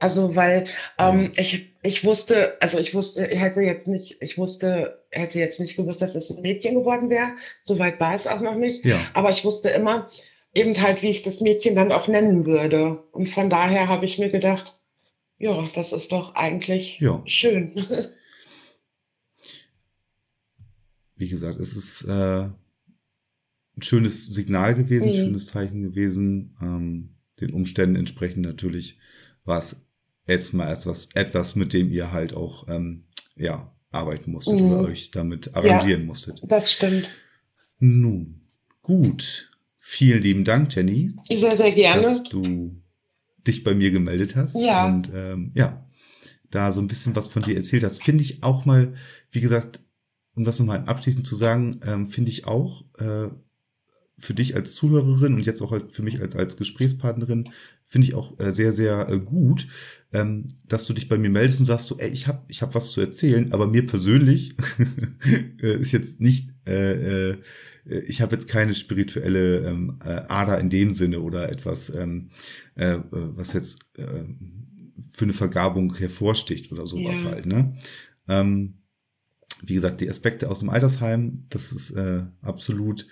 Also 0.00 0.36
weil 0.36 0.68
ähm, 0.98 1.32
ich, 1.36 1.74
ich 1.82 2.04
wusste, 2.04 2.52
also 2.60 2.78
ich 2.78 2.94
wusste, 2.94 3.26
ich 3.26 3.40
hätte 3.40 3.62
jetzt 3.62 3.88
nicht, 3.88 4.22
ich 4.22 4.38
wusste, 4.38 5.04
hätte 5.10 5.38
jetzt 5.40 5.58
nicht 5.58 5.76
gewusst, 5.76 6.00
dass 6.02 6.14
es 6.14 6.30
ein 6.30 6.40
Mädchen 6.42 6.74
geworden 6.74 7.10
wäre. 7.10 7.30
Soweit 7.62 7.98
war 7.98 8.14
es 8.14 8.26
auch 8.28 8.40
noch 8.40 8.54
nicht. 8.54 8.84
ja, 8.84 9.00
Aber 9.14 9.30
ich 9.30 9.44
wusste 9.44 9.70
immer, 9.70 10.08
eben 10.54 10.80
halt, 10.80 11.02
wie 11.02 11.10
ich 11.10 11.22
das 11.22 11.40
Mädchen 11.40 11.74
dann 11.74 11.90
auch 11.92 12.06
nennen 12.06 12.46
würde. 12.46 13.02
Und 13.12 13.28
von 13.28 13.50
daher 13.50 13.88
habe 13.88 14.04
ich 14.04 14.18
mir 14.18 14.28
gedacht, 14.30 14.76
ja, 15.38 15.68
das 15.74 15.92
ist 15.92 16.12
doch 16.12 16.34
eigentlich 16.34 16.98
Ja. 17.00 17.20
schön. 17.24 17.74
Wie 21.18 21.28
gesagt, 21.28 21.60
es 21.60 21.74
ist 21.76 22.04
äh, 22.04 22.48
ein 23.76 23.82
schönes 23.82 24.26
Signal 24.26 24.74
gewesen, 24.74 25.08
ein 25.10 25.16
Mhm. 25.18 25.24
schönes 25.24 25.46
Zeichen 25.46 25.82
gewesen. 25.82 26.56
Ähm, 26.62 27.10
den 27.40 27.52
Umständen 27.52 27.96
entsprechend 27.96 28.44
natürlich 28.46 28.98
war 29.44 29.58
es 29.60 29.76
erstmal 30.26 30.72
etwas, 30.72 31.08
etwas, 31.14 31.54
mit 31.56 31.72
dem 31.72 31.90
ihr 31.90 32.12
halt 32.12 32.34
auch 32.34 32.66
ähm, 32.68 33.04
ja, 33.36 33.72
arbeiten 33.90 34.30
musstet 34.32 34.60
Mhm. 34.60 34.66
oder 34.70 34.80
euch 34.84 35.10
damit 35.10 35.54
arrangieren 35.54 36.06
musstet. 36.06 36.40
Das 36.46 36.72
stimmt. 36.72 37.10
Nun, 37.78 38.42
gut. 38.82 39.50
Vielen 39.78 40.20
lieben 40.22 40.44
Dank, 40.44 40.74
Jenny, 40.74 41.14
Sehr, 41.28 41.56
sehr 41.56 41.72
gerne. 41.72 42.02
dass 42.02 42.22
du 42.24 42.82
dich 43.46 43.64
bei 43.64 43.74
mir 43.74 43.90
gemeldet 43.90 44.36
hast. 44.36 44.54
Ja. 44.54 44.86
Und 44.86 45.10
ähm, 45.14 45.52
ja, 45.54 45.88
da 46.50 46.72
so 46.72 46.80
ein 46.80 46.88
bisschen 46.88 47.16
was 47.16 47.28
von 47.28 47.42
dir 47.42 47.56
erzählt 47.56 47.84
hast. 47.84 48.02
Finde 48.02 48.22
ich 48.22 48.42
auch 48.42 48.64
mal, 48.66 48.94
wie 49.30 49.40
gesagt, 49.40 49.80
um 50.38 50.44
das 50.44 50.58
nochmal 50.60 50.84
abschließend 50.86 51.26
zu 51.26 51.36
sagen, 51.36 51.80
ähm, 51.84 52.08
finde 52.08 52.30
ich 52.30 52.46
auch 52.46 52.84
äh, 52.98 53.28
für 54.20 54.34
dich 54.34 54.54
als 54.54 54.74
Zuhörerin 54.74 55.34
und 55.34 55.46
jetzt 55.46 55.60
auch 55.62 55.72
halt 55.72 55.92
für 55.92 56.02
mich 56.02 56.20
als, 56.20 56.34
als 56.36 56.56
Gesprächspartnerin, 56.56 57.50
finde 57.84 58.06
ich 58.06 58.14
auch 58.14 58.38
äh, 58.38 58.52
sehr, 58.52 58.72
sehr 58.72 59.08
äh, 59.08 59.18
gut, 59.18 59.66
ähm, 60.12 60.48
dass 60.68 60.86
du 60.86 60.92
dich 60.92 61.08
bei 61.08 61.18
mir 61.18 61.30
meldest 61.30 61.60
und 61.60 61.66
sagst 61.66 61.88
so, 61.88 61.98
ey, 61.98 62.08
ich 62.10 62.26
habe 62.28 62.44
ich 62.48 62.62
hab 62.62 62.74
was 62.74 62.92
zu 62.92 63.00
erzählen, 63.00 63.52
aber 63.52 63.66
mir 63.66 63.86
persönlich 63.86 64.56
äh, 65.62 65.76
ist 65.80 65.92
jetzt 65.92 66.20
nicht, 66.20 66.50
äh, 66.66 67.30
äh, 67.30 67.36
ich 67.84 68.20
habe 68.20 68.36
jetzt 68.36 68.48
keine 68.48 68.74
spirituelle 68.74 69.66
ähm, 69.68 69.98
äh, 70.04 70.22
Ader 70.28 70.60
in 70.60 70.70
dem 70.70 70.94
Sinne 70.94 71.20
oder 71.20 71.50
etwas, 71.50 71.90
ähm, 71.90 72.30
äh, 72.76 72.94
äh, 72.94 73.00
was 73.10 73.52
jetzt 73.54 73.80
äh, 73.96 74.24
für 75.12 75.24
eine 75.24 75.32
Vergabung 75.32 75.94
hervorsticht 75.96 76.70
oder 76.70 76.86
sowas 76.86 77.22
Ja. 77.24 77.30
halt, 77.30 77.46
ne? 77.46 77.76
Ähm, 78.28 78.74
wie 79.62 79.74
gesagt, 79.74 80.00
die 80.00 80.10
Aspekte 80.10 80.50
aus 80.50 80.60
dem 80.60 80.70
Altersheim, 80.70 81.44
das 81.50 81.72
ist 81.72 81.90
äh, 81.90 82.24
absolut 82.42 83.06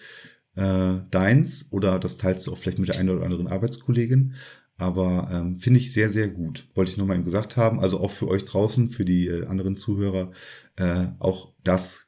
äh, 0.54 0.94
deins 1.10 1.66
oder 1.70 1.98
das 1.98 2.16
teilst 2.16 2.46
du 2.46 2.52
auch 2.52 2.58
vielleicht 2.58 2.78
mit 2.78 2.88
der 2.88 2.98
einen 2.98 3.10
oder 3.10 3.24
anderen 3.24 3.46
Arbeitskollegin. 3.46 4.34
Aber 4.78 5.30
ähm, 5.32 5.58
finde 5.58 5.80
ich 5.80 5.92
sehr, 5.92 6.10
sehr 6.10 6.28
gut. 6.28 6.68
Wollte 6.74 6.90
ich 6.90 6.98
nochmal 6.98 7.16
eben 7.16 7.24
gesagt 7.24 7.56
haben. 7.56 7.80
Also 7.80 7.98
auch 7.98 8.10
für 8.10 8.28
euch 8.28 8.44
draußen, 8.44 8.90
für 8.90 9.06
die 9.06 9.26
äh, 9.26 9.46
anderen 9.46 9.76
Zuhörer, 9.76 10.32
äh, 10.76 11.06
auch 11.18 11.54
das 11.64 12.06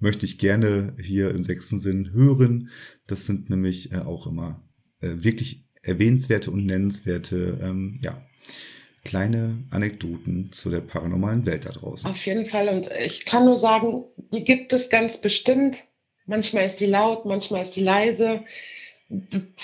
möchte 0.00 0.26
ich 0.26 0.38
gerne 0.38 0.96
hier 1.00 1.30
im 1.30 1.44
sechsten 1.44 1.78
Sinn 1.78 2.12
hören. 2.12 2.70
Das 3.06 3.26
sind 3.26 3.50
nämlich 3.50 3.92
äh, 3.92 3.98
auch 3.98 4.26
immer 4.26 4.60
äh, 5.00 5.14
wirklich 5.18 5.64
erwähnenswerte 5.82 6.50
und 6.50 6.66
nennenswerte, 6.66 7.58
ähm, 7.62 8.00
ja, 8.02 8.20
kleine 9.04 9.64
Anekdoten 9.70 10.52
zu 10.52 10.70
der 10.70 10.80
paranormalen 10.80 11.44
Welt 11.46 11.64
da 11.64 11.70
draußen. 11.70 12.08
Auf 12.08 12.24
jeden 12.24 12.46
Fall. 12.46 12.68
Und 12.68 12.88
ich 12.90 13.24
kann 13.24 13.44
nur 13.44 13.56
sagen, 13.56 14.04
die 14.32 14.44
gibt 14.44 14.72
es 14.72 14.88
ganz 14.88 15.20
bestimmt. 15.20 15.84
Manchmal 16.26 16.66
ist 16.66 16.80
die 16.80 16.86
laut, 16.86 17.26
manchmal 17.26 17.64
ist 17.64 17.74
die 17.74 17.82
leise. 17.82 18.44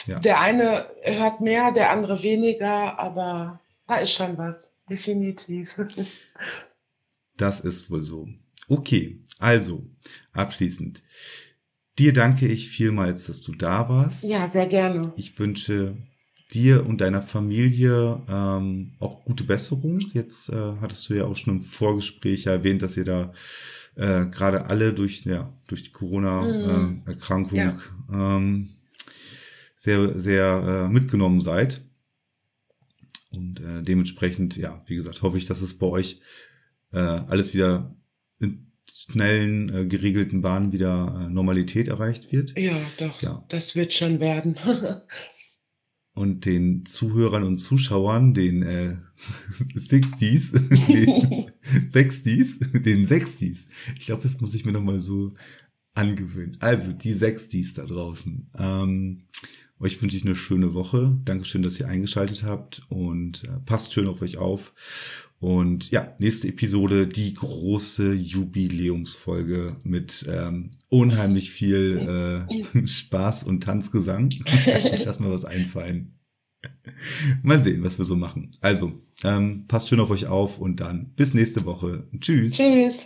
Ja. 0.07 0.19
Der 0.19 0.41
eine 0.41 0.87
hört 1.03 1.41
mehr, 1.41 1.73
der 1.73 1.91
andere 1.91 2.23
weniger, 2.23 2.99
aber 2.99 3.61
da 3.87 3.97
ist 3.97 4.13
schon 4.13 4.37
was. 4.39 4.73
Definitiv. 4.89 5.71
Das 7.37 7.61
ist 7.61 7.89
wohl 7.89 8.01
so. 8.01 8.29
Okay, 8.69 9.21
also 9.39 9.85
abschließend. 10.33 11.05
Dir 11.97 12.13
danke 12.13 12.49
ich 12.49 12.69
vielmals, 12.69 13.27
dass 13.27 13.43
du 13.43 13.53
da 13.53 13.89
warst. 13.89 14.25
Ja, 14.25 14.49
sehr 14.49 14.67
gerne. 14.67 15.13
Ich 15.17 15.39
wünsche 15.39 15.97
dir 16.55 16.87
und 16.87 17.01
deiner 17.01 17.23
Familie 17.23 18.23
ähm, 18.29 18.93
auch 19.01 19.25
gute 19.25 19.45
Besserung. 19.45 20.01
Jetzt 20.13 20.49
äh, 20.49 20.73
hattest 20.81 21.09
du 21.09 21.15
ja 21.15 21.25
auch 21.27 21.37
schon 21.37 21.57
im 21.59 21.61
Vorgespräch 21.63 22.47
erwähnt, 22.47 22.81
dass 22.83 22.97
ihr 22.97 23.05
da 23.05 23.33
äh, 23.97 24.27
gerade 24.27 24.67
alle 24.67 24.93
durch, 24.95 25.25
ja, 25.25 25.53
durch 25.67 25.83
die 25.83 25.91
Mhm. 25.91 25.93
Corona-Erkrankung 25.95 27.59
Ja. 27.59 27.77
ähm, 28.13 28.71
sehr, 29.77 30.19
sehr 30.19 30.87
äh, 30.87 30.93
mitgenommen 30.93 31.41
seid. 31.41 31.83
Und 33.31 33.61
äh, 33.61 33.83
dementsprechend, 33.83 34.57
ja, 34.57 34.83
wie 34.87 34.97
gesagt, 34.97 35.21
hoffe 35.23 35.37
ich, 35.37 35.45
dass 35.45 35.61
es 35.61 35.75
bei 35.77 35.87
euch 35.87 36.21
äh, 36.93 36.99
alles 36.99 37.53
wieder 37.53 37.95
in 38.41 38.73
schnellen, 38.91 39.69
äh, 39.75 39.85
geregelten 39.87 40.41
Bahnen 40.41 40.73
wieder 40.73 41.27
äh, 41.27 41.31
Normalität 41.31 41.89
erreicht 41.89 42.33
wird. 42.33 42.59
Ja, 42.59 42.79
doch, 42.99 43.21
Ja. 43.21 43.45
das 43.51 43.77
wird 43.77 43.93
schon 43.93 44.19
werden. 44.21 44.57
und 46.19 46.45
den 46.45 46.85
Zuhörern 46.85 47.45
und 47.45 47.59
Zuschauern, 47.59 48.35
den 48.35 48.63
äh, 48.63 48.97
Sixties, 49.77 50.51
den 50.89 51.47
Sexties, 51.93 52.59
den 52.73 53.07
Sexties. 53.07 53.67
Ich 53.99 54.07
glaube, 54.07 54.25
das 54.25 54.41
muss 54.41 54.55
ich 54.55 54.65
mir 54.65 54.73
nochmal 54.73 55.01
so 55.01 55.35
angewöhnen. 55.95 56.57
Also, 56.61 56.93
die 56.93 57.15
Sexties 57.15 57.75
da 57.75 57.85
draußen. 57.85 58.51
Ähm, 58.59 59.29
euch 59.79 60.03
wünsche 60.03 60.17
ich 60.17 60.25
eine 60.25 60.35
schöne 60.35 60.75
Woche. 60.75 61.17
Dankeschön, 61.25 61.63
dass 61.63 61.79
ihr 61.79 61.87
eingeschaltet 61.87 62.43
habt 62.43 62.83
und 62.89 63.45
äh, 63.45 63.61
passt 63.65 63.93
schön 63.93 64.09
auf 64.09 64.21
euch 64.21 64.39
auf. 64.39 64.75
Und 65.41 65.93
ja, 65.93 66.17
nächste 66.19 66.49
Episode, 66.49 67.07
die 67.07 67.35
große 67.35 68.13
Jubiläumsfolge 68.13 69.77
mit 69.85 70.27
ähm, 70.29 70.73
unheimlich 70.89 71.51
viel 71.51 72.47
äh, 72.51 72.87
Spaß 72.87 73.45
und 73.45 73.63
Tanzgesang. 73.63 74.31
ich 74.31 75.05
lasse 75.05 75.23
mir 75.23 75.31
was 75.31 75.45
einfallen. 75.45 76.19
Mal 77.43 77.63
sehen, 77.63 77.85
was 77.85 77.99
wir 77.99 78.05
so 78.05 78.17
machen. 78.17 78.57
Also, 78.61 79.01
ähm, 79.23 79.67
passt 79.69 79.89
schön 79.89 80.01
auf 80.01 80.11
euch 80.11 80.27
auf 80.27 80.59
und 80.59 80.81
dann 80.81 81.13
bis 81.15 81.35
nächste 81.35 81.65
Woche. 81.65 82.09
Tschüss. 82.21 82.57
Tschüss. 82.57 82.99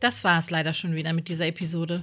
Das 0.00 0.24
war 0.24 0.38
es 0.38 0.48
leider 0.48 0.72
schon 0.72 0.96
wieder 0.96 1.12
mit 1.12 1.28
dieser 1.28 1.46
Episode. 1.46 2.02